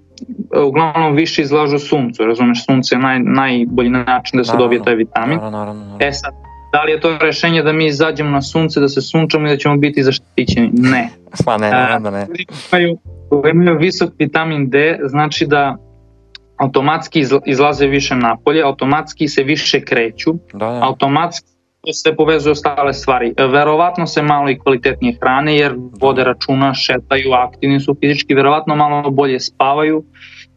uglavnom 0.68 1.14
više 1.14 1.42
izlažu 1.42 1.78
suncu, 1.78 2.24
razumeš, 2.24 2.66
sunce 2.66 2.94
je 2.94 2.98
naj, 2.98 3.18
najbolji 3.18 3.90
način 3.90 4.36
da 4.36 4.44
se 4.44 4.48
naravno, 4.48 4.64
dobije 4.64 4.82
taj 4.82 4.94
vitamin. 4.94 5.36
Naravno, 5.36 5.58
naravno, 5.58 5.80
naravno. 5.84 6.06
E 6.06 6.12
sad, 6.12 6.34
Da 6.76 6.82
li 6.82 6.92
je 6.92 7.00
to 7.00 7.18
rešenje 7.18 7.62
da 7.62 7.72
mi 7.72 7.86
izađemo 7.86 8.30
na 8.30 8.42
sunce, 8.42 8.80
da 8.80 8.88
se 8.88 9.00
sunčamo 9.00 9.46
i 9.46 9.50
da 9.50 9.56
ćemo 9.56 9.76
biti 9.76 10.02
zaštićeni? 10.02 10.70
Ne. 10.72 11.08
Pa 11.44 11.56
ne, 11.58 11.70
naravno 11.70 12.10
ne. 12.10 12.26
Imaju, 12.72 12.98
imaju 13.52 13.78
visok 13.78 14.10
vitamin 14.18 14.68
D, 14.70 14.98
znači 15.04 15.46
da 15.46 15.76
automatski 16.56 17.24
izlaze 17.46 17.86
više 17.86 18.14
napolje, 18.14 18.62
automatski 18.62 19.28
se 19.28 19.42
više 19.42 19.80
kreću, 19.84 20.32
da, 20.52 20.58
da. 20.58 20.80
automatski 20.82 21.48
se 21.92 22.16
povezuje 22.16 22.52
ostale 22.52 22.92
stvari. 22.92 23.34
Verovatno 23.38 24.06
se 24.06 24.22
malo 24.22 24.50
i 24.50 24.58
kvalitetnije 24.58 25.16
hrane 25.20 25.56
jer 25.56 25.74
vode 26.00 26.24
računa, 26.24 26.74
šetaju, 26.74 27.32
aktivni 27.32 27.80
su 27.80 27.96
fizički, 28.00 28.34
verovatno 28.34 28.76
malo 28.76 29.10
bolje 29.10 29.40
spavaju 29.40 30.04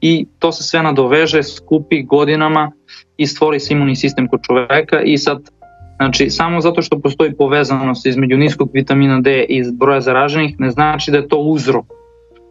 i 0.01 0.25
to 0.39 0.51
se 0.51 0.63
sve 0.63 0.83
nadoveže, 0.83 1.43
skupi 1.43 2.03
godinama 2.03 2.71
i 3.17 3.27
stvori 3.27 3.59
se 3.59 3.73
imunni 3.73 3.95
sistem 3.95 4.27
kod 4.27 4.39
čoveka 4.43 5.01
i 5.01 5.17
sad 5.17 5.58
Znači, 5.99 6.29
samo 6.29 6.61
zato 6.61 6.81
što 6.81 6.99
postoji 6.99 7.33
povezanost 7.33 8.05
između 8.05 8.37
niskog 8.37 8.69
vitamina 8.73 9.19
D 9.19 9.45
i 9.49 9.63
broja 9.71 10.01
zaraženih, 10.01 10.59
ne 10.59 10.69
znači 10.69 11.11
da 11.11 11.17
je 11.17 11.27
to 11.27 11.37
uzrok. 11.37 11.85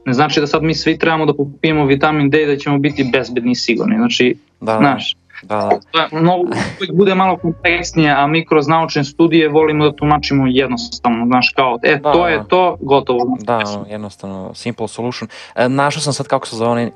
Ne 0.06 0.12
znači 0.12 0.40
da 0.40 0.46
sad 0.46 0.62
mi 0.62 0.74
svi 0.74 0.98
trebamo 0.98 1.26
da 1.26 1.34
popijemo 1.34 1.86
vitamin 1.86 2.30
D 2.30 2.42
i 2.42 2.46
da 2.46 2.56
ćemo 2.56 2.78
biti 2.78 3.10
bezbedni 3.12 3.52
i 3.52 3.54
sigurni. 3.54 3.96
Znači, 3.96 4.36
da. 4.60 4.76
znaš, 4.78 5.16
Da, 5.42 5.70
da. 5.92 6.18
Mnogo 6.20 6.42
uvijek 6.78 6.94
bude 6.94 7.14
malo 7.14 7.36
kompleksnije, 7.36 8.10
a 8.10 8.26
mi 8.26 8.46
kroz 8.46 8.68
naučne 8.68 9.04
studije 9.04 9.48
volimo 9.48 9.84
da 9.84 9.96
tumačimo 9.96 10.46
jednostavno, 10.46 11.26
znaš, 11.26 11.52
kao, 11.56 11.78
e, 11.82 11.96
da, 11.96 12.12
to 12.12 12.28
je 12.28 12.42
to, 12.48 12.76
gotovo. 12.80 13.36
Da, 13.40 13.62
jednostavno, 13.90 14.54
simple 14.54 14.88
solution. 14.88 15.28
E, 15.54 15.68
našao 15.68 16.00
sam 16.00 16.12
sad 16.12 16.28
kako 16.28 16.46
se 16.46 16.56
zove, 16.56 16.82
e, 16.82 16.90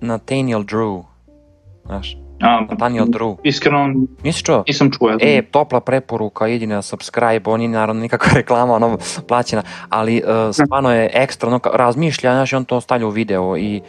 Nathaniel 0.00 0.60
Drew, 0.60 1.02
znaš, 1.86 2.16
A, 2.40 2.66
Nathaniel 2.70 3.06
Drew. 3.06 3.36
Iskreno, 3.42 3.94
Nisi 4.22 4.42
čuo? 4.42 4.64
nisam 4.68 4.90
čuo. 4.90 5.10
Ja 5.10 5.16
E, 5.20 5.42
topla 5.42 5.80
preporuka, 5.80 6.48
idi 6.48 6.66
na 6.66 6.82
subscribe, 6.82 7.50
on 7.50 7.60
je 7.62 7.68
naravno 7.68 8.02
nikakva 8.02 8.32
reklama, 8.40 8.74
ono, 8.74 8.98
plaćena, 9.28 9.62
ali 9.88 10.22
uh, 10.22 10.54
stvarno 10.54 10.92
je 10.94 11.10
ekstra, 11.12 11.48
ono, 11.48 11.60
razmišlja, 11.72 12.32
znaš, 12.32 12.52
on 12.52 12.64
to 12.64 12.80
stavlja 12.80 13.06
u 13.06 13.10
video 13.10 13.56
i 13.58 13.80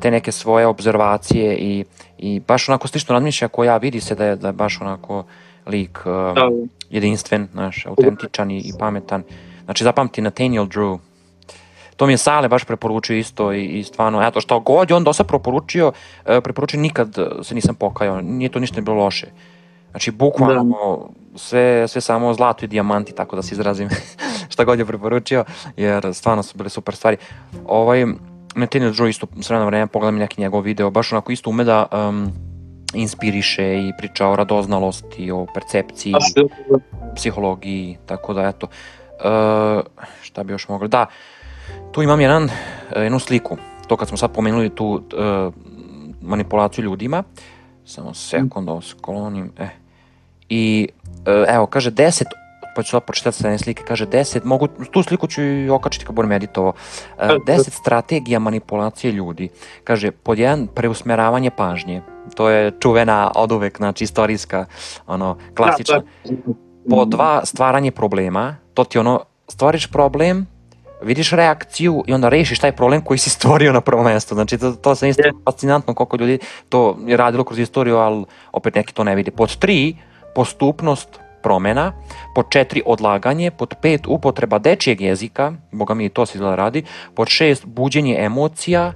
te 0.00 0.10
neke 0.10 0.32
svoje 0.32 0.66
obzervacije 0.66 1.56
i, 1.56 1.84
i 2.18 2.40
baš 2.40 2.68
onako 2.68 2.88
slično 2.88 3.12
razmišlja 3.12 3.48
ko 3.48 3.64
ja, 3.64 3.76
vidi 3.76 4.00
se 4.00 4.14
da 4.14 4.24
je, 4.24 4.36
da 4.36 4.48
je 4.48 4.52
baš 4.52 4.80
onako 4.80 5.24
lik 5.66 5.98
uh, 5.98 6.34
Da, 6.34 6.50
jedinstven, 6.90 7.48
znaš, 7.52 7.86
autentičan 7.86 8.50
i, 8.50 8.58
i 8.58 8.72
pametan. 8.78 9.22
Znači, 9.64 9.84
zapamti 9.84 10.22
Nathaniel 10.22 10.64
Drew. 10.64 10.98
To 12.04 12.06
mi 12.06 12.12
je 12.12 12.18
Sale 12.18 12.48
baš 12.48 12.64
preporučio 12.64 13.16
isto 13.16 13.52
i, 13.52 13.64
i 13.64 13.84
stvarno, 13.84 14.22
eto, 14.22 14.40
što 14.40 14.60
god 14.60 14.90
je 14.90 14.96
on 14.96 15.04
dosta 15.04 15.24
preporučio, 15.24 15.88
uh, 15.88 15.92
preporučio 16.42 16.80
nikad 16.80 17.16
se 17.42 17.54
nisam 17.54 17.74
pokajao, 17.74 18.20
nije 18.20 18.48
to 18.48 18.58
ništa 18.58 18.80
bilo 18.80 18.96
loše. 18.96 19.26
Znači, 19.90 20.10
bukvalno 20.10 21.08
sve, 21.34 21.88
sve 21.88 22.00
samo 22.00 22.34
zlato 22.34 22.64
i 22.64 22.68
dijamanti, 22.68 23.14
tako 23.14 23.36
da 23.36 23.42
se 23.42 23.54
izrazim 23.54 23.88
šta 24.52 24.64
god 24.64 24.78
je 24.78 24.84
preporučio, 24.84 25.44
jer 25.76 26.14
stvarno 26.14 26.42
su 26.42 26.58
bile 26.58 26.68
super 26.68 26.96
stvari. 26.96 27.16
Ovaj, 27.66 28.06
Nathaniel 28.54 28.92
Drew 28.92 29.08
isto 29.08 29.26
s 29.40 29.48
vremena 29.48 29.66
vremena 29.66 29.86
pogledam 29.86 30.16
neki 30.16 30.40
njegov 30.40 30.60
video, 30.60 30.90
baš 30.90 31.12
onako 31.12 31.32
isto 31.32 31.50
ume 31.50 31.64
da 31.64 31.86
um, 31.92 32.32
inspiriše 32.94 33.78
i 33.78 33.92
priča 33.98 34.28
o 34.28 34.36
radoznalosti, 34.36 35.30
o 35.30 35.46
percepciji, 35.54 36.14
psihologiji, 37.16 37.98
tako 38.06 38.34
da 38.34 38.42
eto. 38.42 38.66
Uh, 39.14 39.82
šta 40.22 40.42
bi 40.42 40.52
još 40.52 40.68
mogli? 40.68 40.88
Da, 40.88 41.06
tu 41.92 42.02
imam 42.02 42.20
jedan, 42.20 42.48
jednu 42.96 43.18
sliku, 43.18 43.56
to 43.88 43.96
kad 43.96 44.08
smo 44.08 44.16
sad 44.16 44.32
pomenuli 44.32 44.70
tu 44.70 44.86
uh, 44.86 45.54
manipulaciju 46.22 46.84
ljudima, 46.84 47.22
samo 47.84 48.14
sekund 48.14 48.66
da 48.66 48.80
sklonim, 48.80 49.52
e. 49.58 49.68
I 50.48 50.88
uh, 51.26 51.54
evo, 51.54 51.66
kaže 51.66 51.90
10 51.90 52.24
pa 52.74 52.82
ću 52.82 52.90
sad 52.90 53.04
pročitati 53.04 53.36
sa 53.36 53.58
slike, 53.58 53.82
kaže 53.86 54.06
10, 54.06 54.44
mogu, 54.44 54.68
tu 54.68 55.02
sliku 55.02 55.26
ću 55.26 55.42
i 55.42 55.70
okačiti 55.70 56.06
kad 56.06 56.14
budem 56.14 56.32
editovao, 56.32 56.72
10 57.18 57.70
strategija 57.70 58.38
manipulacije 58.38 59.12
ljudi. 59.12 59.48
Kaže, 59.84 60.10
pod 60.10 60.38
jedan, 60.38 60.66
preusmeravanje 60.66 61.50
pažnje, 61.50 62.02
to 62.34 62.48
je 62.48 62.72
čuvena 62.80 63.30
od 63.34 63.52
uvek, 63.52 63.76
znači 63.76 64.04
istorijska, 64.04 64.66
ono, 65.06 65.36
klasična. 65.56 66.02
Po 66.90 67.04
dva, 67.04 67.44
stvaranje 67.44 67.90
problema, 67.90 68.56
to 68.74 68.84
ti 68.84 68.98
ono, 68.98 69.20
stvoriš 69.48 69.90
problem, 69.90 70.46
vidiš 71.04 71.30
reakciju 71.30 72.04
i 72.06 72.12
onda 72.12 72.28
rešiš 72.28 72.58
taj 72.58 72.72
problem 72.72 73.00
koji 73.00 73.18
si 73.18 73.30
stvorio 73.36 73.72
na 73.72 73.80
prvo 73.80 74.02
mesto. 74.02 74.34
Znači, 74.34 74.58
to, 74.58 74.72
to 74.72 74.94
se 74.94 75.08
isto 75.08 75.22
fascinantno 75.44 75.94
koliko 75.94 76.16
ljudi 76.16 76.38
to 76.68 76.98
je 77.06 77.16
radilo 77.16 77.44
kroz 77.44 77.58
istoriju, 77.58 77.96
ali 77.96 78.24
opet 78.52 78.74
neki 78.74 78.94
to 78.94 79.04
ne 79.04 79.14
vidi. 79.14 79.30
Pod 79.30 79.56
tri, 79.56 79.96
postupnost 80.34 81.20
promena, 81.42 81.92
pod 82.34 82.46
četiri 82.50 82.82
odlaganje, 82.86 83.50
pod 83.50 83.74
pet 83.82 84.00
upotreba 84.06 84.58
dečijeg 84.58 85.00
jezika, 85.00 85.52
boga 85.72 85.94
mi 85.94 86.08
to 86.08 86.26
se 86.26 86.38
izgleda 86.38 86.56
radi, 86.56 86.84
pod 87.14 87.28
šest 87.28 87.66
buđenje 87.66 88.16
emocija, 88.18 88.92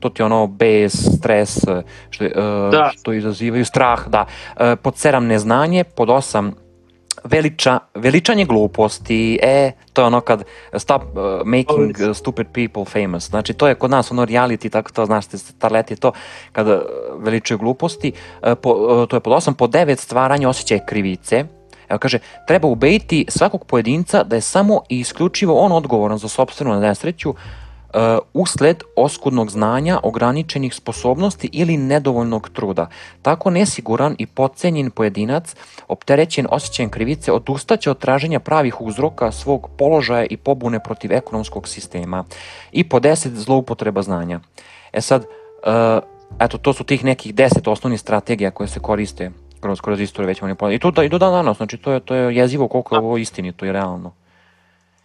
to 0.00 0.08
ti 0.08 0.22
ono 0.22 0.46
bez, 0.46 0.92
stres, 1.18 1.58
što, 2.10 2.24
da. 2.72 2.90
što 2.94 3.12
izazivaju 3.12 3.64
strah, 3.64 4.08
da. 4.08 4.26
Pod 4.82 4.96
sedam 4.96 5.26
neznanje, 5.26 5.84
pod 5.84 6.10
osam 6.10 6.54
veliča, 7.24 7.78
veličanje 7.94 8.44
gluposti, 8.44 9.38
e, 9.42 9.72
to 9.92 10.02
je 10.02 10.06
ono 10.06 10.20
kad 10.20 10.44
stop 10.78 11.02
uh, 11.02 11.46
making 11.46 11.96
uh, 12.08 12.16
stupid 12.16 12.46
people 12.54 12.84
famous, 12.84 13.28
znači 13.28 13.52
to 13.52 13.68
je 13.68 13.74
kod 13.74 13.90
nas 13.90 14.10
ono 14.10 14.26
reality, 14.26 14.70
tako 14.70 14.92
to 14.92 15.06
znaš, 15.06 15.24
starleti 15.26 15.96
to, 15.96 16.12
kad 16.52 16.66
veličaju 17.18 17.58
gluposti, 17.58 18.12
uh, 18.42 18.52
po, 18.62 18.70
uh, 18.70 19.08
to 19.08 19.16
je 19.16 19.20
pod 19.20 19.32
osam, 19.32 19.54
pod 19.54 19.70
devet 19.70 19.98
stvaranje 19.98 20.48
osjećaja 20.48 20.86
krivice, 20.86 21.44
Evo 21.88 21.98
kaže, 21.98 22.18
treba 22.46 22.68
ubediti 22.68 23.26
svakog 23.28 23.64
pojedinca 23.66 24.22
da 24.22 24.36
je 24.36 24.40
samo 24.40 24.80
i 24.88 25.00
isključivo 25.00 25.54
on 25.54 25.72
odgovoran 25.72 26.18
za 26.18 26.28
sobstvenu 26.28 26.80
nesreću 26.80 27.30
uh, 27.30 27.36
usled 28.34 28.82
oskudnog 28.96 29.50
znanja, 29.50 30.00
ograničenih 30.02 30.74
sposobnosti 30.74 31.50
ili 31.52 31.76
nedovoljnog 31.76 32.48
truda. 32.48 32.88
Tako 33.22 33.50
nesiguran 33.50 34.16
i 34.18 34.26
podcenjen 34.26 34.90
pojedinac, 34.90 35.54
opterećen 35.88 36.46
osjećajem 36.50 36.90
krivice, 36.90 37.32
odustaće 37.32 37.90
od 37.90 37.98
traženja 37.98 38.40
pravih 38.40 38.80
uzroka 38.80 39.32
svog 39.32 39.70
položaja 39.78 40.26
i 40.30 40.36
pobune 40.36 40.80
protiv 40.80 41.12
ekonomskog 41.12 41.68
sistema. 41.68 42.24
I 42.72 42.88
po 42.88 43.00
deset 43.00 43.32
zloupotreba 43.32 44.02
znanja. 44.02 44.40
E 44.92 45.00
sad, 45.00 45.22
uh, 45.22 46.02
eto, 46.40 46.58
to 46.58 46.72
su 46.72 46.84
tih 46.84 47.04
nekih 47.04 47.34
deset 47.34 47.68
osnovnih 47.68 48.00
strategija 48.00 48.50
koje 48.50 48.68
se 48.68 48.80
koriste 48.80 49.30
kroz, 49.60 49.80
kroz 49.80 50.00
istoriju 50.00 50.28
već 50.28 50.42
manipulacije. 50.42 50.76
I 50.76 50.80
to, 50.80 50.90
da, 50.90 51.04
i 51.04 51.08
do 51.08 51.18
dan 51.18 51.32
danas, 51.32 51.56
znači 51.56 51.76
to 51.76 51.92
je, 51.92 52.00
to 52.00 52.14
je 52.14 52.36
jezivo 52.36 52.68
koliko 52.68 52.94
je 52.94 52.98
ovo 52.98 53.16
istinito 53.16 53.66
i 53.66 53.72
realno. 53.72 54.12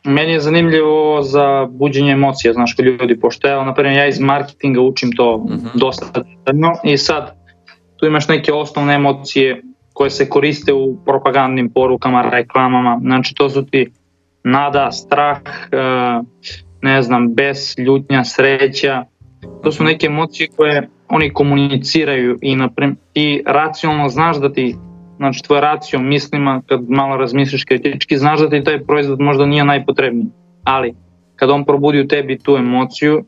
Meni 0.07 0.31
je 0.31 0.39
zanimljivo 0.39 1.21
za 1.21 1.67
buđenje 1.71 2.11
emocija, 2.11 2.53
znaš, 2.53 2.75
kod 2.75 2.85
ljudi, 2.85 3.19
pošto 3.19 3.47
ja, 3.47 3.63
na 3.63 3.73
primjer, 3.73 3.97
ja 3.97 4.07
iz 4.07 4.19
marketinga 4.19 4.81
učim 4.81 5.11
to 5.15 5.37
mm 5.37 5.51
-hmm. 5.51 5.79
dosta 5.79 6.05
detaljno 6.05 6.71
i 6.83 6.97
sad 6.97 7.37
tu 7.97 8.05
imaš 8.05 8.27
neke 8.27 8.53
osnovne 8.53 8.93
emocije 8.93 9.61
koje 9.93 10.09
se 10.09 10.29
koriste 10.29 10.73
u 10.73 10.97
propagandnim 11.05 11.69
porukama, 11.69 12.29
reklamama, 12.31 12.99
znači 13.01 13.33
to 13.35 13.49
su 13.49 13.65
ti 13.65 13.91
nada, 14.43 14.91
strah, 14.91 15.37
ne 16.81 17.01
znam, 17.01 17.33
bes, 17.33 17.77
ljutnja, 17.77 18.23
sreća, 18.23 19.03
to 19.63 19.71
su 19.71 19.83
neke 19.83 20.05
emocije 20.05 20.47
koje 20.55 20.89
oni 21.09 21.33
komuniciraju 21.33 22.37
i 22.41 22.55
naprim, 22.55 22.97
ti 23.13 23.43
racionalno 23.45 24.09
znaš 24.09 24.37
da 24.37 24.53
ti 24.53 24.75
znači 25.17 25.43
tvoj 25.43 25.62
racio 25.62 25.99
mislima 25.99 26.62
kad 26.65 26.89
malo 26.89 27.17
razmisliš 27.17 27.63
kritički 27.63 28.17
znaš 28.17 28.39
da 28.39 28.49
ti 28.49 28.63
taj 28.63 28.84
proizvod 28.84 29.21
možda 29.21 29.45
nije 29.45 29.65
najpotrebniji. 29.65 30.27
Ali 30.63 30.93
kad 31.36 31.49
on 31.49 31.65
probudi 31.65 32.01
u 32.01 32.08
tebi 32.08 32.39
tu 32.39 32.56
emociju 32.56 33.23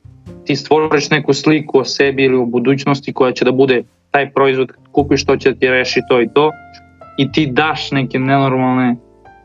ti 0.46 0.56
stvoriš 0.56 1.10
neku 1.10 1.34
sliku 1.34 1.80
o 1.80 1.84
sebi 1.84 2.24
ili 2.24 2.36
o 2.36 2.46
budućnosti 2.46 3.14
koja 3.14 3.32
će 3.32 3.46
da 3.46 3.52
bude 3.52 3.84
taj 4.12 4.32
proizvod 4.32 4.68
kad 4.68 4.84
kupiš 4.92 5.26
to 5.26 5.38
će 5.38 5.52
da 5.52 5.60
ti 5.60 5.68
reši 5.68 6.02
to 6.10 6.22
i 6.22 6.28
to. 6.34 6.52
I 7.18 7.32
ti 7.32 7.48
daš 7.52 7.92
neke 7.92 8.20
nenormalne 8.20 8.96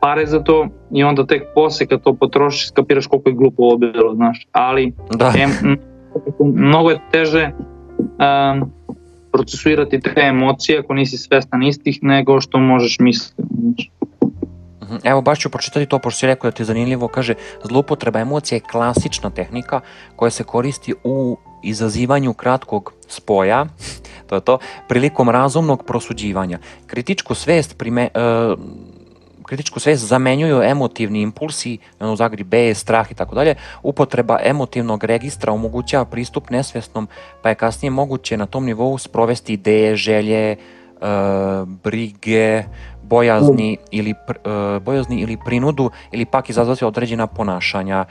pare 0.01 0.25
za 0.25 0.43
to 0.43 0.67
i 0.91 1.03
onda 1.03 1.25
tek 1.25 1.43
posle 1.55 1.85
kad 1.85 2.01
to 2.01 2.13
potrošiš 2.13 2.67
skapiraš 2.67 3.07
koliko 3.07 3.29
je 3.29 3.35
glupo 3.35 3.63
ovo 3.63 3.77
bilo, 3.77 4.15
znaš, 4.15 4.47
ali 4.51 4.93
da. 5.11 5.33
em, 5.37 5.77
mnogo 6.39 6.89
je 6.89 6.99
teže 7.11 7.51
um, 7.51 8.71
procesuirati 9.35 9.99
te 9.99 10.21
emocije 10.21 10.79
ako 10.79 10.93
nisi 10.93 11.17
svestan 11.17 11.63
istih 11.63 11.99
nego 12.01 12.41
što 12.41 12.59
možeš 12.59 12.99
misliti. 12.99 13.41
Mhm. 14.83 14.95
Evo 15.03 15.21
baš 15.21 15.39
ću 15.39 15.49
pročitati 15.49 15.85
to, 15.85 15.99
pošto 15.99 16.19
si 16.19 16.27
rekao 16.27 16.51
da 16.51 16.55
ti 16.55 16.61
je 16.61 16.65
zanimljivo, 16.65 17.07
kaže 17.07 17.33
zloupotreba 17.63 18.19
emocija 18.19 18.55
je 18.55 18.67
klasična 18.71 19.29
tehnika 19.29 19.81
koja 20.15 20.31
se 20.31 20.43
koristi 20.43 20.93
u 21.03 21.37
izazivanju 21.63 22.33
kratkog 22.33 22.93
spoja, 23.07 23.65
to 24.27 24.35
je 24.35 24.41
to, 24.41 24.57
prilikom 24.87 25.29
razumnog 25.29 25.83
prosuđivanja. 25.83 26.59
Kritičku 26.87 27.35
svest 27.35 27.77
prime, 27.77 28.09
uh, 28.15 28.59
kritičku 29.45 29.79
svest 29.79 30.05
zamenjuju 30.05 30.61
emotivni 30.61 31.21
impulsi, 31.21 31.77
ono 31.99 32.15
zagri 32.15 32.43
bes, 32.43 32.79
strah 32.79 33.11
i 33.11 33.15
tako 33.15 33.35
dalje. 33.35 33.55
Upotreba 33.83 34.39
emotivnog 34.43 35.03
registra 35.03 35.53
omogućava 35.53 36.05
pristup 36.05 36.49
nesvesnom, 36.49 37.07
pa 37.41 37.49
je 37.49 37.55
kasnije 37.55 37.91
moguće 37.91 38.37
na 38.37 38.45
tom 38.45 38.65
nivou 38.65 38.97
sprovesti 38.97 39.53
ideje, 39.53 39.95
želje, 39.95 40.51
e, 40.51 40.57
brige, 41.83 42.63
bojazni 43.03 43.77
ili, 43.91 44.11
e, 44.11 44.79
bojazni 44.79 45.21
ili 45.21 45.37
prinudu 45.45 45.91
ili 46.11 46.25
pak 46.25 46.49
izazvati 46.49 46.85
određena 46.85 47.27
ponašanja. 47.27 48.05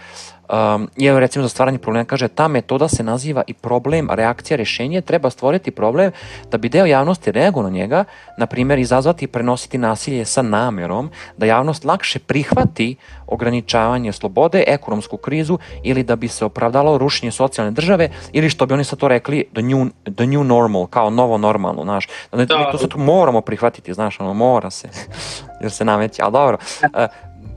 Um, 0.54 0.88
je 0.96 1.20
recimo 1.20 1.42
za 1.42 1.48
stvaranje 1.48 1.78
problema 1.78 2.04
kaže 2.04 2.28
ta 2.28 2.48
metoda 2.48 2.88
se 2.88 3.02
naziva 3.02 3.42
i 3.46 3.54
problem, 3.54 4.08
reakcija, 4.10 4.56
rešenje, 4.56 5.00
treba 5.00 5.30
stvoriti 5.30 5.70
problem 5.70 6.12
da 6.50 6.58
bi 6.58 6.68
deo 6.68 6.86
javnosti 6.86 7.32
reagovao 7.32 7.70
na 7.70 7.76
njega, 7.76 8.04
na 8.38 8.46
primjer 8.46 8.78
izazvati 8.78 9.24
i 9.24 9.28
prenositi 9.28 9.78
nasilje 9.78 10.24
sa 10.24 10.42
namerom, 10.42 11.10
da 11.36 11.46
javnost 11.46 11.84
lakše 11.84 12.18
prihvati 12.18 12.96
ograničavanje 13.26 14.12
slobode, 14.12 14.64
ekonomsku 14.66 15.16
krizu 15.16 15.58
ili 15.82 16.02
da 16.02 16.16
bi 16.16 16.28
se 16.28 16.44
opravdalo 16.44 16.98
rušenje 16.98 17.32
socijalne 17.32 17.70
države 17.70 18.10
ili 18.32 18.50
što 18.50 18.66
bi 18.66 18.74
oni 18.74 18.84
sad 18.84 18.98
to 18.98 19.08
rekli 19.08 19.44
the 19.52 19.62
new, 19.62 19.86
the 20.16 20.26
new 20.26 20.44
normal, 20.44 20.86
kao 20.86 21.10
novo 21.10 21.38
normalno, 21.38 21.82
znaš. 21.82 22.08
Da, 22.32 22.38
mi 22.38 22.46
to 22.46 22.78
sad 22.78 22.90
moramo 22.96 23.40
prihvatiti, 23.40 23.94
znaš, 23.94 24.20
ono, 24.20 24.34
mora 24.34 24.70
se, 24.70 24.88
jer 25.62 25.70
se 25.70 25.84
nameći, 25.84 26.22
ali 26.22 26.32
dobro. 26.32 26.58
Uh, 26.82 26.88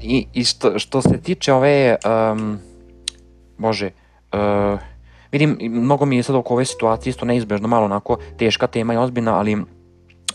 I, 0.02 0.28
i 0.34 0.44
što, 0.44 0.80
što 0.80 1.02
se 1.02 1.22
tiče 1.22 1.54
ove 1.54 1.96
um, 2.06 2.60
Bože, 3.58 3.92
uh, 4.34 4.80
vidim, 5.32 5.58
mnogo 5.62 6.06
mi 6.06 6.16
je 6.18 6.24
sad 6.24 6.36
oko 6.36 6.54
ove 6.54 6.66
situacije 6.66 7.12
isto 7.12 7.26
neizbežno 7.26 7.68
malo 7.68 7.86
onako 7.86 8.18
teška 8.38 8.68
tema 8.68 8.94
i 8.94 8.98
ozbiljna, 8.98 9.38
ali 9.40 9.58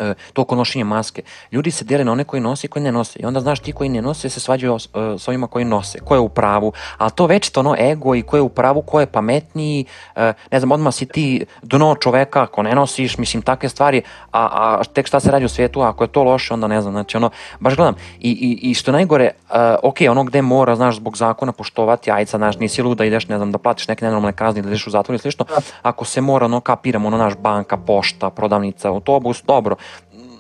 E, 0.01 0.15
to 0.33 0.47
nošenja 0.51 0.85
maske. 0.85 1.23
Ljudi 1.53 1.71
se 1.71 1.85
dele 1.85 2.05
na 2.05 2.13
one 2.13 2.25
koji 2.25 2.41
nose 2.41 2.67
i 2.67 2.71
koji 2.71 2.83
ne 2.83 2.93
nose. 2.93 3.19
I 3.19 3.25
onda 3.27 3.41
znaš 3.41 3.61
ti 3.61 3.73
koji 3.73 3.89
ne 3.89 4.03
nose 4.03 4.29
se 4.29 4.41
svađaju 4.41 4.79
s, 4.79 4.87
e, 4.87 5.19
s 5.19 5.29
ovima 5.29 5.47
koji 5.47 5.65
nose. 5.65 5.99
Ko 5.99 6.15
je 6.15 6.21
u 6.21 6.29
pravu. 6.29 6.73
Ali 6.99 7.11
to 7.11 7.27
već 7.27 7.51
to 7.51 7.61
ono 7.61 7.77
ego 7.79 8.15
i 8.15 8.23
ko 8.23 8.37
je 8.37 8.43
u 8.43 8.49
pravu, 8.49 8.83
ko 8.83 9.01
je 9.01 9.07
pametniji. 9.07 9.85
E, 10.17 10.33
ne 10.51 10.61
znam, 10.61 10.73
odmah 10.73 10.95
si 10.95 11.07
ti 11.07 11.45
dno 11.63 11.95
čoveka 11.95 12.43
ako 12.43 12.63
ne 12.63 12.75
nosiš, 12.75 13.19
mislim, 13.19 13.43
takve 13.43 13.69
stvari. 13.69 14.03
A, 14.31 14.49
a 14.53 14.85
tek 14.85 15.07
šta 15.07 15.21
se 15.21 15.31
radi 15.31 15.45
u 15.45 15.49
svijetu, 15.49 15.81
ako 15.81 16.05
je 16.05 16.09
to 16.09 16.23
loše, 16.23 16.55
onda 16.55 16.67
ne 16.67 16.81
znam. 16.81 16.93
Znači, 16.93 17.17
ono, 17.17 17.31
baš 17.61 17.77
gledam. 17.77 17.95
I, 18.21 18.31
i, 18.31 18.71
i 18.71 18.75
što 18.75 18.93
najgore, 18.93 19.31
uh, 19.51 19.57
ok, 19.83 19.97
ono 20.11 20.25
gde 20.25 20.43
mora, 20.43 20.77
znaš, 20.77 20.97
zbog 20.97 21.17
zakona 21.17 21.53
poštovati, 21.53 22.11
sad, 22.27 22.41
znaš, 22.41 22.59
nisi 22.59 22.83
luda, 22.83 23.05
ideš, 23.05 23.29
ne 23.29 23.37
znam, 23.37 23.53
da 23.53 23.59
platiš 23.59 23.89
neke 23.89 24.05
nenormalne 24.05 24.33
kazne, 24.33 24.63
da 24.63 24.69
ideš 24.69 24.87
u 24.87 24.91
zatvor 24.91 25.15
i 25.15 25.19
slično. 25.19 25.45
Da. 25.45 25.57
Ako 25.83 26.05
se 26.05 26.21
mora, 26.21 26.45
ono, 26.45 26.61
kapiramo, 26.61 27.09
ono, 27.09 27.17
naš 27.17 27.37
banka, 27.37 27.77
pošta, 27.77 28.31
prodavnica, 28.31 28.89
autobus, 28.89 29.43
dobro 29.47 29.77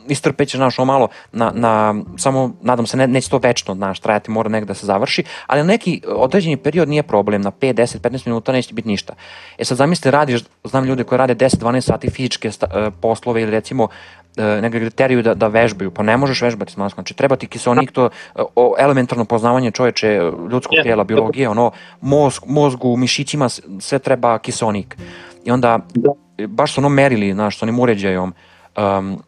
istrpeće, 0.08 0.56
znaš, 0.56 0.78
o 0.78 0.84
malo, 0.84 1.08
na, 1.32 1.52
na, 1.54 1.94
samo, 2.16 2.52
nadam 2.62 2.86
se, 2.86 2.96
ne, 2.96 3.06
neće 3.06 3.30
to 3.30 3.38
večno, 3.38 3.74
znaš, 3.74 4.00
trajati, 4.00 4.30
mora 4.30 4.48
negde 4.48 4.66
da 4.66 4.74
se 4.74 4.86
završi, 4.86 5.24
ali 5.46 5.60
na 5.60 5.66
neki 5.66 6.00
određeni 6.06 6.56
period 6.56 6.88
nije 6.88 7.02
problem, 7.02 7.42
na 7.42 7.50
5, 7.50 7.74
10, 7.74 7.98
15 7.98 8.26
minuta 8.26 8.52
neće 8.52 8.74
biti 8.74 8.88
ništa. 8.88 9.14
E 9.58 9.64
sad 9.64 9.78
zamisli, 9.78 10.10
radiš, 10.10 10.40
znam 10.64 10.84
ljude 10.84 11.04
koji 11.04 11.18
rade 11.18 11.34
10, 11.34 11.56
12 11.56 11.80
sati 11.80 12.10
fizičke 12.10 12.50
sta, 12.50 12.66
uh, 12.66 12.92
poslove 13.00 13.42
ili 13.42 13.50
recimo 13.50 13.84
uh, 13.84 14.44
negde 14.62 14.80
gde 14.80 14.90
teriju 14.90 15.22
da, 15.22 15.34
da 15.34 15.48
vežbaju, 15.48 15.90
pa 15.90 16.02
ne 16.02 16.16
možeš 16.16 16.42
vežbati 16.42 16.72
s 16.72 16.76
maskom, 16.76 17.02
znači 17.02 17.14
treba 17.14 17.36
ti 17.36 17.46
kiselnik, 17.46 17.92
to 17.92 18.08
uh, 18.34 18.44
elementarno 18.78 19.24
poznavanje 19.24 19.70
čoveče, 19.70 20.20
ljudskog 20.50 20.76
yeah. 20.78 20.82
tijela, 20.82 21.04
biologije, 21.04 21.48
ono, 21.48 21.70
mozg, 22.00 22.42
mozgu, 22.46 22.96
mišićima, 22.96 23.48
sve 23.80 23.98
treba 23.98 24.38
kiselnik. 24.38 24.96
I 25.44 25.50
onda, 25.50 25.78
da. 25.94 26.10
baš 26.46 26.74
su 26.74 26.80
ono 26.80 26.88
merili, 26.88 27.32
znaš, 27.32 27.58
s 27.58 27.62
onim 27.62 27.80
uređajom, 27.80 28.34
um, 28.76 29.22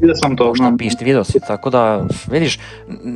Vidio 0.00 0.14
sam 0.14 0.36
to. 0.36 0.54
Šta 0.54 0.74
pišti, 0.78 1.04
vidio 1.04 1.24
si, 1.24 1.40
tako 1.46 1.70
da, 1.70 2.04
vidiš, 2.30 2.58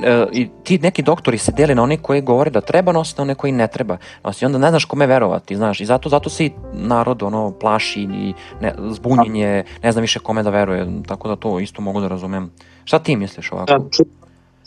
e, 0.05 0.27
i 0.33 0.49
ti 0.65 0.79
neki 0.79 1.03
doktori 1.03 1.39
se 1.39 1.53
dele 1.53 1.75
na 1.75 1.83
one 1.83 1.97
koji 1.97 2.21
govore 2.21 2.51
da 2.51 2.61
treba 2.61 2.93
nositi, 2.93 3.21
na 3.21 3.23
one 3.23 3.35
koji 3.35 3.53
ne 3.53 3.69
treba 3.69 3.97
nositi. 4.25 4.47
Onda 4.47 4.59
ne 4.59 4.69
znaš 4.69 4.85
kome 4.85 5.07
verovati, 5.07 5.57
znaš, 5.57 5.81
i 5.81 5.85
zato, 5.85 6.09
zato 6.09 6.31
se 6.31 6.47
i 6.47 6.51
narod 6.73 7.23
ono, 7.23 7.51
plaši 7.51 8.01
i 8.01 8.35
ne, 8.61 8.75
zbunjenje, 8.89 9.65
ne 9.83 9.93
znam 9.93 10.03
više 10.03 10.19
kome 10.19 10.43
da 10.43 10.51
veruje, 10.51 10.87
tako 11.07 11.29
da 11.29 11.37
to 11.37 11.61
isto 11.61 11.83
mogu 11.83 12.01
da 12.01 12.09
razumem. 12.09 12.51
Šta 12.85 12.99
ti 12.99 13.17
misliš 13.17 13.53
ovako? 13.53 13.73
Da, 13.73 13.79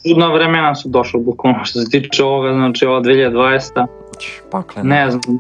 čudna 0.04 0.34
vremena 0.34 0.76
su 0.76 0.90
došla 0.90 1.20
bukvalno 1.20 1.66
što 1.66 1.80
se 1.80 1.90
tiče 1.90 2.24
ovoga, 2.24 2.54
znači 2.54 2.86
ova 2.86 3.02
2020. 3.02 3.88
Pakle, 4.52 4.84
ne 4.84 5.12
znam. 5.12 5.40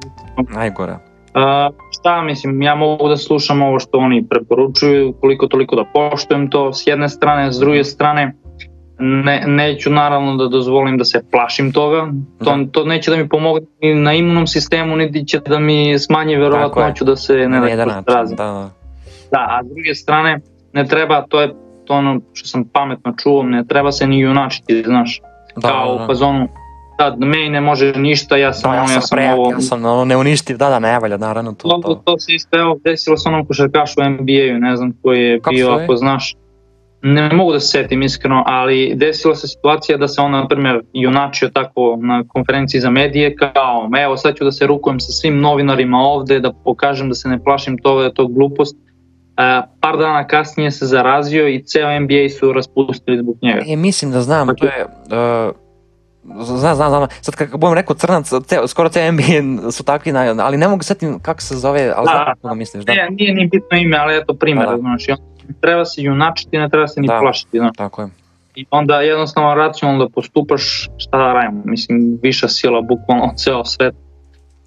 Najgore. 0.50 1.11
Uh, 1.36 1.76
šta 2.00 2.22
mislim, 2.22 2.62
ja 2.62 2.76
mogu 2.76 3.10
da 3.10 3.18
slušam 3.18 3.62
ovo 3.62 3.80
što 3.80 3.98
oni 3.98 4.28
preporučuju, 4.30 5.14
koliko 5.22 5.48
toliko 5.48 5.76
da 5.76 5.84
poštujem 5.94 6.50
to 6.50 6.74
s 6.74 6.88
jedne 6.88 7.10
strane, 7.10 7.52
s 7.52 7.60
druge 7.60 7.84
strane 7.84 8.34
ne, 9.00 9.44
neću 9.48 9.90
naravno 9.90 10.36
da 10.36 10.48
dozvolim 10.48 10.98
da 10.98 11.04
se 11.04 11.24
plašim 11.32 11.72
toga, 11.72 12.08
to, 12.44 12.56
da. 12.56 12.72
to 12.72 12.86
neće 12.86 13.12
da 13.12 13.18
mi 13.18 13.30
pomogne 13.30 13.68
ni 13.82 13.96
na 13.96 14.14
imunom 14.14 14.48
sistemu, 14.48 14.96
niti 14.96 15.28
će 15.28 15.40
da 15.40 15.60
mi 15.60 16.00
smanji 16.00 16.36
verovatnoću 16.36 17.06
da 17.06 17.16
se 17.16 17.34
ne 17.34 17.60
da. 17.60 17.76
Da, 17.76 18.24
da. 18.24 18.70
da, 19.32 19.48
a 19.50 19.64
s 19.64 19.68
druge 19.68 19.96
strane 19.96 20.40
ne 20.74 20.86
treba, 20.86 21.26
to 21.30 21.42
je 21.42 21.54
to 21.86 21.94
ono 21.94 22.20
što 22.34 22.48
sam 22.48 22.64
pametno 22.74 23.14
čuo, 23.24 23.44
ne 23.44 23.64
treba 23.68 23.92
se 23.92 24.08
ni 24.08 24.20
junačiti, 24.20 24.84
znaš, 24.86 25.22
da, 25.56 25.68
kao 25.68 25.98
da. 25.98 26.04
u 26.04 26.08
fazonu 26.08 26.48
sad 27.02 27.20
meni 27.20 27.50
ne 27.50 27.62
može 27.62 27.94
ništa, 27.94 28.38
ja 28.38 28.54
sam, 28.54 28.72
da, 28.72 28.78
ja 28.78 28.88
sam, 28.88 28.96
ja 28.96 29.02
sam 29.02 29.16
prejak, 29.16 29.38
ovo... 29.38 29.52
Ja 29.52 29.62
sam 29.62 29.86
ono, 29.86 30.06
neuništiv, 30.06 30.58
da, 30.58 30.70
da, 30.70 30.80
ne 30.80 31.00
valja, 31.00 31.18
naravno 31.18 31.54
to. 31.54 31.70
To, 31.70 31.82
to, 31.82 31.96
to 32.06 32.20
se 32.20 32.34
isto 32.34 32.60
evo 32.60 32.80
desilo 32.84 33.18
sa 33.18 33.30
onom 33.30 33.46
košarkašu 33.46 34.02
u 34.02 34.10
NBA-u, 34.10 34.60
ne 34.60 34.76
znam 34.76 34.94
koji 35.04 35.20
je 35.24 35.40
Kako 35.40 35.54
bio, 35.54 35.70
ako 35.70 35.96
znaš. 35.96 36.36
Ne 37.04 37.34
mogu 37.34 37.52
da 37.52 37.60
se 37.60 37.68
setim 37.68 38.02
iskreno, 38.02 38.44
ali 38.48 38.94
desila 38.96 39.36
se 39.36 39.48
situacija 39.48 39.98
da 39.98 40.08
se 40.08 40.22
on, 40.22 40.32
na 40.32 40.48
primjer, 40.48 40.82
junačio 40.94 41.50
tako 41.50 41.98
na 42.02 42.24
konferenciji 42.28 42.82
za 42.82 42.90
medije 42.90 43.36
kao, 43.36 43.90
evo 44.04 44.18
sad 44.18 44.36
ću 44.36 44.44
da 44.44 44.52
se 44.52 44.68
rukujem 44.68 45.00
sa 45.00 45.12
svim 45.12 45.40
novinarima 45.40 45.98
ovde, 45.98 46.40
da 46.40 46.54
pokažem 46.64 47.10
da 47.10 47.16
se 47.16 47.30
ne 47.30 47.44
plašim 47.44 47.78
toga, 47.78 48.00
da 48.00 48.06
je 48.06 48.14
to 48.14 48.28
glupost. 48.28 48.76
Uh, 48.76 49.70
par 49.80 49.98
dana 49.98 50.28
kasnije 50.28 50.72
se 50.72 50.86
zarazio 50.86 51.48
i 51.48 51.64
ceo 51.64 52.00
NBA 52.00 52.30
su 52.40 52.54
raspustili 52.54 53.18
zbog 53.18 53.36
njega. 53.42 53.62
E, 53.68 53.76
mislim 53.76 54.12
da 54.12 54.22
znam, 54.22 54.56
to 54.56 54.66
je, 54.66 54.86
uh, 54.86 55.56
Znam, 56.24 56.76
znam, 56.76 56.90
znam. 56.90 57.08
Sad 57.22 57.36
kako 57.36 57.58
budem 57.58 57.74
rekao 57.74 57.96
crnac, 57.96 58.30
te, 58.48 58.68
skoro 58.68 58.90
te 58.90 59.12
NBA 59.12 59.72
su 59.72 59.84
takvi, 59.84 60.14
ali 60.42 60.58
ne 60.58 60.68
mogu 60.68 60.84
setim 60.84 61.20
kako 61.20 61.42
se 61.42 61.56
zove, 61.56 61.94
ali 61.96 62.06
da, 62.06 62.34
znam 62.42 62.52
da 62.52 62.56
misliš. 62.56 62.86
Da. 62.86 62.94
Ne, 62.94 63.08
nije 63.10 63.34
ni 63.34 63.48
bitno 63.48 63.78
ime, 63.78 63.98
ali 63.98 64.18
eto 64.18 64.34
primjer, 64.34 64.66
da, 64.66 64.72
da. 64.72 64.78
znaš, 64.78 65.06
treba 65.62 65.86
se 65.86 66.02
junačiti, 66.02 66.58
ne 66.58 66.70
treba 66.70 66.88
se 66.88 67.02
ni 67.02 67.08
da, 67.08 67.20
plašiti, 67.22 67.58
znaš. 67.58 67.78
Tako 67.78 68.02
je. 68.02 68.08
I 68.56 68.66
onda 68.70 69.02
jednostavno 69.02 69.56
racionalno 69.56 70.06
da 70.06 70.10
postupaš, 70.10 70.90
šta 70.98 71.18
da 71.18 71.34
radimo, 71.34 71.62
mislim, 71.66 72.20
viša 72.24 72.48
sila, 72.48 72.82
bukvalno 72.82 73.34
ceo 73.44 73.66
svet. 73.66 73.96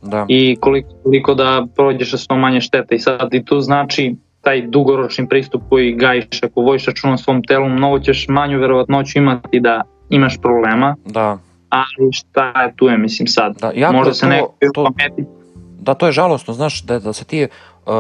Da. 0.03 0.27
I 0.29 0.57
koliko, 0.61 0.89
koliko 1.03 1.35
da 1.35 1.67
prođeš 1.77 2.11
sa 2.11 2.17
što 2.17 2.37
manje 2.37 2.61
štete. 2.61 2.95
I 2.95 2.99
sad 2.99 3.35
i 3.35 3.45
tu 3.45 3.61
znači 3.61 4.17
taj 4.41 4.67
dugoročni 4.67 5.29
pristup 5.29 5.63
koji 5.69 5.93
gajiš, 5.93 6.43
ako 6.43 6.61
vojiš 6.61 6.87
računom 6.87 7.19
svom 7.19 7.43
telu, 7.43 7.69
mnogo 7.69 7.99
ćeš 7.99 8.27
manju 8.29 8.61
verovatnoću 8.61 9.19
imati 9.19 9.61
da 9.61 9.83
imaš 10.15 10.39
problema. 10.43 10.97
Da. 11.05 11.39
Ali 11.69 12.13
šta 12.13 12.63
je 12.63 12.77
tu 12.77 12.87
je, 12.87 12.99
mislim 12.99 13.29
sad. 13.29 13.57
Da, 13.61 13.93
Možda 13.93 14.15
se 14.15 14.27
neko 14.27 14.55
to, 14.75 14.85
pameti. 14.85 15.25
Da, 15.81 15.95
to 15.95 16.07
je 16.07 16.13
žalostno, 16.13 16.55
znaš, 16.55 16.83
da, 16.83 16.99
da 16.99 17.13
se 17.13 17.25
ti 17.25 17.47
uh, 17.87 17.93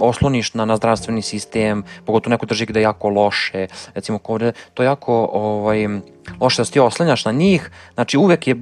osloniš 0.00 0.54
na, 0.54 0.64
na 0.64 0.76
zdravstveni 0.76 1.22
sistem, 1.22 1.82
pogotovo 2.04 2.30
neko 2.30 2.46
drži 2.46 2.66
gde 2.66 2.80
je 2.80 2.82
jako 2.82 3.08
loše, 3.08 3.66
recimo 3.94 4.18
ovde, 4.24 4.52
to 4.74 4.82
je 4.82 4.86
jako 4.86 5.28
ovaj, 5.32 5.88
loše 6.40 6.60
da 6.60 6.64
se 6.64 6.72
ti 6.72 6.80
oslanjaš 6.80 7.24
na 7.24 7.32
njih, 7.32 7.70
znači 7.94 8.18
uvek 8.18 8.46
je 8.46 8.56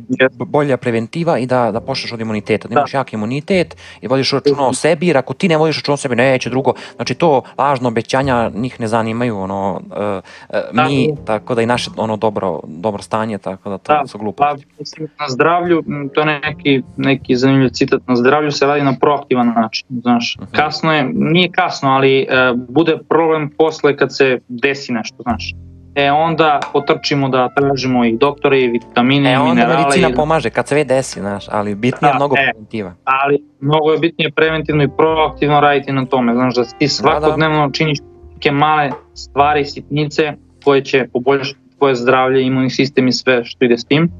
bolja 0.46 0.76
preventiva 0.76 1.38
i 1.38 1.46
da, 1.46 1.70
da 1.72 1.80
počneš 1.80 2.12
od 2.12 2.20
imuniteta, 2.20 2.68
da 2.68 2.72
imaš 2.72 2.94
jak 2.94 3.12
imunitet 3.12 3.76
i 4.00 4.08
vodiš 4.08 4.32
računa 4.32 4.66
o 4.66 4.72
sebi, 4.74 5.06
jer 5.06 5.16
ako 5.16 5.34
ti 5.34 5.48
ne 5.48 5.56
vodiš 5.56 5.76
računa 5.76 5.94
o 5.94 5.96
sebi, 5.96 6.16
neće 6.16 6.50
drugo, 6.50 6.72
znači 6.96 7.14
to 7.14 7.42
lažno 7.58 7.88
obećanja 7.88 8.50
njih 8.54 8.80
ne 8.80 8.88
zanimaju, 8.88 9.38
ono, 9.38 9.80
uh, 9.86 10.22
uh, 10.48 10.86
mi, 10.86 11.08
da. 11.12 11.24
tako 11.24 11.54
da 11.54 11.62
i 11.62 11.66
naše 11.66 11.90
ono 11.96 12.16
dobro, 12.16 12.60
dobro 12.66 13.02
stanje, 13.02 13.38
tako 13.38 13.70
da 13.70 13.78
to 13.78 13.92
da, 13.92 14.06
su 14.06 14.18
gluposti. 14.18 14.66
Pa, 14.98 15.24
na 15.24 15.28
zdravlju, 15.28 15.82
to 16.14 16.20
je 16.20 16.40
neki, 16.40 16.82
neki 16.96 17.36
zanimljiv 17.36 17.68
citat, 17.68 18.02
na 18.06 18.16
zdravlju 18.16 18.50
se 18.52 18.66
radi 18.66 18.82
na 18.82 18.94
proaktivan 19.00 19.48
način, 19.56 19.86
znaš, 20.02 20.36
uh 20.36 20.42
mhm. 20.42 20.52
-huh. 20.52 20.56
kasno 20.56 20.92
je, 20.92 21.10
nije 21.14 21.50
kasno, 21.52 21.90
ali 21.90 22.26
uh, 22.28 22.60
bude 22.68 22.98
problem 23.08 23.50
posle 23.58 23.96
kad 23.96 24.16
se 24.16 24.38
desi 24.48 24.92
nešto, 24.92 25.22
znaš 25.22 25.54
e 25.94 26.12
onda 26.12 26.60
potrčimo 26.72 27.28
da 27.28 27.48
tražimo 27.48 28.04
i 28.04 28.16
doktore 28.16 28.60
i 28.60 28.68
vitamine 28.68 29.30
e, 29.30 29.34
i 29.34 29.38
minerale. 29.38 29.48
E 29.48 29.76
onda 29.76 29.78
medicina 29.78 30.08
i... 30.08 30.14
pomaže 30.14 30.50
kad 30.50 30.68
se 30.68 30.74
već 30.74 30.86
desi, 30.86 31.20
znaš, 31.20 31.46
ali 31.50 31.74
bitnije 31.74 32.08
je 32.08 32.12
da, 32.12 32.16
mnogo 32.16 32.36
e, 32.38 32.44
preventiva. 32.44 32.94
Ali 33.04 33.44
mnogo 33.60 33.92
je 33.92 33.98
bitnije 33.98 34.30
preventivno 34.30 34.82
i 34.82 34.88
proaktivno 34.96 35.60
raditi 35.60 35.92
na 35.92 36.06
tome, 36.06 36.34
znaš, 36.34 36.54
da 36.54 36.64
ti 36.64 36.88
svakodnevno 36.88 37.60
da, 37.60 37.66
da. 37.66 37.72
činiš 37.72 37.98
neke 38.34 38.50
male 38.50 38.90
stvari, 39.14 39.64
sitnice 39.64 40.32
koje 40.64 40.84
će 40.84 41.08
poboljšati 41.12 41.60
tvoje 41.78 41.94
zdravlje, 41.94 42.42
imunni 42.42 42.70
sistem 42.70 43.08
i 43.08 43.12
sve 43.12 43.44
što 43.44 43.64
ide 43.64 43.78
s 43.78 43.84
tim. 43.84 44.10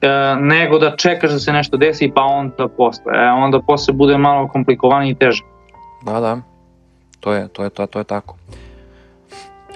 E, 0.00 0.08
nego 0.40 0.78
da 0.78 0.96
čekaš 0.96 1.30
da 1.30 1.38
se 1.38 1.52
nešto 1.52 1.76
desi 1.76 2.12
pa 2.14 2.22
onda 2.22 2.68
posle. 2.68 3.12
E, 3.14 3.30
onda 3.30 3.60
posle 3.60 3.94
bude 3.94 4.18
malo 4.18 4.48
komplikovanije 4.48 5.12
i 5.12 5.14
teže. 5.14 5.42
Da, 6.02 6.20
da. 6.20 6.38
To 7.20 7.32
je, 7.32 7.48
to 7.48 7.64
je, 7.64 7.70
to, 7.70 7.86
to 7.86 7.98
je 7.98 8.04
tako. 8.04 8.36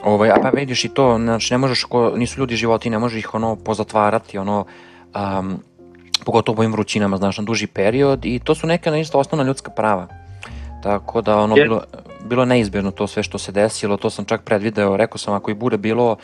Ovaj, 0.05 0.30
a 0.30 0.36
pa 0.42 0.48
vidiš 0.48 0.84
i 0.84 0.88
to, 0.88 1.18
znači 1.18 1.55
ne 1.55 1.59
možeš, 1.59 1.84
ko, 1.84 2.12
nisu 2.16 2.40
ljudi 2.40 2.57
životi, 2.57 2.90
ne 2.90 2.98
možeš 2.98 3.18
ih 3.18 3.34
ono 3.34 3.57
pozatvarati, 3.57 4.38
ono, 4.38 4.64
um, 5.14 5.59
pogotovo 6.24 6.57
u 6.57 6.61
ovim 6.61 6.72
vrućinama, 6.72 7.16
znaš, 7.16 7.38
na 7.38 7.44
duži 7.44 7.66
period 7.66 8.24
i 8.24 8.38
to 8.38 8.55
su 8.55 8.66
neka 8.66 8.96
isto 8.96 9.18
osnovna 9.18 9.44
ljudska 9.44 9.70
prava. 9.70 10.09
Tako 10.83 11.20
da 11.20 11.37
ono, 11.37 11.55
bilo, 11.55 11.83
bilo 12.24 12.45
neizbježno 12.45 12.91
to 12.91 13.07
sve 13.07 13.22
što 13.22 13.39
se 13.39 13.53
desilo, 13.53 13.97
to 13.97 14.11
sam 14.11 14.24
čak 14.24 14.43
predvideo, 14.43 14.97
rekao 14.97 15.18
sam 15.18 15.35
ako 15.35 15.51
i 15.51 15.55
bude 15.55 15.78
bilo, 15.78 16.16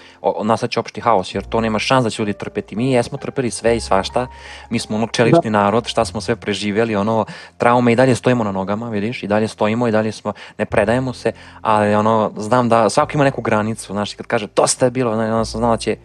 nastaće 0.45 0.81
opšti 0.81 1.01
haos, 1.01 1.35
jer 1.35 1.45
to 1.45 1.61
nema 1.61 1.79
šans 1.79 2.05
da 2.05 2.11
će 2.11 2.23
ljudi 2.23 2.33
trpeti. 2.33 2.77
Mi 2.77 2.93
jesmo 2.93 3.19
trpeli 3.19 3.51
sve 3.51 3.77
i 3.77 3.81
svašta, 3.81 4.27
mi 4.71 4.79
smo 4.79 4.97
ono 4.97 5.07
čelični 5.07 5.51
da. 5.51 5.51
narod, 5.51 5.87
šta 5.87 6.05
smo 6.05 6.21
sve 6.21 6.37
preživjeli, 6.37 6.97
ono, 6.97 7.25
traume 7.59 7.93
i 7.93 7.97
dalje 7.97 8.15
stojimo 8.15 8.45
na 8.45 8.53
nogama, 8.53 8.89
vidiš, 8.89 9.23
i 9.23 9.27
dalje 9.27 9.49
stojimo 9.49 9.89
i 9.89 9.93
dalje 9.93 10.13
smo, 10.13 10.33
ne 10.59 10.65
predajemo 10.65 11.13
se, 11.13 11.33
ali 11.61 11.95
ono, 11.95 12.33
znam 12.37 12.69
da 12.69 12.91
svako 12.91 13.11
ima 13.15 13.25
neku 13.25 13.43
granicu, 13.43 13.93
znaš, 13.93 14.15
kad 14.15 14.27
kaže 14.27 14.49
dosta 14.57 14.85
je 14.85 14.91
bilo, 14.91 15.13
ono 15.13 15.45
sam 15.45 15.59
znao 15.59 15.71
da 15.71 15.77
će 15.77 15.97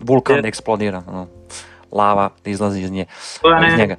vulkan 0.00 0.42
da 0.42 0.48
eksplodira, 0.48 1.02
ono, 1.06 1.26
lava 1.92 2.30
da 2.44 2.50
izlazi 2.50 2.80
iz 2.80 2.90
nje, 2.90 3.06
iz 3.72 3.78
njega 3.78 3.96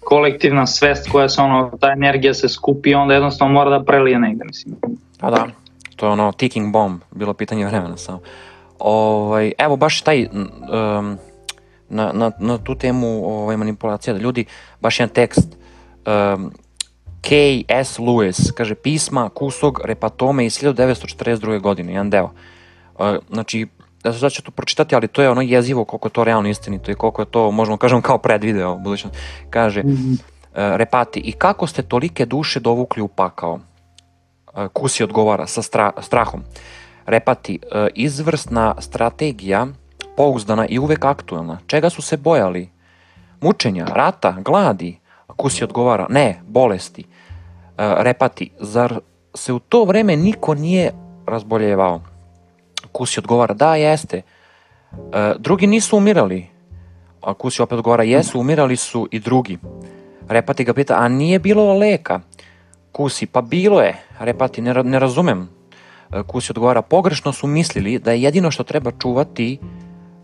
kolektivna 0.00 0.66
svest 0.66 1.10
koja 1.10 1.28
se 1.28 1.40
ono, 1.40 1.70
ta 1.80 1.92
energija 1.92 2.34
se 2.34 2.48
skupi 2.48 2.94
onda 2.94 3.14
jednostavno 3.14 3.54
mora 3.54 3.78
da 3.78 3.84
prelije 3.84 4.18
negde, 4.18 4.44
mislim. 4.44 4.76
Pa 5.20 5.30
da, 5.30 5.46
to 5.96 6.06
je 6.06 6.12
ono 6.12 6.32
ticking 6.32 6.72
bomb, 6.72 7.00
bilo 7.10 7.34
pitanje 7.34 7.66
vremena 7.66 7.96
samo. 7.96 8.20
Ovaj, 8.78 9.52
evo 9.58 9.76
baš 9.76 10.02
taj, 10.02 10.26
um, 10.32 11.18
na, 11.88 12.12
na, 12.12 12.30
na 12.38 12.58
tu 12.58 12.74
temu 12.74 13.06
ovaj, 13.26 13.56
manipulacija, 13.56 14.14
da 14.14 14.20
ljudi, 14.20 14.44
baš 14.80 15.00
jedan 15.00 15.14
tekst, 15.14 15.48
um, 16.34 16.52
K.S. 17.20 17.98
Lewis, 17.98 18.52
kaže 18.52 18.74
pisma 18.74 19.28
Kusog 19.28 19.80
Repatome 19.84 20.46
iz 20.46 20.58
1942. 20.58 21.60
godine, 21.60 21.92
jedan 21.92 22.10
deo. 22.10 22.30
Uh, 22.98 23.16
znači, 23.30 23.66
da 24.02 24.12
sad 24.12 24.32
ću 24.32 24.42
to 24.42 24.50
pročitati, 24.50 24.94
ali 24.94 25.08
to 25.08 25.22
je 25.22 25.30
ono 25.30 25.40
jezivo 25.40 25.84
koliko 25.84 26.08
je 26.08 26.12
to 26.12 26.24
realno 26.24 26.48
istinito 26.48 26.90
i 26.90 26.94
koliko 26.94 27.22
je 27.22 27.26
to, 27.26 27.50
možemo 27.50 27.76
kažem, 27.76 28.02
kao 28.02 28.18
predvideo 28.18 28.76
budućnost. 28.76 29.16
Kaže, 29.50 29.82
mm 29.82 29.88
-hmm. 29.88 30.18
Repati, 30.54 31.20
i 31.20 31.32
kako 31.32 31.66
ste 31.66 31.82
tolike 31.82 32.26
duše 32.26 32.60
dovukli 32.60 33.02
u 33.02 33.08
pakao? 33.08 33.52
Uh, 33.52 34.66
Kusi 34.72 35.04
odgovara 35.04 35.46
sa 35.46 35.62
stra, 35.62 35.92
strahom. 35.98 36.42
Repati, 37.06 37.58
uh, 37.62 37.86
izvrsna 37.94 38.74
strategija, 38.78 39.66
pouzdana 40.16 40.66
i 40.66 40.78
uvek 40.78 41.04
aktuelna. 41.04 41.58
Čega 41.66 41.90
su 41.90 42.02
se 42.02 42.16
bojali? 42.16 42.70
Mučenja, 43.40 43.84
rata, 43.84 44.36
gladi? 44.44 44.98
Kusi 45.36 45.64
odgovara, 45.64 46.06
ne, 46.10 46.40
bolesti. 46.46 47.04
Repati, 47.78 48.50
zar 48.60 48.98
se 49.34 49.52
u 49.52 49.58
to 49.58 49.84
vreme 49.84 50.16
niko 50.16 50.54
nije 50.54 50.92
razboljevao? 51.26 52.00
Kusi 52.92 53.20
odgovara, 53.20 53.54
da, 53.54 53.74
jeste. 53.76 54.22
E, 54.92 55.34
drugi 55.38 55.66
nisu 55.66 55.96
umirali. 55.96 56.46
A 57.22 57.34
Kusi 57.34 57.62
opet 57.62 57.78
odgovara, 57.78 58.02
jesu, 58.02 58.40
umirali 58.40 58.76
su 58.76 59.08
i 59.10 59.18
drugi. 59.18 59.58
Repati 60.28 60.64
ga 60.64 60.74
pita, 60.74 60.96
a 60.98 61.08
nije 61.08 61.38
bilo 61.38 61.74
leka? 61.74 62.20
Kusi, 62.92 63.26
pa 63.26 63.42
bilo 63.42 63.80
je. 63.80 63.96
Repati, 64.18 64.62
ne, 64.62 64.74
ne 64.74 64.98
razumem. 64.98 65.48
E, 66.12 66.22
Kusi 66.22 66.52
odgovara, 66.52 66.82
pogrešno 66.82 67.32
su 67.32 67.46
mislili 67.46 67.98
da 67.98 68.12
je 68.12 68.22
jedino 68.22 68.50
što 68.50 68.62
treba 68.64 68.90
čuvati 68.98 69.58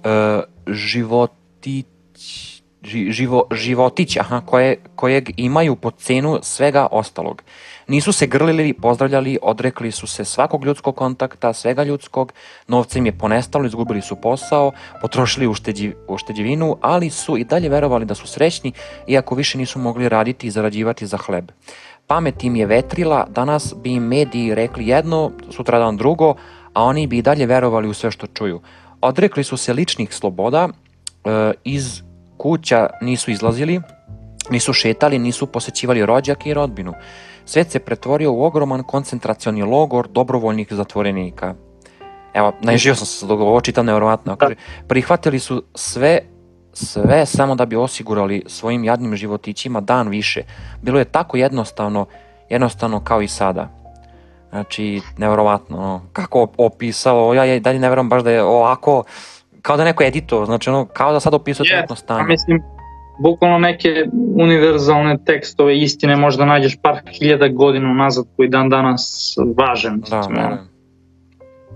e, 0.04 0.40
životić, 0.66 2.55
živo, 2.86 3.44
životić, 3.52 4.16
aha, 4.16 4.40
koje, 4.46 4.76
kojeg 4.96 5.30
imaju 5.36 5.76
po 5.76 5.90
cenu 5.90 6.38
svega 6.42 6.86
ostalog. 6.90 7.42
Nisu 7.88 8.12
se 8.12 8.26
grlili, 8.26 8.72
pozdravljali, 8.72 9.38
odrekli 9.42 9.90
su 9.90 10.06
se 10.06 10.24
svakog 10.24 10.64
ljudskog 10.64 10.96
kontakta, 10.96 11.52
svega 11.52 11.84
ljudskog, 11.84 12.32
novce 12.68 12.98
im 12.98 13.06
je 13.06 13.18
ponestalo, 13.18 13.66
izgubili 13.66 14.02
su 14.02 14.16
posao, 14.16 14.72
potrošili 15.00 15.46
ušteđi, 15.46 15.92
ušteđivinu, 16.08 16.76
ali 16.80 17.10
su 17.10 17.38
i 17.38 17.44
dalje 17.44 17.68
verovali 17.68 18.04
da 18.04 18.14
su 18.14 18.26
srećni, 18.26 18.72
iako 19.06 19.34
više 19.34 19.58
nisu 19.58 19.78
mogli 19.78 20.08
raditi 20.08 20.46
i 20.46 20.50
zarađivati 20.50 21.06
za 21.06 21.16
hleb. 21.16 21.50
Pamet 22.06 22.44
im 22.44 22.56
je 22.56 22.66
vetrila, 22.66 23.26
danas 23.30 23.74
bi 23.76 23.92
im 23.92 24.02
mediji 24.02 24.54
rekli 24.54 24.86
jedno, 24.86 25.30
sutradan 25.50 25.96
drugo, 25.96 26.34
a 26.72 26.82
oni 26.82 27.06
bi 27.06 27.18
i 27.18 27.22
dalje 27.22 27.46
verovali 27.46 27.88
u 27.88 27.94
sve 27.94 28.10
što 28.10 28.26
čuju. 28.26 28.60
Odrekli 29.00 29.44
su 29.44 29.56
se 29.56 29.72
ličnih 29.72 30.14
sloboda, 30.14 30.68
e, 30.68 31.52
iz 31.64 32.02
kuća 32.36 32.86
nisu 33.02 33.30
izlazili, 33.30 33.80
nisu 34.50 34.72
šetali, 34.72 35.18
nisu 35.18 35.46
posećivali 35.46 36.06
rođake 36.06 36.50
i 36.50 36.54
rodbinu. 36.54 36.94
Svet 37.44 37.70
se 37.70 37.78
pretvorio 37.78 38.32
u 38.32 38.44
ogroman 38.44 38.82
koncentracioni 38.82 39.62
logor 39.62 40.08
dobrovoljnih 40.08 40.68
zatvorenika. 40.70 41.54
Evo, 42.34 42.52
najživio 42.60 42.94
sam 42.94 43.06
se 43.06 43.26
dok 43.26 43.40
ovo 43.40 43.60
čitam 43.60 43.86
nevjerovatno. 43.86 44.36
Kaže, 44.36 44.54
prihvatili 44.88 45.38
su 45.38 45.62
sve 45.74 46.20
sve 46.76 47.26
samo 47.26 47.54
da 47.54 47.66
bi 47.66 47.76
osigurali 47.76 48.42
svojim 48.46 48.84
jadnim 48.84 49.16
životićima 49.16 49.80
dan 49.80 50.08
više. 50.08 50.42
Bilo 50.82 50.98
je 50.98 51.04
tako 51.04 51.36
jednostavno, 51.36 52.06
jednostavno 52.48 53.00
kao 53.04 53.22
i 53.22 53.28
sada. 53.28 53.68
Znači, 54.50 55.00
nevjerovatno, 55.18 56.02
kako 56.12 56.48
opisalo, 56.58 57.34
ja, 57.34 57.60
dalje 57.60 57.78
ne 57.78 57.88
verujem 57.88 58.08
baš 58.08 58.22
da 58.22 58.30
je 58.30 58.42
ovako, 58.42 59.04
kao 59.66 59.76
da 59.76 59.84
neko 59.84 60.04
edito, 60.04 60.44
znači 60.44 60.70
ono, 60.70 60.84
kao 60.84 61.12
da 61.12 61.20
sad 61.20 61.34
opisao 61.34 61.64
yes, 61.64 61.68
trenutno 61.68 61.96
stanje. 61.96 62.20
Ja 62.20 62.26
mislim, 62.26 62.62
bukvalno 63.18 63.58
neke 63.58 64.04
univerzalne 64.36 65.18
tekstove 65.24 65.78
istine 65.78 66.16
možda 66.16 66.44
nađeš 66.44 66.76
par 66.82 67.00
hiljada 67.18 67.48
godina 67.48 67.92
nazad 67.92 68.24
koji 68.36 68.48
dan 68.48 68.68
danas 68.68 69.34
važan. 69.56 70.00
Da, 70.10 70.20
da. 70.34 70.58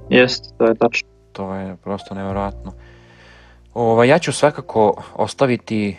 Jeste, 0.08 0.48
to 0.58 0.64
je 0.64 0.74
tačno. 0.74 1.08
To 1.32 1.54
je 1.54 1.76
prosto 1.76 2.14
nevjerojatno. 2.14 2.72
Ova, 3.74 4.04
ja 4.04 4.18
ću 4.18 4.32
svakako 4.32 5.02
ostaviti 5.14 5.96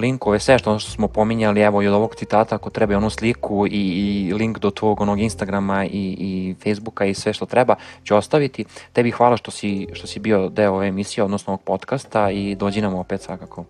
linkove, 0.00 0.38
sve 0.38 0.58
što 0.58 0.80
smo 0.80 1.08
pominjali, 1.08 1.60
evo 1.60 1.82
i 1.82 1.86
od 1.86 1.94
ovog 1.94 2.14
citata, 2.14 2.54
ako 2.54 2.70
treba 2.70 2.96
onu 2.96 3.10
sliku 3.10 3.66
i, 3.66 3.70
i 3.70 4.34
link 4.34 4.58
do 4.58 4.70
tvog 4.70 5.00
onog 5.00 5.20
Instagrama 5.20 5.84
i, 5.84 6.16
i 6.18 6.54
Facebooka 6.62 7.04
i 7.04 7.14
sve 7.14 7.32
što 7.32 7.46
treba, 7.46 7.74
ću 8.04 8.16
ostaviti. 8.16 8.64
Tebi 8.92 9.10
hvala 9.10 9.36
što 9.36 9.50
si, 9.50 9.86
što 9.92 10.06
si 10.06 10.20
bio 10.20 10.48
deo 10.48 10.72
ove 10.72 10.88
emisije, 10.88 11.24
odnosno 11.24 11.52
ovog 11.52 11.62
podcasta 11.62 12.30
i 12.30 12.54
dođi 12.54 12.80
nam 12.80 12.94
opet 12.94 13.20
svakako. 13.20 13.64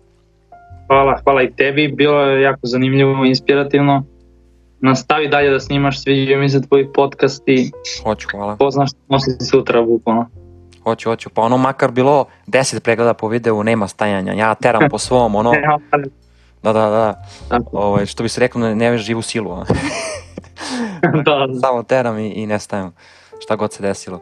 Hvala, 0.87 1.19
hvala 1.23 1.43
i 1.43 1.51
tebi, 1.51 1.87
bilo 1.87 2.21
je 2.21 2.41
jako 2.41 2.59
zanimljivo, 2.63 3.25
inspirativno. 3.25 4.03
Nastavi 4.81 5.27
dalje 5.27 5.49
da 5.49 5.59
snimaš, 5.59 6.03
sviđaju 6.03 6.39
mi 6.39 6.49
se 6.49 6.61
tvoji 6.67 6.87
podcasti. 6.93 7.71
Hoću, 8.03 8.27
hvala. 8.31 8.55
Poznaš 8.55 8.89
što 8.89 8.99
nosi 9.09 9.45
sutra, 9.45 9.81
bukvalno. 9.81 10.29
Hoću, 10.85 11.09
hoću, 11.09 11.29
pa 11.29 11.41
ono 11.41 11.57
makar 11.57 11.91
bilo 11.91 12.25
10 12.47 12.79
pregleda 12.79 13.13
po 13.13 13.27
videu, 13.27 13.63
nema 13.63 13.87
stajanja, 13.87 14.33
ja 14.33 14.55
teram 14.55 14.89
po 14.89 14.97
svom, 14.97 15.35
ono... 15.35 15.53
Da, 16.63 16.73
da, 16.73 16.89
da. 16.89 17.23
Ovo, 17.71 17.85
ovaj, 17.87 18.05
što 18.05 18.23
bi 18.23 18.29
se 18.29 18.39
rekao, 18.39 18.61
ne, 18.61 18.75
ne 18.75 18.97
živu 18.97 19.21
silu. 19.21 19.51
A? 19.51 19.65
da, 21.25 21.47
da. 21.47 21.59
Samo 21.61 21.83
teram 21.83 22.19
i, 22.19 22.29
i 22.29 22.47
nestajem, 22.47 22.91
šta 23.39 23.55
god 23.55 23.73
se 23.73 23.83
desilo. 23.83 24.21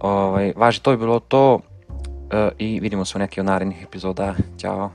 Ovaj, 0.00 0.52
važi, 0.56 0.82
to 0.82 0.90
je 0.90 0.96
bilo 0.96 1.20
to 1.20 1.54
uh, 1.54 1.60
i 2.58 2.80
vidimo 2.80 3.04
se 3.04 3.18
u 3.18 3.20
nekih 3.20 3.40
od 3.40 3.46
narednih 3.46 3.82
epizoda. 3.82 4.34
Ćao. 4.58 4.90